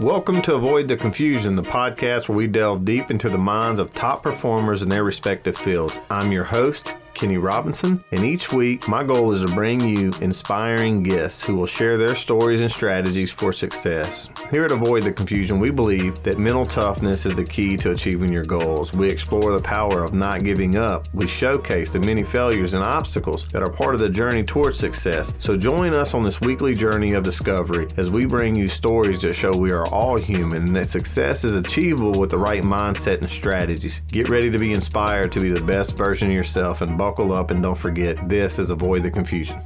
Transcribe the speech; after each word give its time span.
Welcome 0.00 0.42
to 0.42 0.56
Avoid 0.56 0.88
the 0.88 0.96
Confusion, 0.98 1.56
the 1.56 1.62
podcast 1.62 2.28
where 2.28 2.36
we 2.36 2.46
delve 2.46 2.84
deep 2.84 3.10
into 3.10 3.30
the 3.30 3.38
minds 3.38 3.80
of 3.80 3.94
top 3.94 4.22
performers 4.22 4.82
in 4.82 4.90
their 4.90 5.04
respective 5.04 5.56
fields. 5.56 6.00
I'm 6.10 6.30
your 6.30 6.44
host, 6.44 6.94
Kenny 7.16 7.38
Robinson, 7.38 8.04
and 8.12 8.24
each 8.24 8.52
week 8.52 8.86
my 8.88 9.02
goal 9.02 9.32
is 9.32 9.40
to 9.40 9.48
bring 9.48 9.80
you 9.80 10.12
inspiring 10.20 11.02
guests 11.02 11.42
who 11.42 11.56
will 11.56 11.66
share 11.66 11.96
their 11.96 12.14
stories 12.14 12.60
and 12.60 12.70
strategies 12.70 13.32
for 13.32 13.54
success. 13.54 14.28
Here 14.50 14.66
at 14.66 14.70
Avoid 14.70 15.04
the 15.04 15.12
Confusion, 15.12 15.58
we 15.58 15.70
believe 15.70 16.22
that 16.24 16.38
mental 16.38 16.66
toughness 16.66 17.24
is 17.24 17.34
the 17.34 17.44
key 17.44 17.78
to 17.78 17.92
achieving 17.92 18.30
your 18.30 18.44
goals. 18.44 18.92
We 18.92 19.08
explore 19.08 19.50
the 19.50 19.62
power 19.62 20.04
of 20.04 20.12
not 20.12 20.44
giving 20.44 20.76
up. 20.76 21.06
We 21.14 21.26
showcase 21.26 21.90
the 21.90 22.00
many 22.00 22.22
failures 22.22 22.74
and 22.74 22.84
obstacles 22.84 23.46
that 23.46 23.62
are 23.62 23.72
part 23.72 23.94
of 23.94 24.00
the 24.00 24.10
journey 24.10 24.44
towards 24.44 24.78
success. 24.78 25.32
So 25.38 25.56
join 25.56 25.94
us 25.94 26.12
on 26.12 26.22
this 26.22 26.42
weekly 26.42 26.74
journey 26.74 27.14
of 27.14 27.24
discovery 27.24 27.88
as 27.96 28.10
we 28.10 28.26
bring 28.26 28.54
you 28.54 28.68
stories 28.68 29.22
that 29.22 29.32
show 29.32 29.56
we 29.56 29.72
are 29.72 29.86
all 29.88 30.18
human 30.18 30.66
and 30.66 30.76
that 30.76 30.88
success 30.88 31.44
is 31.44 31.54
achievable 31.54 32.20
with 32.20 32.28
the 32.28 32.38
right 32.38 32.62
mindset 32.62 33.20
and 33.20 33.30
strategies. 33.30 34.02
Get 34.12 34.28
ready 34.28 34.50
to 34.50 34.58
be 34.58 34.74
inspired 34.74 35.32
to 35.32 35.40
be 35.40 35.50
the 35.50 35.62
best 35.62 35.96
version 35.96 36.28
of 36.28 36.34
yourself 36.34 36.82
and 36.82 36.98
buckle 37.06 37.32
up 37.32 37.52
and 37.52 37.62
don't 37.62 37.78
forget 37.78 38.28
this 38.28 38.58
is 38.58 38.70
Avoid 38.70 39.04
the 39.04 39.10
Confusion. 39.12 39.60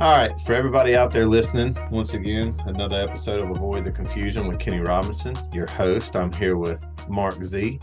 All 0.00 0.16
right, 0.16 0.32
for 0.40 0.54
everybody 0.54 0.96
out 0.96 1.10
there 1.10 1.26
listening, 1.26 1.76
once 1.90 2.14
again, 2.14 2.54
another 2.64 3.02
episode 3.02 3.42
of 3.42 3.50
Avoid 3.50 3.84
the 3.84 3.90
Confusion 3.90 4.48
with 4.48 4.58
Kenny 4.58 4.78
Robinson, 4.78 5.36
your 5.52 5.66
host. 5.66 6.16
I'm 6.16 6.32
here 6.32 6.56
with 6.56 6.82
Marc 7.10 7.44
Z. 7.44 7.78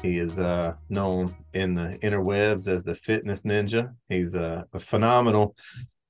He 0.00 0.18
is 0.18 0.38
uh, 0.38 0.72
known 0.88 1.36
in 1.52 1.74
the 1.74 1.98
interwebs 2.02 2.66
as 2.66 2.82
the 2.82 2.94
Fitness 2.94 3.42
Ninja. 3.42 3.92
He's 4.08 4.34
a, 4.34 4.64
a 4.72 4.78
phenomenal 4.78 5.54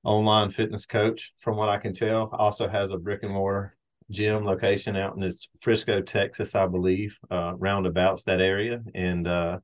online 0.05 0.50
fitness 0.50 0.87
coach, 0.87 1.33
from 1.37 1.56
what 1.56 1.69
I 1.69 1.78
can 1.78 1.95
tell. 1.95 2.30
Also 2.33 2.69
has 2.69 2.92
a 2.92 2.97
brick 2.97 3.25
and 3.25 3.33
mortar 3.33 3.77
gym 4.09 4.44
location 4.44 4.94
out 4.94 5.16
in 5.16 5.28
Frisco, 5.61 6.00
Texas, 6.00 6.55
I 6.55 6.69
believe, 6.69 7.19
uh, 7.28 7.55
roundabouts 7.56 8.22
that 8.25 8.41
area, 8.41 8.83
and 8.94 9.27
uh, 9.27 9.59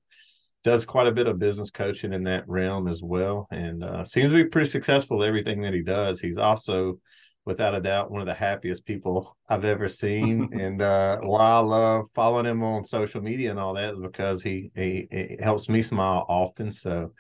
does 0.65 0.85
quite 0.85 1.07
a 1.07 1.13
bit 1.13 1.27
of 1.27 1.39
business 1.39 1.71
coaching 1.71 2.13
in 2.13 2.25
that 2.25 2.49
realm 2.49 2.89
as 2.89 3.03
well, 3.03 3.47
and 3.51 3.85
uh, 3.85 4.05
seems 4.05 4.31
to 4.31 4.45
be 4.45 4.49
pretty 4.49 4.71
successful 4.71 5.23
at 5.23 5.29
everything 5.29 5.63
that 5.63 5.75
he 5.75 5.83
does. 5.83 6.21
He's 6.21 6.39
also, 6.39 6.99
without 7.45 7.75
a 7.75 7.81
doubt, 7.81 8.11
one 8.11 8.21
of 8.21 8.27
the 8.27 8.35
happiest 8.35 8.85
people 8.85 9.37
I've 9.49 9.65
ever 9.65 9.89
seen. 9.89 10.51
and 10.59 10.83
uh, 10.83 11.19
why 11.23 11.51
I 11.51 11.59
love 11.59 12.07
following 12.15 12.47
him 12.47 12.63
on 12.63 12.85
social 12.85 13.21
media 13.21 13.51
and 13.51 13.61
all 13.61 13.75
that 13.75 13.95
is 13.95 14.01
because 14.01 14.43
he 14.43 14.71
he, 14.75 15.09
he 15.11 15.37
helps 15.41 15.69
me 15.69 15.83
smile 15.83 16.27
often. 16.29 16.73
So, 16.73 17.13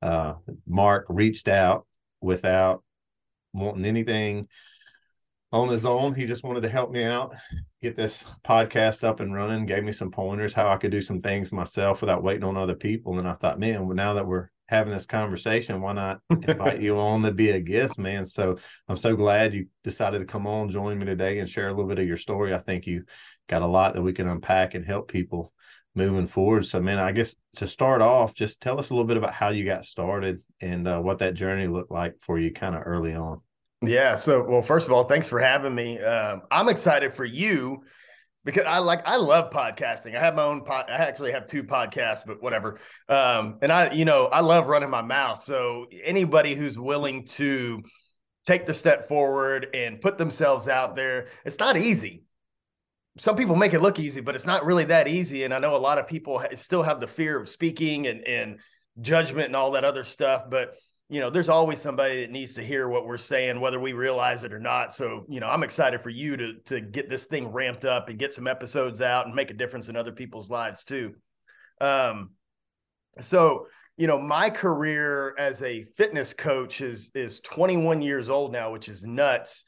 uh, 0.00 0.34
Marc 0.66 1.06
reached 1.08 1.48
out 1.48 1.86
without 2.20 2.82
wanting 3.52 3.84
anything 3.84 4.46
on 5.52 5.68
his 5.68 5.84
own. 5.84 6.14
He 6.14 6.26
just 6.26 6.42
wanted 6.42 6.62
to 6.62 6.68
help 6.68 6.90
me 6.90 7.04
out, 7.04 7.34
get 7.82 7.94
this 7.94 8.24
podcast 8.44 9.04
up 9.04 9.20
and 9.20 9.34
running, 9.34 9.66
gave 9.66 9.84
me 9.84 9.92
some 9.92 10.10
pointers 10.10 10.54
how 10.54 10.68
I 10.68 10.76
could 10.76 10.90
do 10.90 11.02
some 11.02 11.20
things 11.20 11.52
myself 11.52 12.00
without 12.00 12.22
waiting 12.22 12.44
on 12.44 12.56
other 12.56 12.74
people. 12.74 13.18
And 13.18 13.28
I 13.28 13.34
thought, 13.34 13.60
man, 13.60 13.86
well, 13.86 13.96
now 13.96 14.14
that 14.14 14.26
we're 14.26 14.48
having 14.68 14.92
this 14.92 15.06
conversation, 15.06 15.82
why 15.82 15.92
not 15.92 16.20
invite 16.30 16.80
you 16.80 16.98
on 16.98 17.22
to 17.22 17.32
be 17.32 17.50
a 17.50 17.60
guest, 17.60 17.98
man? 17.98 18.24
So 18.24 18.58
I'm 18.88 18.96
so 18.96 19.14
glad 19.14 19.52
you 19.52 19.66
decided 19.84 20.20
to 20.20 20.24
come 20.24 20.46
on, 20.46 20.70
join 20.70 20.98
me 20.98 21.04
today, 21.04 21.38
and 21.38 21.48
share 21.48 21.68
a 21.68 21.72
little 21.72 21.88
bit 21.88 21.98
of 21.98 22.08
your 22.08 22.16
story. 22.16 22.54
I 22.54 22.58
think 22.58 22.86
you 22.86 23.04
got 23.48 23.62
a 23.62 23.66
lot 23.66 23.92
that 23.94 24.02
we 24.02 24.14
can 24.14 24.28
unpack 24.28 24.74
and 24.74 24.84
help 24.84 25.08
people 25.10 25.52
moving 25.94 26.26
forward. 26.26 26.64
So, 26.64 26.80
man, 26.80 26.98
I 26.98 27.12
guess 27.12 27.36
to 27.56 27.66
start 27.66 28.00
off, 28.00 28.34
just 28.34 28.62
tell 28.62 28.78
us 28.78 28.88
a 28.88 28.94
little 28.94 29.06
bit 29.06 29.18
about 29.18 29.34
how 29.34 29.50
you 29.50 29.66
got 29.66 29.84
started 29.84 30.40
and 30.62 30.88
uh, 30.88 31.00
what 31.00 31.18
that 31.18 31.34
journey 31.34 31.66
looked 31.66 31.90
like 31.90 32.14
for 32.20 32.38
you 32.38 32.50
kind 32.50 32.74
of 32.74 32.82
early 32.86 33.14
on. 33.14 33.42
Yeah. 33.82 34.14
So, 34.14 34.44
well, 34.48 34.62
first 34.62 34.86
of 34.86 34.92
all, 34.92 35.04
thanks 35.04 35.28
for 35.28 35.40
having 35.40 35.74
me. 35.74 35.98
Um, 36.00 36.42
I'm 36.50 36.68
excited 36.68 37.12
for 37.12 37.24
you 37.24 37.82
because 38.44 38.64
I 38.66 38.78
like 38.78 39.02
I 39.06 39.16
love 39.16 39.50
podcasting. 39.52 40.16
I 40.16 40.20
have 40.20 40.34
my 40.34 40.44
own 40.44 40.64
pod. 40.64 40.86
I 40.88 40.94
actually 40.94 41.32
have 41.32 41.46
two 41.46 41.64
podcasts, 41.64 42.22
but 42.24 42.42
whatever. 42.42 42.78
Um, 43.08 43.58
and 43.60 43.72
I, 43.72 43.92
you 43.92 44.04
know, 44.04 44.26
I 44.26 44.40
love 44.40 44.68
running 44.68 44.90
my 44.90 45.02
mouth. 45.02 45.42
So 45.42 45.86
anybody 46.04 46.54
who's 46.54 46.78
willing 46.78 47.26
to 47.26 47.82
take 48.46 48.66
the 48.66 48.74
step 48.74 49.08
forward 49.08 49.68
and 49.74 50.00
put 50.00 50.18
themselves 50.18 50.68
out 50.68 50.96
there, 50.96 51.28
it's 51.44 51.58
not 51.58 51.76
easy. 51.76 52.24
Some 53.18 53.36
people 53.36 53.56
make 53.56 53.74
it 53.74 53.82
look 53.82 53.98
easy, 53.98 54.20
but 54.20 54.34
it's 54.34 54.46
not 54.46 54.64
really 54.64 54.84
that 54.86 55.06
easy. 55.06 55.44
And 55.44 55.52
I 55.52 55.58
know 55.58 55.76
a 55.76 55.78
lot 55.78 55.98
of 55.98 56.06
people 56.06 56.42
still 56.54 56.82
have 56.82 56.98
the 56.98 57.06
fear 57.06 57.38
of 57.38 57.48
speaking 57.48 58.06
and 58.06 58.26
and 58.26 58.60
judgment 59.00 59.46
and 59.46 59.56
all 59.56 59.72
that 59.72 59.84
other 59.84 60.04
stuff, 60.04 60.44
but 60.50 60.74
you 61.12 61.20
know, 61.20 61.28
there's 61.28 61.50
always 61.50 61.78
somebody 61.78 62.22
that 62.22 62.30
needs 62.30 62.54
to 62.54 62.64
hear 62.64 62.88
what 62.88 63.06
we're 63.06 63.18
saying, 63.18 63.60
whether 63.60 63.78
we 63.78 63.92
realize 63.92 64.44
it 64.44 64.52
or 64.54 64.58
not. 64.58 64.94
So, 64.94 65.26
you 65.28 65.40
know, 65.40 65.46
I'm 65.46 65.62
excited 65.62 66.02
for 66.02 66.08
you 66.08 66.38
to 66.38 66.54
to 66.64 66.80
get 66.80 67.10
this 67.10 67.26
thing 67.26 67.48
ramped 67.48 67.84
up 67.84 68.08
and 68.08 68.18
get 68.18 68.32
some 68.32 68.46
episodes 68.46 69.02
out 69.02 69.26
and 69.26 69.34
make 69.34 69.50
a 69.50 69.54
difference 69.54 69.90
in 69.90 69.96
other 69.96 70.12
people's 70.12 70.48
lives 70.48 70.84
too. 70.84 71.12
Um, 71.82 72.30
so 73.20 73.66
you 73.98 74.06
know, 74.06 74.18
my 74.18 74.48
career 74.48 75.34
as 75.38 75.62
a 75.62 75.84
fitness 75.98 76.32
coach 76.32 76.80
is 76.80 77.10
is 77.14 77.40
21 77.40 78.00
years 78.00 78.30
old 78.30 78.50
now, 78.50 78.72
which 78.72 78.88
is 78.88 79.04
nuts. 79.04 79.64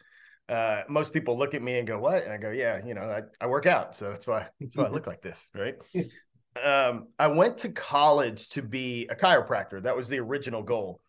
Uh, 0.48 0.80
most 0.88 1.12
people 1.12 1.36
look 1.36 1.52
at 1.52 1.62
me 1.62 1.76
and 1.76 1.86
go, 1.86 1.98
"What?" 1.98 2.24
And 2.24 2.32
I 2.32 2.38
go, 2.38 2.52
"Yeah, 2.52 2.80
you 2.86 2.94
know, 2.94 3.02
I, 3.02 3.20
I 3.44 3.48
work 3.48 3.66
out, 3.66 3.94
so 3.94 4.08
that's 4.08 4.26
why 4.26 4.46
that's 4.60 4.78
why 4.78 4.84
I 4.84 4.88
look 4.88 5.06
like 5.06 5.20
this, 5.20 5.46
right?" 5.54 5.74
um, 6.64 7.08
I 7.18 7.26
went 7.26 7.58
to 7.58 7.68
college 7.68 8.48
to 8.50 8.62
be 8.62 9.08
a 9.10 9.14
chiropractor. 9.14 9.82
That 9.82 9.94
was 9.94 10.08
the 10.08 10.20
original 10.20 10.62
goal. 10.62 11.02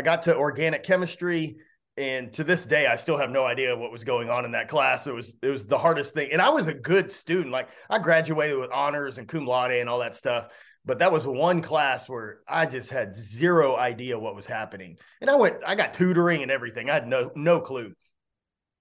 I 0.00 0.02
got 0.02 0.22
to 0.22 0.34
organic 0.34 0.82
chemistry 0.82 1.58
and 1.98 2.32
to 2.32 2.42
this 2.42 2.64
day 2.64 2.86
i 2.86 2.96
still 2.96 3.18
have 3.18 3.28
no 3.28 3.44
idea 3.44 3.76
what 3.76 3.92
was 3.92 4.02
going 4.02 4.30
on 4.30 4.46
in 4.46 4.52
that 4.52 4.66
class. 4.66 5.06
It 5.06 5.14
was 5.14 5.36
it 5.42 5.48
was 5.48 5.66
the 5.66 5.76
hardest 5.76 6.14
thing. 6.14 6.30
And 6.32 6.40
i 6.40 6.48
was 6.48 6.68
a 6.68 6.72
good 6.72 7.12
student. 7.12 7.52
Like 7.52 7.68
i 7.90 7.98
graduated 7.98 8.56
with 8.56 8.70
honors 8.72 9.18
and 9.18 9.28
cum 9.28 9.44
laude 9.46 9.72
and 9.72 9.90
all 9.90 9.98
that 9.98 10.14
stuff 10.14 10.46
but 10.86 11.00
that 11.00 11.12
was 11.12 11.26
one 11.26 11.60
class 11.60 12.08
where 12.08 12.38
i 12.48 12.64
just 12.64 12.88
had 12.88 13.14
zero 13.14 13.76
idea 13.76 14.18
what 14.18 14.34
was 14.34 14.46
happening. 14.46 14.96
And 15.20 15.28
i 15.28 15.34
went 15.34 15.56
i 15.66 15.74
got 15.74 15.92
tutoring 15.92 16.40
and 16.40 16.50
everything. 16.50 16.88
I 16.88 16.94
had 16.94 17.06
no 17.06 17.30
no 17.36 17.60
clue. 17.60 17.92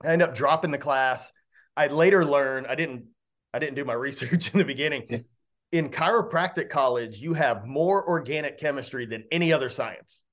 I 0.01 0.13
ended 0.13 0.29
up 0.29 0.35
dropping 0.35 0.71
the 0.71 0.77
class. 0.77 1.33
I 1.75 1.87
later 1.87 2.23
learned 2.23 2.67
i 2.67 2.75
didn't 2.75 3.07
i 3.53 3.59
didn't 3.59 3.75
do 3.75 3.83
my 3.83 3.93
research 4.07 4.53
in 4.53 4.59
the 4.59 4.63
beginning. 4.63 5.25
In 5.73 5.89
chiropractic 5.89 6.69
college 6.69 7.17
you 7.17 7.33
have 7.33 7.65
more 7.65 8.07
organic 8.07 8.57
chemistry 8.57 9.05
than 9.05 9.25
any 9.33 9.51
other 9.51 9.69
science 9.69 10.23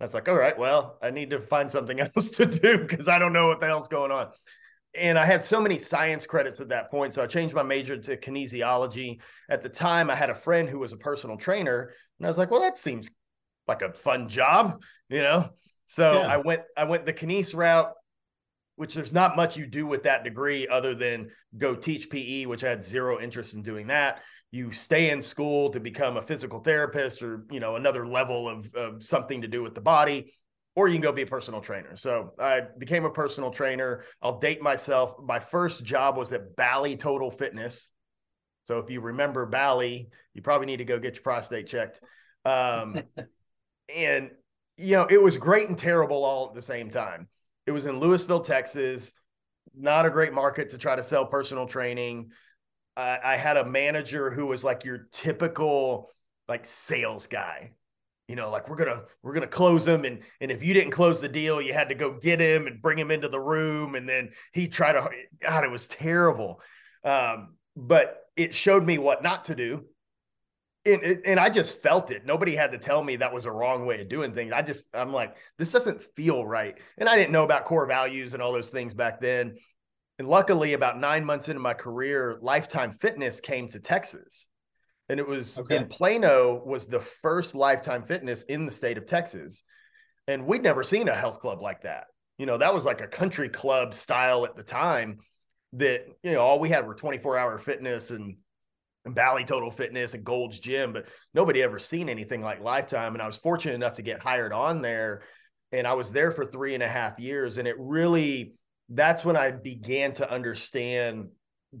I 0.00 0.04
was 0.04 0.14
like, 0.14 0.28
all 0.28 0.34
right, 0.34 0.58
well, 0.58 0.98
I 1.02 1.10
need 1.10 1.30
to 1.30 1.40
find 1.40 1.70
something 1.70 2.00
else 2.16 2.30
to 2.32 2.46
do 2.46 2.78
because 2.78 3.08
I 3.08 3.18
don't 3.18 3.32
know 3.32 3.48
what 3.48 3.60
the 3.60 3.66
hell's 3.66 3.88
going 3.88 4.10
on. 4.10 4.28
And 4.94 5.18
I 5.18 5.26
had 5.26 5.42
so 5.42 5.60
many 5.60 5.78
science 5.78 6.26
credits 6.26 6.60
at 6.60 6.68
that 6.68 6.90
point. 6.90 7.14
So 7.14 7.22
I 7.22 7.26
changed 7.26 7.54
my 7.54 7.62
major 7.62 7.98
to 7.98 8.16
kinesiology. 8.16 9.20
At 9.50 9.62
the 9.62 9.68
time, 9.68 10.10
I 10.10 10.14
had 10.14 10.30
a 10.30 10.34
friend 10.34 10.68
who 10.68 10.78
was 10.78 10.92
a 10.92 10.96
personal 10.96 11.36
trainer. 11.36 11.92
And 12.18 12.26
I 12.26 12.28
was 12.28 12.38
like, 12.38 12.50
well, 12.50 12.62
that 12.62 12.78
seems 12.78 13.10
like 13.68 13.82
a 13.82 13.92
fun 13.92 14.28
job, 14.28 14.82
you 15.08 15.20
know? 15.20 15.50
So 15.86 16.14
yeah. 16.14 16.26
I 16.26 16.38
went, 16.38 16.62
I 16.76 16.84
went 16.84 17.04
the 17.04 17.12
kines 17.12 17.54
route, 17.54 17.92
which 18.76 18.94
there's 18.94 19.12
not 19.12 19.36
much 19.36 19.56
you 19.56 19.66
do 19.66 19.86
with 19.86 20.04
that 20.04 20.24
degree 20.24 20.66
other 20.66 20.94
than 20.94 21.30
go 21.56 21.74
teach 21.74 22.08
PE, 22.08 22.46
which 22.46 22.64
I 22.64 22.70
had 22.70 22.84
zero 22.84 23.20
interest 23.20 23.54
in 23.54 23.62
doing 23.62 23.88
that 23.88 24.22
you 24.50 24.72
stay 24.72 25.10
in 25.10 25.22
school 25.22 25.70
to 25.70 25.80
become 25.80 26.16
a 26.16 26.22
physical 26.22 26.60
therapist 26.60 27.22
or 27.22 27.44
you 27.50 27.60
know 27.60 27.76
another 27.76 28.06
level 28.06 28.48
of, 28.48 28.74
of 28.74 29.04
something 29.04 29.42
to 29.42 29.48
do 29.48 29.62
with 29.62 29.74
the 29.74 29.80
body 29.80 30.32
or 30.74 30.88
you 30.88 30.94
can 30.94 31.02
go 31.02 31.10
be 31.10 31.22
a 31.22 31.26
personal 31.26 31.60
trainer. 31.62 31.96
So 31.96 32.34
i 32.38 32.60
became 32.76 33.06
a 33.06 33.10
personal 33.10 33.50
trainer. 33.50 34.04
I'll 34.20 34.38
date 34.38 34.60
myself. 34.60 35.14
My 35.24 35.38
first 35.38 35.82
job 35.84 36.18
was 36.18 36.34
at 36.34 36.54
bally 36.54 36.96
total 36.96 37.30
fitness. 37.30 37.90
So 38.64 38.78
if 38.78 38.90
you 38.90 39.00
remember 39.00 39.46
bally 39.46 40.10
you 40.34 40.42
probably 40.42 40.66
need 40.66 40.78
to 40.78 40.84
go 40.84 40.98
get 40.98 41.14
your 41.14 41.22
prostate 41.22 41.66
checked. 41.66 42.00
Um, 42.44 42.96
and 43.94 44.30
you 44.76 44.92
know 44.92 45.06
it 45.06 45.20
was 45.20 45.38
great 45.38 45.68
and 45.68 45.78
terrible 45.78 46.24
all 46.24 46.48
at 46.48 46.54
the 46.54 46.62
same 46.62 46.90
time. 46.90 47.28
It 47.66 47.72
was 47.72 47.86
in 47.86 48.00
lewisville 48.00 48.44
texas. 48.44 49.12
Not 49.74 50.06
a 50.06 50.10
great 50.10 50.32
market 50.32 50.70
to 50.70 50.78
try 50.78 50.94
to 50.94 51.02
sell 51.02 51.26
personal 51.26 51.66
training 51.66 52.30
uh, 52.96 53.16
I 53.22 53.36
had 53.36 53.56
a 53.56 53.64
manager 53.64 54.30
who 54.30 54.46
was 54.46 54.64
like 54.64 54.84
your 54.84 55.08
typical 55.12 56.10
like 56.48 56.66
sales 56.66 57.26
guy. 57.26 57.72
You 58.28 58.34
know, 58.34 58.50
like 58.50 58.68
we're 58.68 58.76
gonna 58.76 59.02
we're 59.22 59.34
gonna 59.34 59.46
close 59.46 59.86
him, 59.86 60.04
and 60.04 60.20
and 60.40 60.50
if 60.50 60.62
you 60.62 60.74
didn't 60.74 60.90
close 60.90 61.20
the 61.20 61.28
deal, 61.28 61.62
you 61.62 61.72
had 61.72 61.90
to 61.90 61.94
go 61.94 62.18
get 62.18 62.40
him 62.40 62.66
and 62.66 62.82
bring 62.82 62.98
him 62.98 63.12
into 63.12 63.28
the 63.28 63.38
room, 63.38 63.94
and 63.94 64.08
then 64.08 64.30
he 64.52 64.66
tried 64.66 64.94
to. 64.94 65.08
God, 65.40 65.64
it 65.64 65.70
was 65.70 65.86
terrible. 65.86 66.60
Um, 67.04 67.54
but 67.76 68.24
it 68.36 68.54
showed 68.54 68.84
me 68.84 68.98
what 68.98 69.22
not 69.22 69.44
to 69.44 69.54
do. 69.54 69.84
And, 70.84 71.02
and 71.24 71.40
I 71.40 71.50
just 71.50 71.82
felt 71.82 72.10
it. 72.12 72.24
Nobody 72.24 72.54
had 72.54 72.70
to 72.72 72.78
tell 72.78 73.02
me 73.02 73.16
that 73.16 73.34
was 73.34 73.44
a 73.44 73.50
wrong 73.50 73.86
way 73.86 74.00
of 74.00 74.08
doing 74.08 74.34
things. 74.34 74.52
I 74.52 74.62
just, 74.62 74.84
I'm 74.94 75.12
like, 75.12 75.36
this 75.58 75.72
doesn't 75.72 76.02
feel 76.14 76.46
right. 76.46 76.76
And 76.96 77.08
I 77.08 77.16
didn't 77.16 77.32
know 77.32 77.42
about 77.42 77.64
core 77.64 77.86
values 77.86 78.34
and 78.34 78.42
all 78.42 78.52
those 78.52 78.70
things 78.70 78.94
back 78.94 79.20
then. 79.20 79.56
And 80.18 80.26
luckily, 80.26 80.72
about 80.72 80.98
nine 80.98 81.24
months 81.24 81.48
into 81.48 81.60
my 81.60 81.74
career, 81.74 82.38
Lifetime 82.40 82.96
Fitness 83.00 83.40
came 83.40 83.68
to 83.68 83.80
Texas. 83.80 84.46
And 85.08 85.20
it 85.20 85.28
was 85.28 85.58
okay. 85.58 85.76
in 85.76 85.86
Plano 85.86 86.62
was 86.64 86.86
the 86.86 87.00
first 87.00 87.54
Lifetime 87.54 88.04
Fitness 88.04 88.42
in 88.44 88.66
the 88.66 88.72
state 88.72 88.98
of 88.98 89.06
Texas. 89.06 89.62
And 90.26 90.46
we'd 90.46 90.62
never 90.62 90.82
seen 90.82 91.08
a 91.08 91.14
health 91.14 91.40
club 91.40 91.60
like 91.62 91.82
that. 91.82 92.06
You 92.38 92.46
know, 92.46 92.58
that 92.58 92.74
was 92.74 92.84
like 92.84 93.00
a 93.00 93.06
country 93.06 93.48
club 93.48 93.94
style 93.94 94.44
at 94.44 94.56
the 94.56 94.62
time 94.62 95.18
that, 95.74 96.06
you 96.22 96.32
know, 96.32 96.40
all 96.40 96.58
we 96.58 96.68
had 96.68 96.86
were 96.86 96.94
24 96.94 97.38
hour 97.38 97.58
fitness 97.58 98.10
and, 98.10 98.36
and 99.04 99.14
Bally 99.14 99.44
Total 99.44 99.70
Fitness 99.70 100.14
and 100.14 100.24
Gold's 100.24 100.58
Gym, 100.58 100.92
but 100.92 101.06
nobody 101.34 101.62
ever 101.62 101.78
seen 101.78 102.08
anything 102.08 102.42
like 102.42 102.60
Lifetime. 102.60 103.14
And 103.14 103.22
I 103.22 103.26
was 103.26 103.36
fortunate 103.36 103.74
enough 103.74 103.94
to 103.94 104.02
get 104.02 104.20
hired 104.22 104.52
on 104.52 104.82
there. 104.82 105.22
And 105.72 105.86
I 105.86 105.94
was 105.94 106.10
there 106.10 106.32
for 106.32 106.44
three 106.44 106.74
and 106.74 106.82
a 106.82 106.88
half 106.88 107.20
years. 107.20 107.58
And 107.58 107.68
it 107.68 107.76
really, 107.78 108.54
that's 108.88 109.24
when 109.24 109.36
I 109.36 109.50
began 109.50 110.12
to 110.14 110.30
understand 110.30 111.28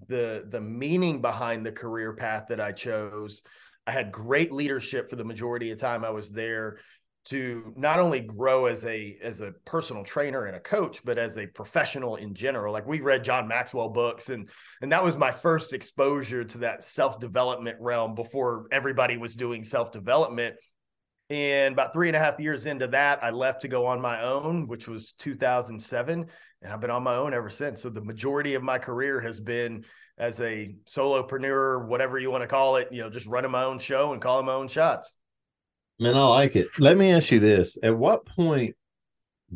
the 0.08 0.46
the 0.48 0.60
meaning 0.60 1.20
behind 1.20 1.64
the 1.64 1.72
career 1.72 2.14
path 2.14 2.46
that 2.48 2.60
I 2.60 2.72
chose. 2.72 3.42
I 3.86 3.92
had 3.92 4.10
great 4.10 4.52
leadership 4.52 5.08
for 5.08 5.16
the 5.16 5.24
majority 5.24 5.70
of 5.70 5.78
time 5.78 6.04
I 6.04 6.10
was 6.10 6.30
there 6.30 6.78
to 7.26 7.72
not 7.76 7.98
only 7.98 8.20
grow 8.20 8.66
as 8.66 8.84
a 8.84 9.18
as 9.22 9.40
a 9.40 9.52
personal 9.64 10.04
trainer 10.04 10.44
and 10.46 10.56
a 10.56 10.60
coach 10.60 11.04
but 11.04 11.18
as 11.18 11.36
a 11.38 11.46
professional 11.46 12.16
in 12.16 12.34
general. 12.34 12.72
Like 12.72 12.86
we 12.86 13.00
read 13.00 13.24
john 13.24 13.48
maxwell 13.48 13.88
books 13.88 14.28
and 14.28 14.48
and 14.80 14.92
that 14.92 15.04
was 15.04 15.16
my 15.16 15.32
first 15.32 15.72
exposure 15.72 16.44
to 16.44 16.58
that 16.58 16.84
self-development 16.84 17.78
realm 17.80 18.14
before 18.14 18.66
everybody 18.70 19.16
was 19.16 19.34
doing 19.34 19.64
self-development. 19.64 20.56
And 21.28 21.72
about 21.72 21.92
three 21.92 22.06
and 22.08 22.16
a 22.16 22.20
half 22.20 22.38
years 22.38 22.66
into 22.66 22.86
that 22.88 23.24
i 23.24 23.30
left 23.30 23.62
to 23.62 23.68
go 23.68 23.86
on 23.86 24.00
my 24.00 24.22
own 24.22 24.68
which 24.68 24.86
was 24.86 25.12
2007 25.18 26.26
and 26.62 26.72
i've 26.72 26.80
been 26.80 26.90
on 26.90 27.02
my 27.02 27.14
own 27.14 27.34
ever 27.34 27.50
since 27.50 27.82
so 27.82 27.88
the 27.88 28.00
majority 28.00 28.54
of 28.54 28.62
my 28.62 28.78
career 28.78 29.20
has 29.20 29.40
been 29.40 29.84
as 30.18 30.40
a 30.40 30.74
solopreneur 30.88 31.86
whatever 31.86 32.18
you 32.18 32.30
want 32.30 32.42
to 32.42 32.48
call 32.48 32.76
it 32.76 32.88
you 32.90 33.02
know 33.02 33.10
just 33.10 33.26
running 33.26 33.50
my 33.50 33.64
own 33.64 33.78
show 33.78 34.12
and 34.12 34.22
calling 34.22 34.46
my 34.46 34.54
own 34.54 34.68
shots 34.68 35.18
Man, 35.98 36.14
I 36.14 36.24
like 36.24 36.56
it. 36.56 36.68
Let 36.78 36.98
me 36.98 37.10
ask 37.10 37.30
you 37.30 37.40
this. 37.40 37.78
At 37.82 37.96
what 37.96 38.26
point 38.26 38.76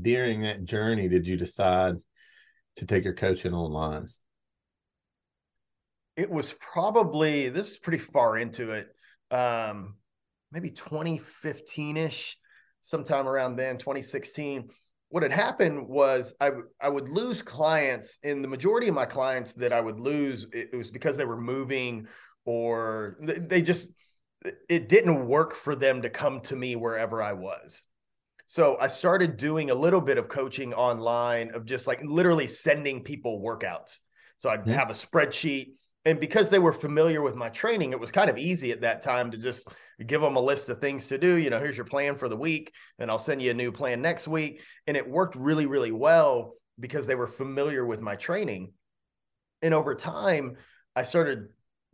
during 0.00 0.40
that 0.40 0.64
journey 0.64 1.08
did 1.08 1.26
you 1.26 1.36
decide 1.36 1.96
to 2.76 2.86
take 2.86 3.04
your 3.04 3.14
coaching 3.14 3.52
online? 3.52 4.08
It 6.16 6.30
was 6.30 6.54
probably 6.72 7.50
this 7.50 7.72
is 7.72 7.78
pretty 7.78 7.98
far 7.98 8.38
into 8.38 8.70
it. 8.70 8.88
Um, 9.30 9.96
maybe 10.50 10.70
2015-ish, 10.70 12.38
sometime 12.80 13.28
around 13.28 13.56
then, 13.56 13.76
2016. 13.76 14.70
What 15.10 15.22
had 15.22 15.32
happened 15.32 15.86
was 15.86 16.34
I 16.40 16.50
I 16.80 16.88
would 16.88 17.08
lose 17.08 17.42
clients, 17.42 18.18
and 18.24 18.42
the 18.42 18.48
majority 18.48 18.88
of 18.88 18.94
my 18.94 19.06
clients 19.06 19.52
that 19.54 19.72
I 19.72 19.80
would 19.80 20.00
lose, 20.00 20.46
it, 20.52 20.70
it 20.72 20.76
was 20.76 20.90
because 20.90 21.16
they 21.16 21.24
were 21.24 21.40
moving 21.40 22.06
or 22.44 23.18
they 23.20 23.62
just 23.62 23.92
it 24.68 24.88
didn't 24.88 25.26
work 25.26 25.54
for 25.54 25.76
them 25.76 26.02
to 26.02 26.10
come 26.10 26.40
to 26.40 26.56
me 26.56 26.76
wherever 26.76 27.22
I 27.22 27.34
was. 27.34 27.84
So 28.46 28.76
I 28.80 28.88
started 28.88 29.36
doing 29.36 29.70
a 29.70 29.74
little 29.74 30.00
bit 30.00 30.18
of 30.18 30.28
coaching 30.28 30.74
online 30.74 31.54
of 31.54 31.64
just 31.64 31.86
like 31.86 32.00
literally 32.02 32.46
sending 32.46 33.04
people 33.04 33.40
workouts. 33.40 33.98
So 34.38 34.48
I'd 34.48 34.62
mm-hmm. 34.62 34.72
have 34.72 34.90
a 34.90 34.94
spreadsheet. 34.94 35.74
And 36.04 36.18
because 36.18 36.48
they 36.48 36.58
were 36.58 36.72
familiar 36.72 37.20
with 37.22 37.36
my 37.36 37.50
training, 37.50 37.92
it 37.92 38.00
was 38.00 38.10
kind 38.10 38.30
of 38.30 38.38
easy 38.38 38.72
at 38.72 38.80
that 38.80 39.02
time 39.02 39.30
to 39.30 39.36
just 39.36 39.68
give 40.04 40.20
them 40.20 40.36
a 40.36 40.40
list 40.40 40.68
of 40.68 40.80
things 40.80 41.08
to 41.08 41.18
do. 41.18 41.36
You 41.36 41.50
know, 41.50 41.58
here's 41.58 41.76
your 41.76 41.86
plan 41.86 42.16
for 42.16 42.28
the 42.28 42.36
week, 42.36 42.72
and 42.98 43.10
I'll 43.10 43.18
send 43.18 43.42
you 43.42 43.50
a 43.50 43.54
new 43.54 43.72
plan 43.72 44.00
next 44.00 44.26
week. 44.28 44.62
And 44.86 44.96
it 44.96 45.08
worked 45.08 45.36
really, 45.36 45.66
really 45.66 45.92
well 45.92 46.54
because 46.78 47.06
they 47.06 47.14
were 47.14 47.26
familiar 47.26 47.84
with 47.84 48.00
my 48.00 48.16
training. 48.16 48.72
And 49.62 49.74
over 49.74 49.94
time, 49.94 50.56
I 50.96 51.02
started 51.02 51.48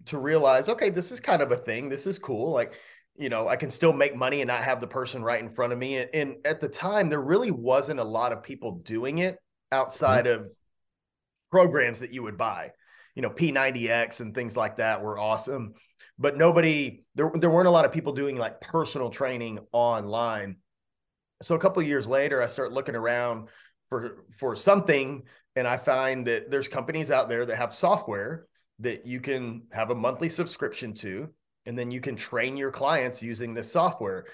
to 0.06 0.18
realize, 0.18 0.68
okay, 0.68 0.90
this 0.90 1.10
is 1.10 1.20
kind 1.20 1.42
of 1.42 1.52
a 1.52 1.56
thing. 1.56 1.88
This 1.88 2.06
is 2.06 2.18
cool. 2.18 2.52
Like, 2.52 2.74
you 3.16 3.28
know, 3.28 3.48
I 3.48 3.56
can 3.56 3.70
still 3.70 3.92
make 3.92 4.14
money 4.14 4.40
and 4.40 4.48
not 4.48 4.62
have 4.62 4.80
the 4.80 4.86
person 4.86 5.22
right 5.22 5.40
in 5.40 5.50
front 5.50 5.72
of 5.72 5.78
me. 5.78 5.96
And, 5.96 6.10
and 6.14 6.36
at 6.44 6.60
the 6.60 6.68
time, 6.68 7.08
there 7.08 7.20
really 7.20 7.50
wasn't 7.50 8.00
a 8.00 8.04
lot 8.04 8.32
of 8.32 8.42
people 8.42 8.80
doing 8.84 9.18
it 9.18 9.38
outside 9.72 10.26
mm-hmm. 10.26 10.42
of 10.42 10.50
programs 11.50 12.00
that 12.00 12.12
you 12.12 12.22
would 12.22 12.38
buy. 12.38 12.72
You 13.14 13.22
know, 13.22 13.30
P90X 13.30 14.20
and 14.20 14.34
things 14.34 14.56
like 14.56 14.76
that 14.76 15.02
were 15.02 15.18
awesome, 15.18 15.74
but 16.18 16.36
nobody 16.36 17.04
there 17.14 17.30
there 17.34 17.50
weren't 17.50 17.68
a 17.68 17.72
lot 17.72 17.84
of 17.84 17.92
people 17.92 18.12
doing 18.12 18.36
like 18.36 18.60
personal 18.60 19.10
training 19.10 19.58
online. 19.72 20.56
So 21.42 21.54
a 21.54 21.58
couple 21.58 21.82
years 21.82 22.06
later, 22.06 22.42
I 22.42 22.46
start 22.46 22.72
looking 22.72 22.96
around 22.96 23.48
for 23.88 24.24
for 24.38 24.56
something, 24.56 25.24
and 25.54 25.66
I 25.66 25.76
find 25.76 26.26
that 26.26 26.50
there's 26.50 26.68
companies 26.68 27.10
out 27.10 27.28
there 27.28 27.44
that 27.46 27.56
have 27.56 27.74
software 27.74 28.46
that 28.80 29.06
you 29.06 29.20
can 29.20 29.62
have 29.72 29.90
a 29.90 29.94
monthly 29.94 30.28
subscription 30.28 30.94
to, 30.94 31.28
and 31.64 31.78
then 31.78 31.90
you 31.90 32.00
can 32.00 32.16
train 32.16 32.56
your 32.56 32.70
clients 32.70 33.22
using 33.22 33.54
this 33.54 33.70
software. 33.70 34.26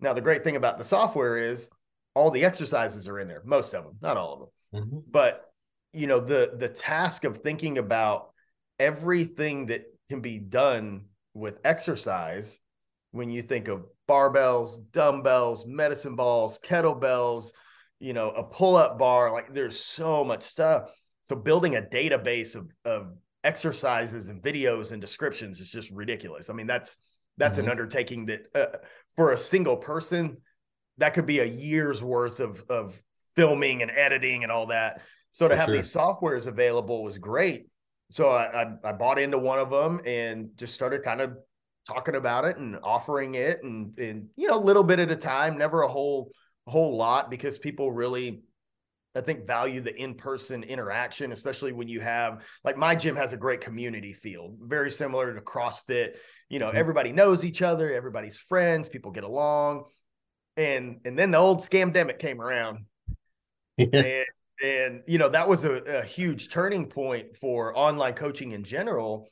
Now, 0.00 0.14
the 0.14 0.22
great 0.22 0.44
thing 0.44 0.56
about 0.56 0.78
the 0.78 0.84
software 0.84 1.38
is 1.38 1.68
all 2.14 2.30
the 2.30 2.44
exercises 2.44 3.06
are 3.08 3.18
in 3.18 3.28
there, 3.28 3.42
most 3.44 3.74
of 3.74 3.84
them, 3.84 3.96
not 4.00 4.16
all 4.16 4.32
of 4.32 4.38
them. 4.40 4.82
Mm-hmm. 4.82 4.98
But 5.10 5.44
you 5.92 6.06
know, 6.06 6.20
the 6.20 6.52
the 6.56 6.68
task 6.68 7.24
of 7.24 7.38
thinking 7.38 7.78
about 7.78 8.30
everything 8.78 9.66
that 9.66 9.84
can 10.08 10.20
be 10.20 10.38
done 10.38 11.06
with 11.34 11.58
exercise 11.64 12.58
when 13.12 13.30
you 13.30 13.42
think 13.42 13.68
of 13.68 13.84
barbells, 14.08 14.78
dumbbells, 14.92 15.66
medicine 15.66 16.16
balls, 16.16 16.58
kettlebells, 16.64 17.52
you 17.98 18.12
know, 18.12 18.30
a 18.30 18.42
pull-up 18.42 18.98
bar, 18.98 19.32
like 19.32 19.52
there's 19.52 19.78
so 19.78 20.24
much 20.24 20.42
stuff. 20.42 20.90
So 21.24 21.36
building 21.36 21.76
a 21.76 21.82
database 21.82 22.56
of, 22.56 22.70
of 22.84 23.12
exercises 23.44 24.28
and 24.28 24.42
videos 24.42 24.92
and 24.92 25.00
descriptions 25.00 25.60
is 25.60 25.70
just 25.70 25.90
ridiculous. 25.90 26.50
I 26.50 26.54
mean, 26.54 26.66
that's 26.66 26.96
that's 27.36 27.58
mm-hmm. 27.58 27.66
an 27.66 27.70
undertaking 27.70 28.26
that 28.26 28.40
uh, 28.54 28.78
for 29.16 29.32
a 29.32 29.38
single 29.38 29.76
person 29.76 30.38
that 30.98 31.14
could 31.14 31.26
be 31.26 31.38
a 31.38 31.44
year's 31.44 32.02
worth 32.02 32.40
of 32.40 32.62
of 32.68 33.00
filming 33.36 33.82
and 33.82 33.90
editing 33.90 34.42
and 34.42 34.52
all 34.52 34.66
that. 34.66 35.02
So 35.32 35.46
to 35.46 35.54
for 35.54 35.58
have 35.58 35.66
sure. 35.66 35.76
these 35.76 35.92
softwares 35.92 36.46
available 36.46 37.02
was 37.02 37.16
great. 37.18 37.69
So 38.10 38.28
I, 38.28 38.62
I 38.62 38.72
I 38.84 38.92
bought 38.92 39.18
into 39.18 39.38
one 39.38 39.58
of 39.58 39.70
them 39.70 40.00
and 40.04 40.50
just 40.56 40.74
started 40.74 41.02
kind 41.02 41.20
of 41.20 41.36
talking 41.86 42.16
about 42.16 42.44
it 42.44 42.56
and 42.56 42.76
offering 42.82 43.34
it 43.34 43.62
and 43.62 43.98
and 43.98 44.28
you 44.36 44.48
know 44.48 44.58
a 44.58 44.60
little 44.60 44.84
bit 44.84 44.98
at 44.98 45.10
a 45.10 45.16
time, 45.16 45.56
never 45.56 45.82
a 45.82 45.88
whole 45.88 46.30
a 46.66 46.70
whole 46.70 46.96
lot 46.96 47.30
because 47.30 47.56
people 47.56 47.90
really 47.90 48.42
I 49.14 49.20
think 49.20 49.46
value 49.46 49.80
the 49.80 49.94
in-person 49.94 50.62
interaction, 50.62 51.32
especially 51.32 51.72
when 51.72 51.88
you 51.88 52.00
have 52.00 52.44
like 52.62 52.76
my 52.76 52.94
gym 52.94 53.16
has 53.16 53.32
a 53.32 53.36
great 53.36 53.60
community 53.60 54.12
feel, 54.12 54.54
very 54.60 54.90
similar 54.90 55.34
to 55.34 55.40
CrossFit. 55.40 56.16
You 56.48 56.60
know, 56.60 56.68
mm-hmm. 56.68 56.76
everybody 56.76 57.12
knows 57.12 57.44
each 57.44 57.62
other, 57.62 57.92
everybody's 57.92 58.38
friends, 58.38 58.88
people 58.88 59.10
get 59.10 59.24
along. 59.24 59.84
And 60.56 61.00
and 61.04 61.18
then 61.18 61.32
the 61.32 61.38
old 61.38 61.60
scamdemic 61.60 62.18
came 62.18 62.40
around. 62.40 62.86
Yeah. 63.76 63.88
And 63.94 64.26
and 64.62 65.02
you 65.06 65.18
know, 65.18 65.28
that 65.28 65.48
was 65.48 65.64
a, 65.64 65.72
a 65.72 66.04
huge 66.04 66.50
turning 66.50 66.86
point 66.86 67.36
for 67.36 67.76
online 67.76 68.14
coaching 68.14 68.52
in 68.52 68.64
general 68.64 69.28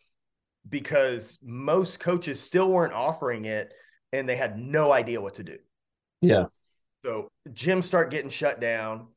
because 0.68 1.38
most 1.42 2.00
coaches 2.00 2.40
still 2.40 2.68
weren't 2.68 2.92
offering 2.92 3.44
it 3.44 3.72
and 4.12 4.28
they 4.28 4.36
had 4.36 4.58
no 4.58 4.92
idea 4.92 5.20
what 5.20 5.34
to 5.34 5.44
do. 5.44 5.58
Yeah. 6.20 6.46
So 7.04 7.28
gyms 7.50 7.84
start 7.84 8.10
getting 8.10 8.30
shut 8.30 8.60
down 8.60 9.08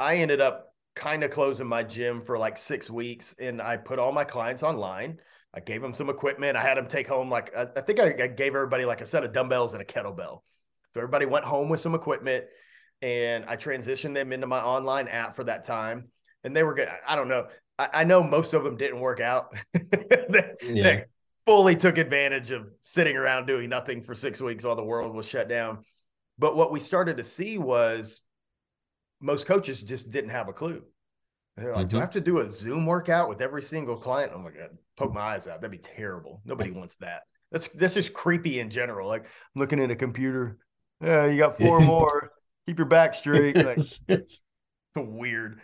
I 0.00 0.16
ended 0.16 0.40
up 0.40 0.74
kind 0.96 1.22
of 1.22 1.30
closing 1.30 1.66
my 1.66 1.82
gym 1.82 2.22
for 2.22 2.38
like 2.38 2.56
six 2.56 2.88
weeks 2.88 3.34
and 3.38 3.60
I 3.60 3.76
put 3.76 3.98
all 3.98 4.12
my 4.12 4.24
clients 4.24 4.62
online. 4.62 5.20
I 5.52 5.60
gave 5.60 5.82
them 5.82 5.92
some 5.92 6.08
equipment. 6.08 6.56
I 6.56 6.62
had 6.62 6.78
them 6.78 6.88
take 6.88 7.06
home 7.06 7.28
like 7.28 7.54
I, 7.54 7.66
I 7.76 7.82
think 7.82 8.00
I, 8.00 8.06
I, 8.06 8.26
gave 8.28 8.54
everybody 8.54 8.86
like 8.86 9.02
a 9.02 9.06
set 9.06 9.24
of 9.24 9.34
dumbbells 9.34 9.74
and 9.74 9.82
a 9.82 9.84
kettlebell. 9.84 10.40
So 10.94 11.00
everybody 11.00 11.26
went 11.26 11.44
home 11.44 11.68
with 11.68 11.80
some 11.80 11.94
equipment 11.94 12.46
and 13.02 13.44
I 13.46 13.56
transitioned 13.56 14.14
them 14.14 14.32
into 14.32 14.46
my 14.46 14.60
online 14.60 15.08
app 15.08 15.36
for 15.36 15.44
that 15.44 15.64
time. 15.64 16.08
And 16.44 16.56
they 16.56 16.62
were 16.62 16.74
good. 16.74 16.88
I 17.06 17.16
don't 17.16 17.28
know. 17.28 17.46
I, 17.78 17.88
I 17.92 18.04
know 18.04 18.22
most 18.22 18.54
of 18.54 18.64
them 18.64 18.76
didn't 18.76 19.00
work 19.00 19.20
out. 19.20 19.54
they, 19.74 20.52
yeah. 20.62 20.82
they 20.82 21.04
fully 21.46 21.76
took 21.76 21.98
advantage 21.98 22.50
of 22.50 22.68
sitting 22.82 23.16
around 23.16 23.46
doing 23.46 23.68
nothing 23.68 24.02
for 24.02 24.14
six 24.14 24.40
weeks 24.40 24.64
while 24.64 24.76
the 24.76 24.84
world 24.84 25.14
was 25.14 25.28
shut 25.28 25.48
down. 25.48 25.84
But 26.38 26.56
what 26.56 26.72
we 26.72 26.80
started 26.80 27.18
to 27.18 27.24
see 27.24 27.58
was 27.58 28.20
most 29.20 29.46
coaches 29.46 29.82
just 29.82 30.10
didn't 30.10 30.30
have 30.30 30.48
a 30.48 30.52
clue. 30.52 30.82
They're 31.56 31.74
like, 31.74 31.86
mm-hmm. 31.86 31.90
do 31.90 31.96
I 31.96 31.98
mm-hmm. 31.98 32.00
have 32.00 32.10
to 32.10 32.20
do 32.20 32.38
a 32.38 32.50
Zoom 32.50 32.86
workout 32.86 33.28
with 33.28 33.42
every 33.42 33.62
single 33.62 33.96
client? 33.96 34.32
Oh 34.34 34.38
my 34.38 34.50
god, 34.50 34.70
poke 34.96 35.12
my 35.12 35.20
eyes 35.20 35.46
out. 35.46 35.60
That'd 35.60 35.70
be 35.70 35.78
terrible. 35.78 36.40
Nobody 36.44 36.70
wants 36.70 36.96
that. 36.96 37.22
That's 37.52 37.68
that's 37.68 37.94
just 37.94 38.14
creepy 38.14 38.60
in 38.60 38.70
general. 38.70 39.08
Like 39.08 39.24
I'm 39.24 39.60
looking 39.60 39.82
at 39.82 39.90
a 39.90 39.96
computer. 39.96 40.58
Yeah, 41.02 41.26
you 41.26 41.36
got 41.36 41.56
four 41.56 41.80
more. 41.82 42.32
Keep 42.66 42.78
your 42.78 42.86
back 42.86 43.14
straight. 43.14 43.56
Like, 43.64 43.78
it's 44.08 44.40
weird. 44.96 45.60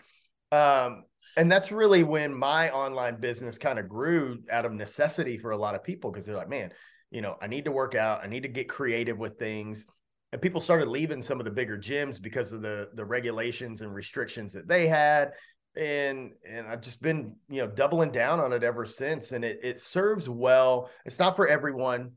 Um, 0.52 1.04
and 1.36 1.50
that's 1.50 1.72
really 1.72 2.04
when 2.04 2.34
my 2.34 2.70
online 2.70 3.20
business 3.20 3.58
kind 3.58 3.78
of 3.78 3.88
grew 3.88 4.38
out 4.50 4.64
of 4.64 4.72
necessity 4.72 5.38
for 5.38 5.50
a 5.50 5.56
lot 5.56 5.74
of 5.74 5.82
people 5.82 6.10
because 6.10 6.24
they're 6.24 6.36
like, 6.36 6.48
man, 6.48 6.70
you 7.10 7.20
know, 7.20 7.36
I 7.40 7.46
need 7.46 7.64
to 7.64 7.72
work 7.72 7.94
out. 7.94 8.22
I 8.22 8.28
need 8.28 8.42
to 8.42 8.48
get 8.48 8.68
creative 8.68 9.18
with 9.18 9.38
things 9.38 9.86
and 10.32 10.42
people 10.42 10.60
started 10.60 10.88
leaving 10.88 11.22
some 11.22 11.40
of 11.40 11.44
the 11.44 11.50
bigger 11.50 11.78
gyms 11.78 12.20
because 12.20 12.52
of 12.52 12.62
the 12.62 12.88
the 12.94 13.04
regulations 13.04 13.80
and 13.80 13.94
restrictions 13.94 14.52
that 14.52 14.68
they 14.68 14.86
had 14.86 15.32
and 15.76 16.32
and 16.48 16.66
I've 16.66 16.80
just 16.80 17.02
been 17.02 17.36
you 17.48 17.62
know 17.62 17.68
doubling 17.68 18.10
down 18.10 18.40
on 18.40 18.52
it 18.52 18.62
ever 18.62 18.86
since 18.86 19.32
and 19.32 19.44
it 19.44 19.60
it 19.62 19.80
serves 19.80 20.28
well 20.28 20.90
it's 21.04 21.18
not 21.18 21.36
for 21.36 21.48
everyone 21.48 22.12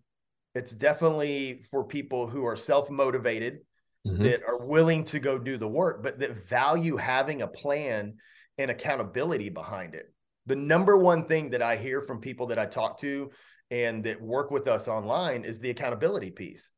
it's 0.55 0.71
definitely 0.71 1.63
for 1.69 1.83
people 1.83 2.27
who 2.27 2.45
are 2.45 2.55
self 2.55 2.89
motivated 2.89 3.59
mm-hmm. 4.07 4.23
that 4.23 4.43
are 4.43 4.65
willing 4.65 5.03
to 5.05 5.19
go 5.19 5.37
do 5.37 5.57
the 5.57 5.67
work, 5.67 6.03
but 6.03 6.19
that 6.19 6.47
value 6.47 6.97
having 6.97 7.41
a 7.41 7.47
plan 7.47 8.15
and 8.57 8.71
accountability 8.71 9.49
behind 9.49 9.95
it. 9.95 10.13
The 10.45 10.55
number 10.55 10.97
one 10.97 11.25
thing 11.25 11.49
that 11.51 11.61
I 11.61 11.77
hear 11.77 12.01
from 12.01 12.19
people 12.19 12.47
that 12.47 12.59
I 12.59 12.65
talk 12.65 12.99
to 13.01 13.31
and 13.71 14.03
that 14.03 14.21
work 14.21 14.51
with 14.51 14.67
us 14.67 14.87
online 14.87 15.45
is 15.45 15.59
the 15.59 15.69
accountability 15.69 16.31
piece. 16.31 16.69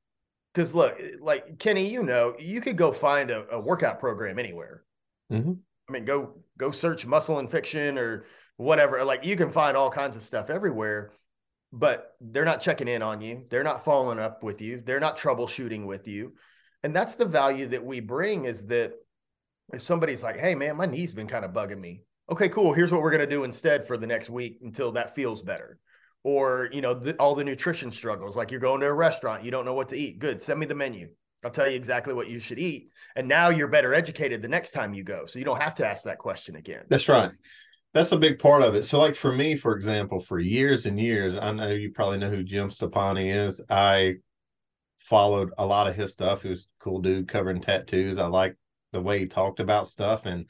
Because 0.53 0.75
look, 0.75 0.99
like 1.21 1.57
Kenny, 1.59 1.89
you 1.89 2.03
know, 2.03 2.35
you 2.37 2.59
could 2.59 2.75
go 2.75 2.91
find 2.91 3.31
a, 3.31 3.45
a 3.51 3.61
workout 3.61 3.99
program 3.99 4.37
anywhere. 4.37 4.83
Mm-hmm. 5.31 5.53
I 5.87 5.91
mean, 5.91 6.05
go 6.05 6.35
go 6.57 6.71
search 6.71 7.05
muscle 7.05 7.39
and 7.39 7.49
fiction 7.49 7.97
or 7.97 8.25
whatever. 8.57 9.03
Like 9.03 9.23
you 9.23 9.35
can 9.37 9.51
find 9.51 9.77
all 9.77 9.89
kinds 9.89 10.15
of 10.15 10.21
stuff 10.21 10.49
everywhere, 10.49 11.11
but 11.71 12.15
they're 12.19 12.45
not 12.45 12.61
checking 12.61 12.89
in 12.89 13.01
on 13.01 13.21
you. 13.21 13.45
They're 13.49 13.63
not 13.63 13.85
following 13.85 14.19
up 14.19 14.43
with 14.43 14.61
you. 14.61 14.81
They're 14.85 14.99
not 14.99 15.17
troubleshooting 15.17 15.85
with 15.85 16.07
you. 16.07 16.33
And 16.83 16.95
that's 16.95 17.15
the 17.15 17.25
value 17.25 17.67
that 17.69 17.83
we 17.83 17.99
bring 17.99 18.45
is 18.45 18.65
that 18.67 18.93
if 19.73 19.81
somebody's 19.81 20.23
like, 20.23 20.39
hey 20.39 20.55
man, 20.55 20.75
my 20.77 20.85
knee's 20.85 21.13
been 21.13 21.27
kind 21.27 21.45
of 21.45 21.51
bugging 21.51 21.79
me. 21.79 22.03
Okay, 22.29 22.49
cool. 22.49 22.73
Here's 22.73 22.91
what 22.91 23.01
we're 23.01 23.11
gonna 23.11 23.27
do 23.27 23.43
instead 23.43 23.85
for 23.85 23.97
the 23.97 24.07
next 24.07 24.29
week 24.29 24.59
until 24.61 24.93
that 24.93 25.15
feels 25.15 25.41
better. 25.41 25.79
Or 26.23 26.69
you 26.71 26.81
know 26.81 26.93
the, 26.93 27.15
all 27.15 27.35
the 27.35 27.43
nutrition 27.43 27.91
struggles 27.91 28.35
like 28.35 28.51
you're 28.51 28.59
going 28.59 28.81
to 28.81 28.87
a 28.87 28.93
restaurant 28.93 29.43
you 29.43 29.49
don't 29.49 29.65
know 29.65 29.73
what 29.73 29.89
to 29.89 29.97
eat. 29.97 30.19
Good 30.19 30.41
send 30.43 30.59
me 30.59 30.65
the 30.65 30.75
menu. 30.75 31.09
I'll 31.43 31.51
tell 31.51 31.67
you 31.67 31.75
exactly 31.75 32.13
what 32.13 32.29
you 32.29 32.39
should 32.39 32.59
eat. 32.59 32.89
And 33.15 33.27
now 33.27 33.49
you're 33.49 33.67
better 33.67 33.95
educated 33.95 34.43
the 34.43 34.47
next 34.47 34.71
time 34.71 34.93
you 34.93 35.03
go 35.03 35.25
so 35.25 35.39
you 35.39 35.45
don't 35.45 35.61
have 35.61 35.75
to 35.75 35.87
ask 35.87 36.03
that 36.03 36.19
question 36.19 36.55
again. 36.55 36.83
That's 36.89 37.09
right. 37.09 37.31
That's 37.93 38.11
a 38.11 38.17
big 38.17 38.37
part 38.37 38.61
of 38.61 38.75
it. 38.75 38.85
So 38.85 38.99
like 38.99 39.15
for 39.15 39.31
me 39.31 39.55
for 39.55 39.75
example 39.75 40.19
for 40.19 40.39
years 40.39 40.85
and 40.85 40.99
years 40.99 41.35
i 41.35 41.51
know 41.51 41.69
you 41.69 41.91
probably 41.91 42.19
know 42.19 42.29
who 42.29 42.43
jim 42.43 42.69
stoppani 42.69 43.33
is. 43.33 43.61
I 43.69 44.17
followed 45.01 45.51
a 45.57 45.65
lot 45.65 45.87
of 45.87 45.95
his 45.95 46.11
stuff 46.13 46.43
he 46.43 46.49
was 46.49 46.63
a 46.63 46.83
cool 46.83 47.01
dude 47.01 47.27
covering 47.27 47.59
tattoos 47.59 48.17
i 48.17 48.25
like 48.25 48.55
the 48.93 49.01
way 49.01 49.19
he 49.19 49.25
talked 49.25 49.59
about 49.59 49.87
stuff 49.87 50.25
and 50.25 50.45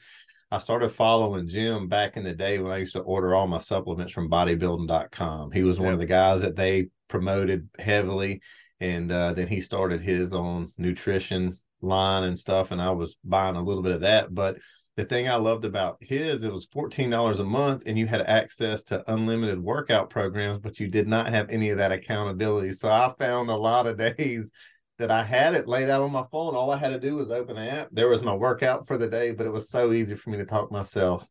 I 0.52 0.58
started 0.58 0.90
following 0.90 1.48
Jim 1.48 1.88
back 1.88 2.18
in 2.18 2.24
the 2.24 2.34
day 2.34 2.58
when 2.58 2.72
I 2.72 2.76
used 2.76 2.92
to 2.92 3.00
order 3.00 3.34
all 3.34 3.46
my 3.46 3.56
supplements 3.56 4.12
from 4.12 4.28
bodybuilding.com. 4.28 5.50
He 5.50 5.62
was 5.62 5.80
one 5.80 5.94
of 5.94 5.98
the 5.98 6.04
guys 6.04 6.42
that 6.42 6.56
they 6.56 6.88
promoted 7.08 7.70
heavily. 7.78 8.42
And 8.78 9.10
uh, 9.10 9.32
then 9.32 9.48
he 9.48 9.62
started 9.62 10.02
his 10.02 10.34
own 10.34 10.70
nutrition 10.76 11.56
line 11.80 12.24
and 12.24 12.38
stuff. 12.38 12.70
And 12.70 12.82
I 12.82 12.90
was 12.90 13.16
buying 13.24 13.56
a 13.56 13.62
little 13.62 13.82
bit 13.82 13.94
of 13.94 14.02
that. 14.02 14.34
But 14.34 14.58
the 14.96 15.04
thing 15.04 15.28
I 15.28 15.36
loved 15.36 15.64
about 15.64 15.96
his, 16.00 16.42
it 16.42 16.52
was 16.52 16.66
$14 16.66 17.40
a 17.40 17.44
month 17.44 17.84
and 17.86 17.98
you 17.98 18.06
had 18.06 18.20
access 18.22 18.82
to 18.84 19.10
unlimited 19.10 19.62
workout 19.62 20.10
programs, 20.10 20.58
but 20.58 20.78
you 20.78 20.88
did 20.88 21.08
not 21.08 21.28
have 21.28 21.48
any 21.48 21.70
of 21.70 21.78
that 21.78 21.92
accountability. 21.92 22.72
So 22.72 22.90
I 22.90 23.12
found 23.18 23.48
a 23.48 23.56
lot 23.56 23.86
of 23.86 23.96
days 24.16 24.50
that 24.98 25.10
I 25.10 25.24
had 25.24 25.54
it 25.54 25.66
laid 25.66 25.88
out 25.88 26.02
on 26.02 26.12
my 26.12 26.24
phone. 26.30 26.54
All 26.54 26.70
I 26.70 26.76
had 26.76 26.90
to 26.90 27.00
do 27.00 27.16
was 27.16 27.30
open 27.30 27.56
the 27.56 27.62
app. 27.62 27.88
There 27.90 28.08
was 28.08 28.22
my 28.22 28.34
workout 28.34 28.86
for 28.86 28.98
the 28.98 29.08
day, 29.08 29.32
but 29.32 29.46
it 29.46 29.52
was 29.52 29.70
so 29.70 29.92
easy 29.92 30.14
for 30.14 30.30
me 30.30 30.38
to 30.38 30.44
talk 30.44 30.70
myself 30.70 31.26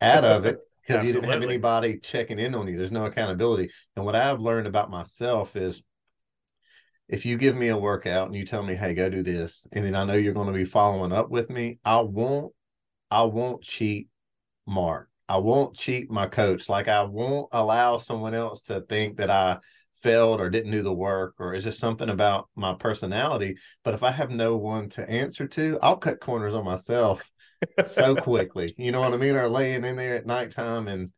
out 0.00 0.24
of 0.24 0.44
it 0.44 0.58
because 0.86 1.04
you 1.04 1.12
didn't 1.12 1.30
have 1.30 1.42
anybody 1.42 1.98
checking 1.98 2.40
in 2.40 2.54
on 2.54 2.66
you. 2.66 2.76
There's 2.76 2.90
no 2.90 3.06
accountability. 3.06 3.70
And 3.94 4.04
what 4.04 4.16
I've 4.16 4.40
learned 4.40 4.66
about 4.66 4.90
myself 4.90 5.54
is 5.54 5.82
if 7.08 7.24
you 7.24 7.38
give 7.38 7.56
me 7.56 7.68
a 7.68 7.76
workout 7.76 8.26
and 8.26 8.34
you 8.36 8.44
tell 8.44 8.62
me, 8.62 8.74
hey, 8.74 8.92
go 8.92 9.08
do 9.08 9.22
this, 9.22 9.66
and 9.72 9.84
then 9.84 9.94
I 9.94 10.04
know 10.04 10.14
you're 10.14 10.34
going 10.34 10.48
to 10.48 10.52
be 10.52 10.64
following 10.64 11.12
up 11.12 11.30
with 11.30 11.48
me, 11.48 11.78
I 11.84 12.00
won't, 12.00 12.52
I 13.10 13.22
won't 13.22 13.62
cheat 13.62 14.08
Mark. 14.66 15.08
I 15.28 15.38
won't 15.38 15.76
cheat 15.76 16.10
my 16.10 16.26
coach. 16.26 16.68
Like 16.68 16.88
I 16.88 17.02
won't 17.02 17.48
allow 17.52 17.98
someone 17.98 18.34
else 18.34 18.62
to 18.62 18.80
think 18.80 19.18
that 19.18 19.30
I 19.30 19.58
failed 20.00 20.40
or 20.40 20.48
didn't 20.48 20.70
do 20.70 20.82
the 20.82 20.92
work 20.92 21.34
or 21.38 21.54
is 21.54 21.64
just 21.64 21.78
something 21.78 22.08
about 22.08 22.48
my 22.54 22.72
personality 22.72 23.56
but 23.82 23.94
if 23.94 24.02
i 24.02 24.10
have 24.10 24.30
no 24.30 24.56
one 24.56 24.88
to 24.88 25.08
answer 25.10 25.46
to 25.46 25.78
i'll 25.82 25.96
cut 25.96 26.20
corners 26.20 26.54
on 26.54 26.64
myself 26.64 27.28
so 27.84 28.14
quickly 28.16 28.74
you 28.78 28.92
know 28.92 29.00
what 29.00 29.12
i 29.12 29.16
mean 29.16 29.34
or 29.34 29.48
laying 29.48 29.84
in 29.84 29.96
there 29.96 30.16
at 30.16 30.26
nighttime 30.26 30.86
and 30.86 31.10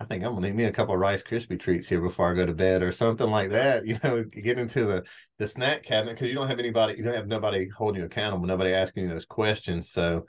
i 0.00 0.04
think 0.04 0.24
i'm 0.24 0.32
gonna 0.32 0.46
need 0.46 0.56
me 0.56 0.64
a 0.64 0.72
couple 0.72 0.94
of 0.94 1.00
rice 1.00 1.22
krispie 1.22 1.60
treats 1.60 1.88
here 1.88 2.00
before 2.00 2.30
i 2.30 2.34
go 2.34 2.46
to 2.46 2.54
bed 2.54 2.82
or 2.82 2.90
something 2.90 3.30
like 3.30 3.50
that 3.50 3.86
you 3.86 3.98
know 4.02 4.24
get 4.24 4.58
into 4.58 4.86
the 4.86 5.04
the 5.38 5.46
snack 5.46 5.82
cabinet 5.82 6.14
because 6.14 6.28
you 6.28 6.34
don't 6.34 6.48
have 6.48 6.58
anybody 6.58 6.94
you 6.96 7.04
don't 7.04 7.14
have 7.14 7.28
nobody 7.28 7.68
holding 7.68 8.00
you 8.00 8.06
accountable 8.06 8.46
nobody 8.46 8.72
asking 8.72 9.04
you 9.04 9.10
those 9.10 9.26
questions 9.26 9.90
so 9.90 10.24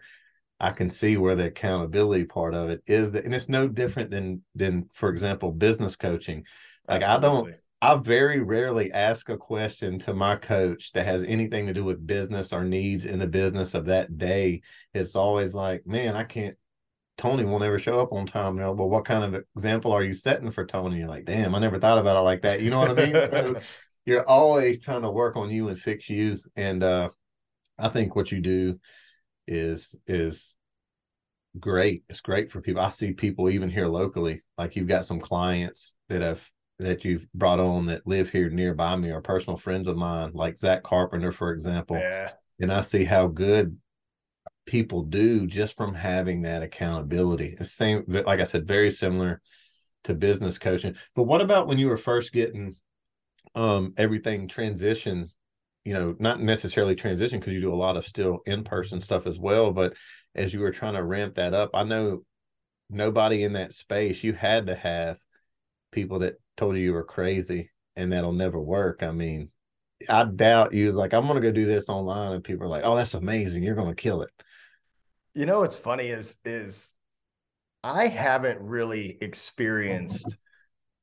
I 0.60 0.72
can 0.72 0.90
see 0.90 1.18
where 1.18 1.36
the 1.36 1.48
accountability 1.48 2.26
part 2.26 2.54
of 2.54 2.70
it 2.70 2.82
is 2.88 3.12
that, 3.12 3.26
and 3.26 3.34
it's 3.34 3.50
no 3.50 3.68
different 3.68 4.10
than 4.12 4.44
than 4.56 4.90
for 4.92 5.10
example 5.10 5.52
business 5.52 5.96
coaching. 5.96 6.46
Like 6.88 7.04
Absolutely. 7.04 7.52
I 7.52 7.54
don't 7.54 7.60
I 7.80 7.96
very 7.96 8.42
rarely 8.42 8.92
ask 8.92 9.30
a 9.30 9.38
question 9.38 10.00
to 10.00 10.14
my 10.14 10.36
coach 10.36 10.94
that 10.94 11.06
has 11.06 11.24
anything 11.24 11.68
to 11.68 11.74
do 11.74 11.84
with 11.84 12.08
business 12.08 12.52
or 12.52 12.64
needs 12.64 13.06
in 13.06 13.20
the 13.20 13.28
business 13.28 13.76
of 13.76 13.86
that 13.86 14.18
day. 14.18 14.62
It's 14.96 15.16
always 15.16 15.54
like, 15.54 15.86
man, 15.86 16.16
I 16.16 16.24
can't. 16.24 16.58
Tony 17.20 17.46
won't 17.46 17.64
ever 17.64 17.80
show 17.80 18.00
up 18.00 18.14
on 18.14 18.26
time. 18.26 18.56
You 18.56 18.62
know, 18.62 18.74
well, 18.74 18.90
what 18.90 19.06
kind 19.06 19.24
of 19.24 19.44
example 19.56 19.92
are 19.92 20.04
you 20.04 20.14
setting 20.14 20.52
for 20.52 20.66
Tony? 20.66 20.98
You're 20.98 21.08
like, 21.08 21.26
damn, 21.26 21.54
I 21.54 21.60
never 21.60 21.80
thought 21.80 21.98
about 21.98 22.18
it 22.18 22.22
like 22.22 22.42
that. 22.44 22.62
You 22.62 22.72
know 22.72 22.80
what 22.80 23.00
I 23.00 23.06
mean? 23.06 23.14
so 23.14 23.56
you're 24.06 24.28
always 24.28 24.80
trying 24.80 25.02
to 25.04 25.12
work 25.12 25.36
on 25.36 25.50
you 25.50 25.68
and 25.68 25.78
fix 25.78 26.10
you. 26.10 26.40
And 26.56 26.84
uh, 26.84 27.10
I 27.78 27.90
think 27.90 28.16
what 28.16 28.32
you 28.32 28.40
do 28.40 28.80
is 29.48 29.96
is 30.06 30.56
great. 31.60 32.04
It's 32.10 32.20
great 32.20 32.51
for 32.51 32.62
people. 32.62 32.82
I 32.82 32.89
see 32.89 33.13
people 33.13 33.50
even 33.50 33.70
here 33.70 33.88
locally, 33.88 34.44
like 34.58 34.75
you've 34.75 34.88
got 34.88 35.06
some 35.06 35.20
clients 35.20 35.94
that 36.10 36.22
have 36.22 36.48
that 36.80 37.04
you've 37.04 37.27
brought 37.34 37.60
on 37.60 37.88
that 37.88 38.06
live 38.06 38.30
here 38.30 38.50
nearby 38.50 38.96
me 38.96 39.10
are 39.10 39.22
personal 39.22 39.58
friends 39.58 39.88
of 39.88 39.98
mine, 39.98 40.32
like 40.34 40.58
Zach 40.58 40.84
Carpenter, 40.84 41.32
for 41.32 41.51
example. 41.51 41.98
Yeah. 41.98 42.32
And 42.60 42.72
I 42.72 42.82
see 42.82 43.04
how 43.04 43.27
good 43.27 43.77
people 44.68 45.01
do 45.01 45.48
just 45.48 45.75
from 45.75 45.96
having 45.96 46.44
that 46.44 46.62
accountability. 46.62 47.56
The 47.58 47.66
same, 47.66 48.04
like 48.08 48.39
I 48.39 48.44
said, 48.44 48.68
very 48.68 48.92
similar 48.92 49.42
to 50.04 50.13
business 50.13 50.60
coaching. 50.60 50.96
But 51.16 51.24
what 51.24 51.42
about 51.42 51.68
when 51.68 51.80
you 51.80 51.88
were 51.88 51.98
first 51.98 52.32
getting 52.32 52.75
um 53.56 53.94
everything 53.98 54.48
transition? 54.48 55.30
You 55.88 55.94
know, 55.94 56.15
not 56.20 56.41
necessarily 56.41 56.96
transition 56.96 57.39
because 57.39 57.53
you 57.53 57.62
do 57.62 57.74
a 57.74 57.75
lot 57.75 57.96
of 57.96 58.06
still 58.06 58.41
in 58.46 58.65
person 58.65 59.00
stuff 59.00 59.25
as 59.25 59.39
well. 59.39 59.72
But 59.72 59.94
as 60.36 60.53
you 60.53 60.60
were 60.60 60.72
trying 60.72 60.96
to 60.96 61.03
ramp 61.03 61.36
that 61.36 61.53
up, 61.53 61.70
I 61.74 61.84
know 61.84 62.24
nobody 62.89 63.44
in 63.44 63.53
that 63.53 63.72
space, 63.72 64.22
you 64.22 64.34
had 64.34 64.67
to 64.67 64.75
have 64.75 65.17
people 65.94 66.20
that 66.20 66.36
told 66.58 66.75
you 66.75 66.82
you 66.84 66.94
were 66.94 67.06
crazy 67.06 67.72
and 67.96 68.12
that'll 68.12 68.34
never 68.34 68.60
work. 68.60 69.01
I 69.01 69.12
mean, 69.12 69.50
I 70.10 70.25
doubt 70.25 70.74
you 70.74 70.88
was 70.88 70.96
like, 70.96 71.13
I'm 71.13 71.25
gonna 71.25 71.39
go 71.39 71.51
do 71.51 71.65
this 71.65 71.88
online, 71.89 72.34
and 72.34 72.44
people 72.44 72.65
are 72.65 72.70
like, 72.70 72.84
Oh, 72.84 72.96
that's 72.96 73.13
amazing, 73.13 73.63
you're 73.63 73.75
gonna 73.75 73.96
kill 73.96 74.24
it. 74.24 74.29
You 75.34 75.46
know 75.46 75.62
what's 75.62 75.77
funny 75.77 76.10
is 76.10 76.36
is 76.44 76.91
I 77.84 78.08
haven't 78.08 78.60
really 78.60 79.17
experienced 79.22 80.36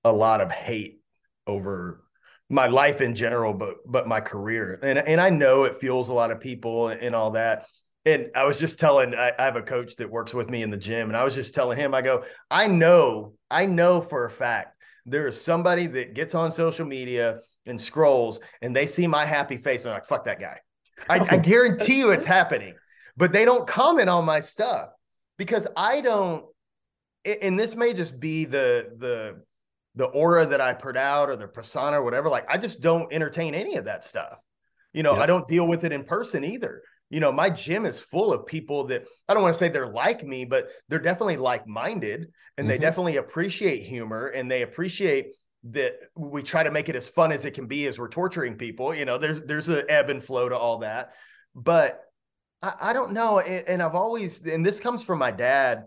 a 0.05 0.13
lot 0.13 0.43
of 0.43 0.51
hate 0.51 1.01
over 1.47 2.04
my 2.51 2.67
life 2.67 3.01
in 3.01 3.15
general, 3.15 3.55
but 3.55 3.77
but 3.87 4.07
my 4.07 4.21
career. 4.21 4.79
And 4.83 4.99
and 4.99 5.21
I 5.21 5.31
know 5.31 5.65
it 5.65 5.79
fuels 5.79 6.09
a 6.09 6.13
lot 6.13 6.31
of 6.31 6.41
people 6.41 6.89
and 6.89 7.15
all 7.15 7.33
that. 7.33 7.67
And 8.07 8.31
I 8.37 8.45
was 8.45 8.59
just 8.59 8.79
telling 8.79 9.15
I, 9.15 9.33
I 9.39 9.45
have 9.45 9.57
a 9.57 9.63
coach 9.63 9.97
that 9.97 10.11
works 10.11 10.35
with 10.35 10.51
me 10.51 10.63
in 10.63 10.71
the 10.71 10.77
gym, 10.77 11.09
and 11.09 11.17
I 11.17 11.25
was 11.25 11.35
just 11.35 11.55
telling 11.55 11.79
him, 11.79 11.95
I 11.95 12.03
go, 12.03 12.25
I 12.51 12.67
know, 12.67 13.35
I 13.51 13.67
know 13.67 14.01
for 14.01 14.27
a 14.27 14.31
fact 14.31 14.75
there 15.07 15.27
is 15.27 15.41
somebody 15.41 15.87
that 15.87 16.15
gets 16.15 16.35
on 16.35 16.53
social 16.53 16.87
media 16.87 17.41
and 17.67 17.81
scrolls 17.81 18.41
and 18.63 18.75
they 18.75 18.87
see 18.87 19.07
my 19.07 19.25
happy 19.25 19.59
face 19.59 19.85
and 19.85 19.95
like, 19.95 20.07
fuck 20.07 20.25
that 20.25 20.41
guy. 20.41 20.59
I, 21.09 21.21
I 21.31 21.37
guarantee 21.43 21.99
you 21.99 22.11
it's 22.11 22.25
happening, 22.25 22.75
but 23.17 23.33
they 23.33 23.45
don't 23.45 23.67
comment 23.67 24.09
on 24.09 24.25
my 24.25 24.41
stuff 24.41 24.91
because 25.37 25.67
I 25.77 26.01
don't, 26.01 26.45
and 27.25 27.59
this 27.59 27.75
may 27.75 27.95
just 27.95 28.19
be 28.21 28.45
the, 28.45 28.91
the, 28.99 29.43
the 29.95 30.05
aura 30.05 30.47
that 30.47 30.61
I 30.61 30.75
put 30.75 30.97
out 30.97 31.29
or 31.29 31.37
the 31.37 31.47
persona 31.47 32.01
or 32.01 32.05
whatever. 32.05 32.29
Like, 32.29 32.47
I 32.49 32.59
just 32.59 32.81
don't 32.81 33.13
entertain 33.13 33.55
any 33.55 33.77
of 33.77 33.85
that 33.85 34.05
stuff. 34.05 34.39
You 34.93 35.03
know, 35.03 35.13
yep. 35.13 35.23
I 35.23 35.27
don't 35.27 35.47
deal 35.49 35.67
with 35.67 35.85
it 35.85 35.93
in 35.93 36.05
person 36.05 36.45
either 36.45 36.83
you 37.11 37.21
know, 37.21 37.31
my 37.31 37.51
gym 37.51 37.87
is 37.87 38.01
full 38.01 38.33
of 38.33 38.45
people 38.45 38.87
that 38.87 39.05
I 39.29 39.35
don't 39.35 39.43
want 39.45 39.55
to 39.55 39.59
say 39.59 39.69
they're 39.69 39.87
like 39.87 40.25
me, 40.25 40.45
but 40.45 40.69
they're 40.89 40.99
definitely 40.99 41.37
like 41.37 41.65
minded 41.65 42.33
and 42.57 42.65
mm-hmm. 42.65 42.69
they 42.69 42.79
definitely 42.79 43.19
appreciate 43.19 43.85
humor 43.85 44.29
and 44.29 44.51
they 44.51 44.63
appreciate 44.63 45.37
that 45.71 45.95
we 46.17 46.43
try 46.43 46.65
to 46.65 46.71
make 46.71 46.89
it 46.89 46.97
as 46.97 47.09
fun 47.09 47.31
as 47.31 47.45
it 47.45 47.53
can 47.53 47.67
be 47.67 47.87
as 47.87 47.99
we're 48.01 48.09
torturing 48.09 48.57
people. 48.57 48.95
You 48.95 49.05
know, 49.05 49.19
there's 49.19 49.41
there's 49.43 49.69
an 49.69 49.85
ebb 49.89 50.11
and 50.11 50.23
flow 50.23 50.49
to 50.49 50.57
all 50.57 50.79
that. 50.79 51.13
But 51.55 52.01
I, 52.63 52.75
I 52.81 52.93
don't 52.93 53.13
know. 53.13 53.39
And, 53.39 53.69
and 53.69 53.83
I've 53.83 53.95
always, 53.95 54.45
and 54.45 54.67
this 54.67 54.81
comes 54.81 55.03
from 55.03 55.21
my 55.21 55.31
dad, 55.31 55.85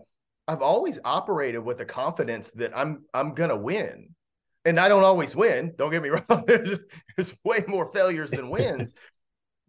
I've 0.48 0.62
always 0.62 0.98
operated 1.04 1.62
with 1.62 1.78
the 1.78 1.84
confidence 1.84 2.50
that 2.52 2.76
I'm 2.76 3.04
I'm 3.14 3.34
gonna 3.34 3.56
win. 3.56 4.14
And 4.64 4.80
I 4.80 4.88
don't 4.88 5.04
always 5.04 5.36
win. 5.36 5.74
Don't 5.78 5.90
get 5.90 6.02
me 6.02 6.08
wrong. 6.28 6.44
there's, 6.46 6.80
there's 7.16 7.32
way 7.44 7.64
more 7.68 7.92
failures 7.92 8.32
than 8.32 8.50
wins 8.50 8.92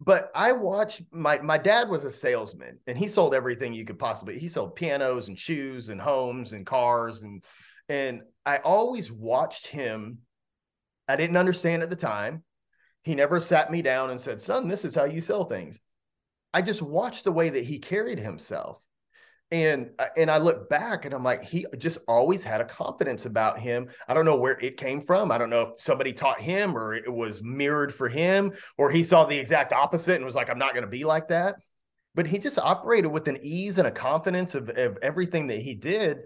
but 0.00 0.30
I 0.34 0.52
watched 0.52 1.02
my 1.12 1.38
my 1.40 1.58
dad 1.58 1.88
was 1.88 2.04
a 2.04 2.10
salesman 2.10 2.78
and 2.86 2.96
he 2.96 3.06
sold 3.06 3.34
everything 3.34 3.74
you 3.74 3.84
could 3.84 3.98
possibly. 3.98 4.38
He 4.38 4.48
sold 4.48 4.74
pianos 4.74 5.28
and 5.28 5.38
shoes 5.38 5.90
and 5.90 6.00
homes 6.00 6.52
and 6.52 6.64
cars 6.64 7.22
and 7.22 7.44
and 7.88 8.22
I 8.46 8.58
always 8.58 9.12
watched 9.12 9.66
him. 9.66 10.18
I 11.06 11.16
didn't 11.16 11.36
understand 11.36 11.82
at 11.82 11.90
the 11.90 11.96
time. 11.96 12.44
He 13.02 13.14
never 13.14 13.40
sat 13.40 13.70
me 13.70 13.82
down 13.82 14.10
and 14.10 14.20
said, 14.20 14.40
"Son, 14.40 14.68
this 14.68 14.84
is 14.84 14.94
how 14.94 15.04
you 15.04 15.20
sell 15.20 15.44
things." 15.44 15.78
I 16.52 16.62
just 16.62 16.82
watched 16.82 17.24
the 17.24 17.32
way 17.32 17.50
that 17.50 17.64
he 17.64 17.78
carried 17.78 18.18
himself. 18.18 18.80
And 19.52 19.90
and 20.16 20.30
I 20.30 20.38
look 20.38 20.68
back 20.68 21.04
and 21.04 21.12
I'm 21.12 21.24
like, 21.24 21.42
he 21.42 21.66
just 21.76 21.98
always 22.06 22.44
had 22.44 22.60
a 22.60 22.64
confidence 22.64 23.26
about 23.26 23.58
him. 23.58 23.88
I 24.06 24.14
don't 24.14 24.24
know 24.24 24.36
where 24.36 24.58
it 24.60 24.76
came 24.76 25.02
from. 25.02 25.32
I 25.32 25.38
don't 25.38 25.50
know 25.50 25.62
if 25.62 25.80
somebody 25.80 26.12
taught 26.12 26.40
him 26.40 26.76
or 26.76 26.94
it 26.94 27.12
was 27.12 27.42
mirrored 27.42 27.92
for 27.92 28.08
him, 28.08 28.52
or 28.78 28.90
he 28.90 29.02
saw 29.02 29.24
the 29.24 29.38
exact 29.38 29.72
opposite 29.72 30.16
and 30.16 30.24
was 30.24 30.36
like, 30.36 30.50
I'm 30.50 30.58
not 30.58 30.72
going 30.72 30.84
to 30.84 30.90
be 30.90 31.04
like 31.04 31.28
that. 31.28 31.56
But 32.14 32.26
he 32.26 32.38
just 32.38 32.58
operated 32.58 33.10
with 33.10 33.26
an 33.26 33.38
ease 33.42 33.78
and 33.78 33.88
a 33.88 33.92
confidence 33.92 34.54
of, 34.54 34.68
of 34.68 34.98
everything 35.02 35.48
that 35.48 35.58
he 35.58 35.74
did 35.74 36.18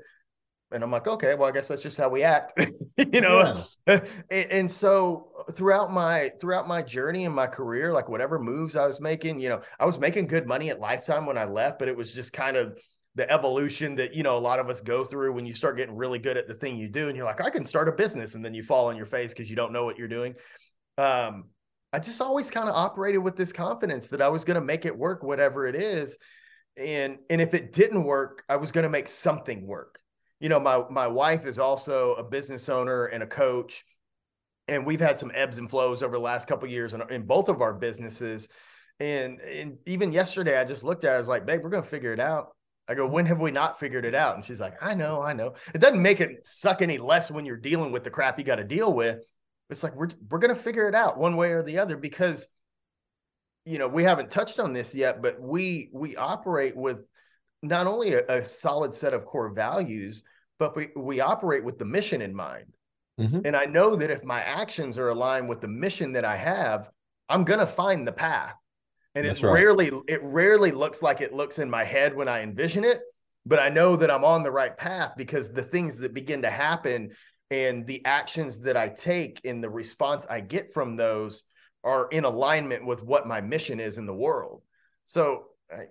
and 0.75 0.83
I'm 0.83 0.91
like, 0.91 1.07
okay, 1.07 1.35
well, 1.35 1.49
I 1.49 1.53
guess 1.53 1.69
that's 1.69 1.83
just 1.83 1.97
how 1.97 2.09
we 2.09 2.25
act, 2.25 2.53
you 2.97 3.21
know. 3.21 3.65
Yeah. 3.87 4.01
and, 4.31 4.51
and, 4.51 4.71
so 4.71 5.47
throughout 5.53 5.93
my 5.93 6.33
throughout 6.41 6.67
my 6.67 6.83
journey 6.83 7.27
and 7.27 7.35
my 7.35 7.47
career, 7.47 7.93
like 7.93 8.09
whatever 8.09 8.41
moves 8.41 8.75
I 8.75 8.85
was 8.87 9.01
making, 9.01 9.39
you 9.39 9.51
know, 9.51 9.61
I 9.79 9.87
was 9.87 9.99
making 9.99 10.27
good 10.27 10.47
money 10.47 10.71
at 10.71 10.81
Lifetime 10.81 11.27
when 11.27 11.39
I 11.39 11.45
left, 11.45 11.79
but 11.79 11.87
it 11.87 11.97
was 11.97 12.13
just 12.13 12.33
kind 12.33 12.57
of 12.57 12.77
the 13.15 13.31
evolution 13.31 13.97
that 13.97 14.15
you 14.15 14.23
know 14.23 14.37
a 14.37 14.41
lot 14.41 14.59
of 14.59 14.69
us 14.69 14.81
go 14.81 15.05
through 15.05 15.33
when 15.33 15.47
you 15.47 15.53
start 15.53 15.77
getting 15.77 15.97
really 15.97 16.19
good 16.19 16.37
at 16.37 16.49
the 16.49 16.55
thing 16.55 16.77
you 16.77 16.89
do, 16.89 17.09
and 17.09 17.17
you're 17.17 17.27
like, 17.27 17.41
I 17.41 17.51
can 17.51 17.67
start 17.67 17.89
a 17.89 17.93
business, 17.93 18.35
and 18.35 18.45
then 18.45 18.55
you 18.55 18.63
fall 18.63 18.89
on 18.89 18.97
your 18.97 19.07
face 19.07 19.33
because 19.33 19.49
you 19.49 19.57
don't 19.57 19.73
know 19.73 19.85
what 19.85 19.99
you're 19.99 20.09
doing. 20.09 20.35
Um, 20.99 21.45
I 21.93 22.01
just 22.01 22.21
always 22.21 22.51
kind 22.51 22.69
of 22.69 22.75
operated 22.75 23.23
with 23.23 23.37
this 23.37 23.53
confidence 23.53 24.09
that 24.09 24.21
I 24.21 24.29
was 24.29 24.45
going 24.45 24.57
to 24.57 24.65
make 24.65 24.85
it 24.85 24.97
work, 24.97 25.23
whatever 25.23 25.67
it 25.67 25.77
is, 25.77 26.19
and 26.77 27.19
and 27.31 27.41
if 27.41 27.55
it 27.55 27.73
didn't 27.73 28.05
work, 28.05 28.45
I 28.49 28.57
was 28.57 28.73
going 28.73 28.85
to 28.85 28.91
make 28.91 29.09
something 29.09 29.67
work 29.67 30.01
you 30.45 30.51
know, 30.51 30.61
my 30.61 30.83
my 30.91 31.07
wife 31.07 31.47
is 31.47 31.59
also 31.59 32.15
a 32.17 32.23
business 32.23 32.69
owner 32.69 33.07
and 33.07 33.23
a 33.23 33.27
coach, 33.27 33.83
and 34.69 34.85
we've 34.85 35.01
had 35.01 35.19
some 35.19 35.33
ebbs 35.35 35.57
and 35.57 35.71
flows 35.71 36.03
over 36.03 36.17
the 36.17 36.23
last 36.23 36.49
couple 36.49 36.69
years 36.69 36.93
in, 36.93 37.03
in 37.11 37.23
both 37.23 37.49
of 37.49 37.63
our 37.63 37.73
businesses. 37.73 38.49
And 39.01 39.41
and 39.41 39.79
even 39.87 40.13
yesterday, 40.13 40.59
I 40.59 40.65
just 40.65 40.85
looked 40.85 41.05
at 41.05 41.13
it, 41.13 41.15
I 41.15 41.19
was 41.19 41.29
like, 41.29 41.47
babe, 41.47 41.61
we're 41.63 41.71
gonna 41.71 41.83
figure 41.83 42.13
it 42.13 42.21
out. 42.21 42.54
I 42.89 42.95
go, 42.95 43.07
when 43.07 43.27
have 43.27 43.41
we 43.41 43.51
not 43.51 43.81
figured 43.81 44.05
it 44.05 44.15
out? 44.15 44.37
And 44.37 44.45
she's 44.45 44.61
like, 44.61 44.75
I 44.83 44.95
know, 44.95 45.23
I 45.23 45.33
know. 45.33 45.55
It 45.73 45.79
doesn't 45.79 46.03
make 46.03 46.21
it 46.21 46.47
suck 46.47 46.83
any 46.83 46.99
less 46.99 47.31
when 47.31 47.47
you're 47.47 47.57
dealing 47.57 47.93
with 47.93 48.05
the 48.05 48.11
crap 48.11 48.39
you 48.39 48.45
got 48.45 48.57
to 48.57 48.65
deal 48.65 48.93
with. 48.93 49.25
It's 49.71 49.83
like 49.83 49.95
we're 49.97 50.11
we're 50.29 50.41
gonna 50.41 50.55
figure 50.55 50.89
it 50.89 50.95
out 50.95 51.19
one 51.19 51.37
way 51.37 51.53
or 51.53 51.63
the 51.63 51.79
other 51.79 51.97
because 51.97 52.47
you 53.65 53.79
know 53.79 53.89
we 53.89 54.05
haven't 54.05 54.31
touched 54.31 54.61
on 54.61 54.75
this 54.75 54.95
yet, 54.95 55.23
but 55.23 55.41
we 55.41 55.89
we 55.93 56.17
operate 56.17 56.77
with 56.77 56.99
not 57.63 57.87
only 57.87 58.13
a, 58.13 58.27
a 58.27 58.45
solid 58.45 58.95
set 58.95 59.15
of 59.15 59.25
core 59.25 59.49
values, 59.49 60.23
but 60.59 60.77
we, 60.77 60.89
we 60.95 61.21
operate 61.21 61.65
with 61.65 61.79
the 61.79 61.85
mission 61.85 62.21
in 62.21 62.35
mind. 62.35 62.67
Mm-hmm. 63.19 63.41
And 63.45 63.57
I 63.57 63.65
know 63.65 63.97
that 63.97 64.11
if 64.11 64.23
my 64.23 64.41
actions 64.43 64.99
are 64.99 65.09
aligned 65.09 65.49
with 65.49 65.61
the 65.61 65.69
mission 65.69 66.13
that 66.13 66.25
I 66.25 66.37
have, 66.37 66.91
I'm 67.29 67.45
going 67.45 67.61
to 67.61 67.67
find 67.67 68.07
the 68.07 68.13
path. 68.13 68.55
And 69.15 69.27
That's 69.27 69.41
it 69.41 69.47
right. 69.47 69.53
rarely 69.53 69.91
it 70.09 70.23
rarely 70.23 70.73
looks 70.73 71.03
like 71.03 71.21
it 71.21 71.33
looks 71.33 71.59
in 71.59 71.71
my 71.71 71.85
head 71.85 72.15
when 72.15 72.29
I 72.29 72.43
envision 72.43 72.85
it, 72.85 73.01
but 73.47 73.59
I 73.59 73.69
know 73.69 73.97
that 73.97 74.11
I'm 74.11 74.25
on 74.25 74.43
the 74.43 74.51
right 74.51 74.77
path 74.77 75.13
because 75.17 75.53
the 75.53 75.63
things 75.63 75.99
that 75.99 76.15
begin 76.15 76.43
to 76.43 76.51
happen 76.51 77.11
and 77.51 77.87
the 77.87 78.05
actions 78.05 78.61
that 78.63 78.77
I 78.77 78.89
take 78.89 79.41
and 79.45 79.63
the 79.63 79.71
response 79.71 80.27
I 80.29 80.41
get 80.41 80.75
from 80.75 80.97
those 80.97 81.45
are 81.85 82.09
in 82.09 82.25
alignment 82.25 82.87
with 82.87 83.03
what 83.03 83.29
my 83.29 83.41
mission 83.41 83.79
is 83.79 83.99
in 83.99 84.07
the 84.07 84.15
world. 84.15 84.63
So, 85.05 85.45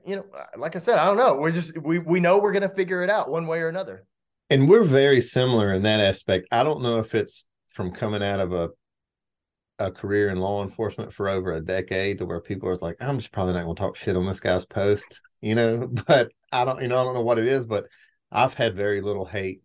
you 0.05 0.15
know, 0.17 0.25
like 0.57 0.75
I 0.75 0.79
said, 0.79 0.97
I 0.97 1.05
don't 1.05 1.17
know. 1.17 1.35
We're 1.35 1.51
just 1.51 1.77
we 1.77 1.99
we 1.99 2.19
know 2.19 2.39
we're 2.39 2.51
going 2.51 2.67
to 2.67 2.75
figure 2.75 3.03
it 3.03 3.09
out 3.09 3.29
one 3.29 3.47
way 3.47 3.59
or 3.59 3.69
another 3.69 4.05
and 4.49 4.69
we're 4.69 4.83
very 4.83 5.21
similar 5.21 5.73
in 5.73 5.83
that 5.83 5.99
aspect. 5.99 6.47
I 6.51 6.63
don't 6.63 6.83
know 6.83 6.99
if 6.99 7.15
it's 7.15 7.45
from 7.67 7.91
coming 7.91 8.21
out 8.21 8.39
of 8.39 8.53
a 8.53 8.69
a 9.79 9.91
career 9.91 10.29
in 10.29 10.39
law 10.39 10.63
enforcement 10.63 11.13
for 11.13 11.29
over 11.29 11.53
a 11.53 11.61
decade 11.61 12.19
to 12.19 12.25
where 12.25 12.41
people 12.41 12.69
are 12.69 12.77
like, 12.77 12.97
I'm 12.99 13.17
just 13.17 13.31
probably 13.31 13.53
not 13.53 13.67
to 13.67 13.75
talk 13.75 13.95
shit 13.95 14.15
on 14.15 14.25
this 14.25 14.39
guy's 14.39 14.65
post, 14.65 15.21
you 15.41 15.55
know. 15.55 15.89
But 16.07 16.31
I 16.51 16.65
don't, 16.65 16.81
you 16.81 16.87
know, 16.87 16.99
I 16.99 17.03
don't 17.03 17.15
know 17.15 17.21
what 17.21 17.39
it 17.39 17.47
is, 17.47 17.65
but 17.65 17.85
I've 18.31 18.53
had 18.53 18.75
very 18.75 19.01
little 19.01 19.25
hate 19.25 19.61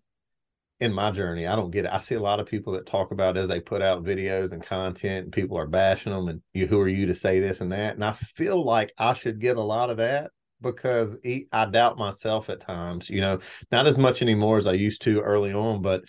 in 0.81 0.93
my 0.93 1.11
journey. 1.11 1.47
I 1.47 1.57
don't 1.57 1.71
get 1.71 1.85
it. 1.85 1.93
I 1.93 2.01
see 2.01 2.15
a 2.15 2.21
lot 2.21 2.41
of 2.41 2.47
people 2.47 2.75
that 2.75 2.87
talk 2.87 3.11
about 3.11 3.37
as 3.37 3.49
they 3.49 3.61
put 3.61 3.83
out 3.83 4.05
videos 4.05 4.53
and 4.53 4.63
content, 4.63 5.25
and 5.25 5.33
people 5.33 5.59
are 5.59 5.67
bashing 5.67 6.13
them, 6.13 6.29
and 6.29 6.43
you, 6.53 6.67
who 6.67 6.81
are 6.81 6.89
you 6.89 7.07
to 7.07 7.15
say 7.15 7.41
this 7.41 7.61
and 7.61 7.73
that? 7.73 7.95
And 7.95 8.05
I 8.05 8.13
feel 8.13 8.65
like 8.65 8.93
I 8.99 9.13
should 9.15 9.41
get 9.41 9.57
a 9.57 9.63
lot 9.63 9.91
of 9.91 9.97
that 9.99 10.31
because 10.61 11.17
I 11.53 11.65
doubt 11.67 11.99
myself 11.99 12.49
at 12.51 12.61
times, 12.61 13.09
you 13.11 13.21
know, 13.21 13.39
not 13.71 13.87
as 13.87 13.99
much 13.99 14.23
anymore 14.23 14.59
as 14.59 14.67
I 14.67 14.73
used 14.73 15.03
to 15.03 15.21
early 15.21 15.53
on, 15.53 15.83
but 15.83 16.03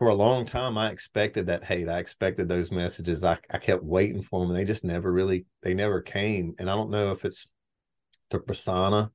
for 0.00 0.08
a 0.08 0.14
long 0.14 0.46
time 0.46 0.78
I 0.78 0.88
expected 0.88 1.48
that 1.48 1.62
hate. 1.62 1.86
I 1.86 1.98
expected 1.98 2.48
those 2.48 2.70
messages. 2.72 3.22
I, 3.22 3.36
I 3.50 3.58
kept 3.58 3.84
waiting 3.84 4.22
for 4.22 4.40
them 4.40 4.48
and 4.48 4.58
they 4.58 4.64
just 4.64 4.82
never 4.82 5.12
really 5.12 5.44
they 5.62 5.74
never 5.74 6.00
came. 6.00 6.54
And 6.58 6.70
I 6.70 6.74
don't 6.74 6.88
know 6.88 7.12
if 7.12 7.26
it's 7.26 7.46
the 8.30 8.40
persona 8.40 9.10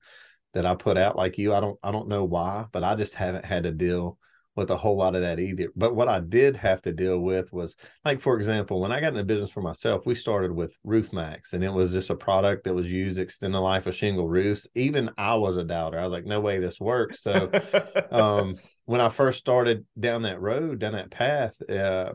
that 0.54 0.64
I 0.64 0.76
put 0.76 0.96
out 0.96 1.16
like 1.16 1.40
you. 1.40 1.56
I 1.56 1.60
don't 1.60 1.80
I 1.82 1.92
don't 1.92 2.08
know 2.08 2.24
why, 2.24 2.68
but 2.72 2.84
I 2.84 2.94
just 2.94 3.16
haven't 3.16 3.46
had 3.46 3.64
to 3.64 3.72
deal 3.72 4.20
with 4.56 4.70
a 4.70 4.78
whole 4.78 4.96
lot 4.96 5.16
of 5.16 5.24
that 5.24 5.40
either. 5.40 5.70
But 5.76 5.96
what 5.96 6.08
I 6.08 6.20
did 6.20 6.56
have 6.58 6.84
to 6.84 6.94
deal 6.94 7.20
with 7.20 7.52
was 7.52 7.76
like, 8.06 8.22
for 8.22 8.38
example, 8.38 8.80
when 8.80 8.92
I 8.92 9.02
got 9.02 9.08
in 9.08 9.16
the 9.16 9.24
business 9.24 9.50
for 9.50 9.64
myself, 9.64 10.06
we 10.06 10.14
started 10.14 10.52
with 10.52 10.78
Roof 10.84 11.12
Maxx, 11.12 11.54
and 11.54 11.64
it 11.64 11.74
was 11.74 11.94
just 11.94 12.12
a 12.12 12.16
product 12.16 12.64
that 12.66 12.76
was 12.76 12.86
used 12.86 13.16
to 13.16 13.24
extend 13.24 13.56
the 13.56 13.60
life 13.60 13.88
of 13.88 13.96
shingle 13.96 14.30
roofs. 14.30 14.68
Even 14.76 15.10
I 15.18 15.34
was 15.34 15.58
a 15.58 15.64
doubter. 15.64 16.00
I 16.00 16.04
was 16.04 16.12
like, 16.12 16.26
no 16.26 16.42
way 16.42 16.60
this 16.60 16.80
works. 16.80 17.24
So 17.24 17.50
um, 18.12 18.56
when 18.86 19.02
I 19.02 19.10
first 19.10 19.40
started 19.40 19.86
down 20.00 20.24
that 20.24 20.42
road, 20.42 20.80
down 20.80 20.94
that 20.94 21.12
path, 21.12 21.56
uh, 21.70 22.14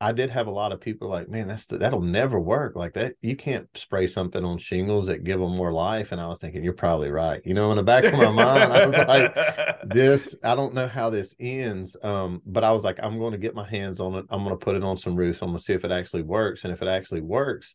I 0.00 0.12
did 0.12 0.30
have 0.30 0.46
a 0.46 0.52
lot 0.52 0.70
of 0.70 0.80
people 0.80 1.08
like, 1.08 1.28
man, 1.28 1.48
that's 1.48 1.66
the, 1.66 1.78
that'll 1.78 2.00
never 2.00 2.38
work 2.38 2.76
like 2.76 2.94
that. 2.94 3.14
You 3.20 3.34
can't 3.34 3.66
spray 3.74 4.06
something 4.06 4.44
on 4.44 4.58
shingles 4.58 5.08
that 5.08 5.24
give 5.24 5.40
them 5.40 5.56
more 5.56 5.72
life. 5.72 6.12
And 6.12 6.20
I 6.20 6.28
was 6.28 6.38
thinking, 6.38 6.62
you're 6.62 6.72
probably 6.72 7.10
right. 7.10 7.42
You 7.44 7.54
know, 7.54 7.72
in 7.72 7.76
the 7.76 7.82
back 7.82 8.04
of 8.04 8.12
my 8.12 8.30
mind, 8.30 8.72
I 8.72 8.86
was 8.86 9.06
like, 9.08 9.78
this, 9.92 10.36
I 10.44 10.54
don't 10.54 10.74
know 10.74 10.86
how 10.86 11.10
this 11.10 11.34
ends. 11.40 11.96
Um, 12.00 12.42
but 12.46 12.62
I 12.62 12.70
was 12.70 12.84
like, 12.84 13.00
I'm 13.02 13.18
going 13.18 13.32
to 13.32 13.38
get 13.38 13.56
my 13.56 13.68
hands 13.68 13.98
on 13.98 14.14
it. 14.14 14.26
I'm 14.30 14.44
going 14.44 14.56
to 14.56 14.64
put 14.64 14.76
it 14.76 14.84
on 14.84 14.96
some 14.96 15.16
roofs. 15.16 15.42
I'm 15.42 15.48
going 15.48 15.58
to 15.58 15.64
see 15.64 15.72
if 15.72 15.84
it 15.84 15.90
actually 15.90 16.22
works. 16.22 16.62
And 16.62 16.72
if 16.72 16.80
it 16.80 16.88
actually 16.88 17.22
works, 17.22 17.74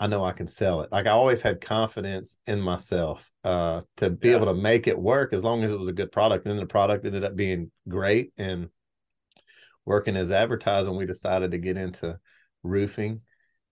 I 0.00 0.06
know 0.06 0.24
I 0.24 0.32
can 0.32 0.46
sell 0.46 0.82
it. 0.82 0.92
Like 0.92 1.06
I 1.06 1.10
always 1.10 1.42
had 1.42 1.60
confidence 1.60 2.36
in 2.46 2.60
myself 2.60 3.30
uh, 3.44 3.82
to 3.96 4.10
be 4.10 4.28
yeah. 4.28 4.36
able 4.36 4.46
to 4.46 4.54
make 4.54 4.86
it 4.86 4.98
work 4.98 5.32
as 5.32 5.42
long 5.42 5.64
as 5.64 5.72
it 5.72 5.78
was 5.78 5.88
a 5.88 5.92
good 5.92 6.12
product. 6.12 6.46
And 6.46 6.52
then 6.52 6.60
the 6.60 6.66
product 6.66 7.04
ended 7.04 7.24
up 7.24 7.34
being 7.34 7.70
great 7.88 8.32
and 8.36 8.68
working 9.84 10.16
as 10.16 10.30
advertising, 10.30 10.96
we 10.96 11.06
decided 11.06 11.50
to 11.50 11.58
get 11.58 11.76
into 11.76 12.18
roofing 12.62 13.22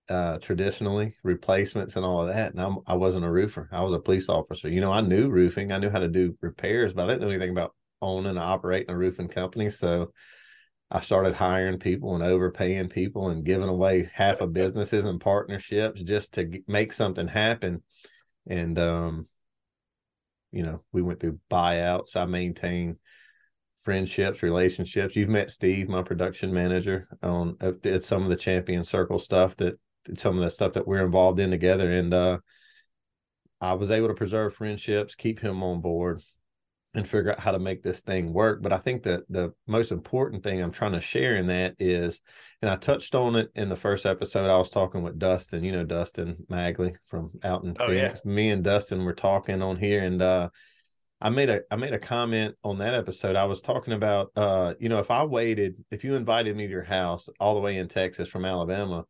uh 0.09 0.39
traditionally 0.39 1.17
replacements 1.25 1.97
and 1.97 2.05
all 2.05 2.21
of 2.21 2.29
that 2.29 2.53
and 2.53 2.61
I'm, 2.61 2.79
i 2.87 2.95
wasn't 2.95 3.25
a 3.25 3.31
roofer 3.31 3.69
i 3.73 3.83
was 3.83 3.93
a 3.93 3.99
police 3.99 4.29
officer 4.29 4.69
you 4.69 4.81
know 4.81 4.93
i 4.93 5.01
knew 5.01 5.29
roofing 5.29 5.73
i 5.73 5.79
knew 5.79 5.91
how 5.91 5.99
to 5.99 6.07
do 6.07 6.37
repairs 6.41 6.93
but 6.93 7.05
i 7.05 7.07
didn't 7.09 7.23
know 7.23 7.31
anything 7.31 7.51
about 7.51 7.75
owning 8.01 8.31
and 8.31 8.39
operating 8.39 8.91
a 8.91 8.97
roofing 8.97 9.27
company 9.27 9.69
so 9.69 10.13
i 10.91 11.01
started 11.01 11.35
hiring 11.35 11.79
people 11.79 12.15
and 12.15 12.25
overpaying 12.25 12.89
people 12.89 13.29
and 13.29 13.45
giving 13.45 13.69
away 13.69 14.09
half 14.13 14.41
of 14.41 14.53
businesses 14.53 15.05
and 15.05 15.21
partnerships 15.21 16.03
just 16.03 16.35
to 16.35 16.63
make 16.67 16.93
something 16.93 17.29
happen 17.29 17.83
and 18.47 18.79
um 18.79 19.27
you 20.53 20.63
know 20.63 20.83
we 20.93 21.03
went 21.03 21.21
through 21.21 21.39
buyouts 21.51 22.17
i 22.17 22.25
maintained 22.25 22.97
friendships, 23.87 24.43
relationships. 24.43 25.15
You've 25.15 25.29
met 25.29 25.53
Steve, 25.53 25.89
my 25.89 26.03
production 26.03 26.53
manager, 26.53 27.07
on 27.23 27.57
at 27.61 28.03
some 28.03 28.25
of 28.25 28.29
the 28.29 28.35
champion 28.35 28.83
circle 28.83 29.21
stuff 29.21 29.57
that 29.59 29.79
some 30.17 30.37
of 30.37 30.43
the 30.43 30.51
stuff 30.51 30.73
that 30.73 30.89
we're 30.89 31.05
involved 31.05 31.39
in 31.39 31.53
together. 31.53 31.89
And 31.89 32.13
uh, 32.13 32.39
I 33.61 33.75
was 33.75 33.93
able 33.93 34.09
to 34.09 34.15
preserve 34.15 34.55
friendships, 34.55 35.15
keep 35.15 35.39
him 35.39 35.63
on 35.63 35.81
board, 35.81 36.21
and 36.97 37.07
figure 37.07 37.31
out 37.31 37.41
how 37.41 37.53
to 37.53 37.59
make 37.59 37.83
this 37.83 38.01
thing 38.01 38.33
work. 38.33 38.63
But 38.63 38.73
I 38.73 38.79
think 38.79 39.03
that 39.03 39.25
the 39.29 39.53
most 39.67 39.93
important 39.93 40.43
thing 40.43 40.63
I'm 40.63 40.73
trying 40.73 40.93
to 40.93 41.01
share 41.01 41.37
in 41.37 41.49
that 41.49 41.75
is, 41.79 42.21
and 42.63 42.71
I 42.71 42.77
touched 42.77 43.15
on 43.15 43.37
it 43.37 43.51
in 43.55 43.69
the 43.69 43.77
first 43.77 44.07
episode. 44.07 44.51
I 44.51 44.57
was 44.57 44.71
talking 44.71 45.03
with 45.03 45.19
Dustin, 45.19 45.63
you 45.63 45.73
know, 45.73 45.85
Dustin 45.85 46.47
Magley 46.51 46.95
from 47.05 47.33
out 47.45 47.65
in 47.65 47.77
oh, 47.79 47.87
Phoenix. 47.87 48.21
Yeah. 48.25 48.33
Me 48.33 48.51
and 48.51 48.65
Dustin 48.65 49.05
were 49.05 49.13
talking 49.13 49.61
on 49.61 49.77
here, 49.77 50.03
and 50.03 50.23
uh, 50.23 50.49
I 51.21 51.29
made 51.29 51.51
a 51.51 51.61
I 51.71 51.77
made 51.77 51.93
a 51.93 51.99
comment 51.99 52.55
on 52.65 52.79
that 52.79 52.95
episode. 52.95 53.37
I 53.37 53.45
was 53.45 53.61
talking 53.61 53.93
about 53.93 54.31
uh, 54.35 54.75
you 54.81 54.89
know, 54.89 54.99
if 54.99 55.11
I 55.11 55.25
waited, 55.25 55.77
if 55.91 56.03
you 56.03 56.15
invited 56.15 56.57
me 56.57 56.67
to 56.67 56.73
your 56.73 56.83
house 56.83 57.29
all 57.39 57.55
the 57.55 57.61
way 57.61 57.77
in 57.77 57.89
Texas 57.89 58.29
from 58.29 58.47
Alabama, 58.47 59.05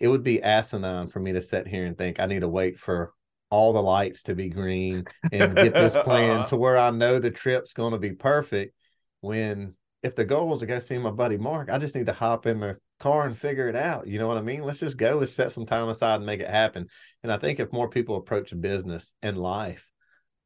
it 0.00 0.08
would 0.08 0.22
be 0.22 0.42
asinine 0.42 1.08
for 1.08 1.20
me 1.20 1.32
to 1.32 1.42
sit 1.42 1.68
here 1.68 1.84
and 1.84 1.96
think 1.96 2.20
I 2.20 2.26
need 2.26 2.40
to 2.40 2.48
wait 2.48 2.78
for 2.78 3.12
all 3.50 3.72
the 3.72 3.82
lights 3.82 4.24
to 4.24 4.34
be 4.34 4.48
green 4.48 5.04
and 5.32 5.56
get 5.56 5.74
this 5.74 5.96
plan 6.04 6.40
uh-huh. 6.40 6.46
to 6.46 6.56
where 6.56 6.76
I 6.76 6.90
know 6.90 7.18
the 7.18 7.30
trip's 7.30 7.72
going 7.72 7.92
to 7.92 7.98
be 7.98 8.12
perfect. 8.12 8.74
When 9.20 9.74
if 10.02 10.14
the 10.14 10.24
goal 10.24 10.54
is 10.54 10.60
to 10.60 10.66
go 10.66 10.78
see 10.78 10.98
my 10.98 11.10
buddy 11.10 11.36
Marc, 11.36 11.70
I 11.70 11.78
just 11.78 11.94
need 11.94 12.06
to 12.06 12.12
hop 12.12 12.46
in 12.46 12.60
the 12.60 12.76
car 13.00 13.26
and 13.26 13.36
figure 13.36 13.68
it 13.68 13.76
out. 13.76 14.06
You 14.06 14.18
know 14.18 14.28
what 14.28 14.38
I 14.38 14.42
mean? 14.42 14.62
Let's 14.62 14.80
just 14.80 14.96
go. 14.96 15.16
Let's 15.16 15.32
set 15.32 15.52
some 15.52 15.66
time 15.66 15.88
aside 15.88 16.16
and 16.16 16.26
make 16.26 16.40
it 16.40 16.50
happen. 16.50 16.86
And 17.22 17.32
I 17.32 17.38
think 17.38 17.58
if 17.58 17.72
more 17.72 17.88
people 17.88 18.16
approach 18.16 18.52
business 18.60 19.14
and 19.22 19.36
life 19.36 19.90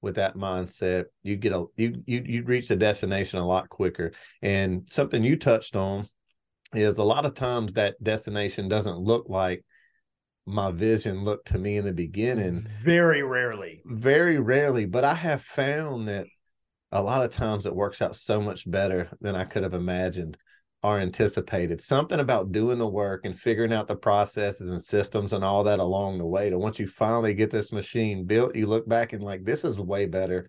with 0.00 0.16
that 0.16 0.36
mindset, 0.36 1.06
you 1.22 1.36
get 1.36 1.52
a 1.52 1.66
you 1.76 2.02
you 2.06 2.22
you 2.24 2.44
reach 2.44 2.68
the 2.68 2.76
destination 2.76 3.38
a 3.38 3.46
lot 3.46 3.68
quicker. 3.68 4.12
And 4.40 4.88
something 4.90 5.22
you 5.22 5.36
touched 5.36 5.76
on 5.76 6.06
is 6.74 6.98
a 6.98 7.04
lot 7.04 7.26
of 7.26 7.34
times 7.34 7.74
that 7.74 8.02
destination 8.02 8.68
doesn't 8.68 8.98
look 8.98 9.26
like 9.28 9.64
my 10.46 10.70
vision 10.70 11.24
looked 11.24 11.48
to 11.48 11.58
me 11.58 11.76
in 11.76 11.84
the 11.84 11.92
beginning. 11.92 12.68
Very 12.84 13.22
rarely. 13.22 13.82
Very 13.84 14.40
rarely. 14.40 14.86
But 14.86 15.04
I 15.04 15.14
have 15.14 15.42
found 15.42 16.08
that 16.08 16.26
a 16.90 17.02
lot 17.02 17.24
of 17.24 17.32
times 17.32 17.64
it 17.64 17.74
works 17.74 18.02
out 18.02 18.16
so 18.16 18.40
much 18.40 18.70
better 18.70 19.10
than 19.20 19.36
I 19.36 19.44
could 19.44 19.62
have 19.62 19.74
imagined 19.74 20.36
or 20.82 20.98
anticipated. 20.98 21.80
Something 21.80 22.18
about 22.18 22.50
doing 22.50 22.78
the 22.78 22.88
work 22.88 23.24
and 23.24 23.38
figuring 23.38 23.72
out 23.72 23.86
the 23.86 23.94
processes 23.96 24.70
and 24.70 24.82
systems 24.82 25.32
and 25.32 25.44
all 25.44 25.64
that 25.64 25.78
along 25.78 26.18
the 26.18 26.26
way. 26.26 26.50
To 26.50 26.58
once 26.58 26.78
you 26.78 26.88
finally 26.88 27.34
get 27.34 27.50
this 27.50 27.72
machine 27.72 28.24
built, 28.24 28.56
you 28.56 28.66
look 28.66 28.88
back 28.88 29.12
and 29.12 29.22
like, 29.22 29.44
this 29.44 29.64
is 29.64 29.78
way 29.78 30.06
better 30.06 30.48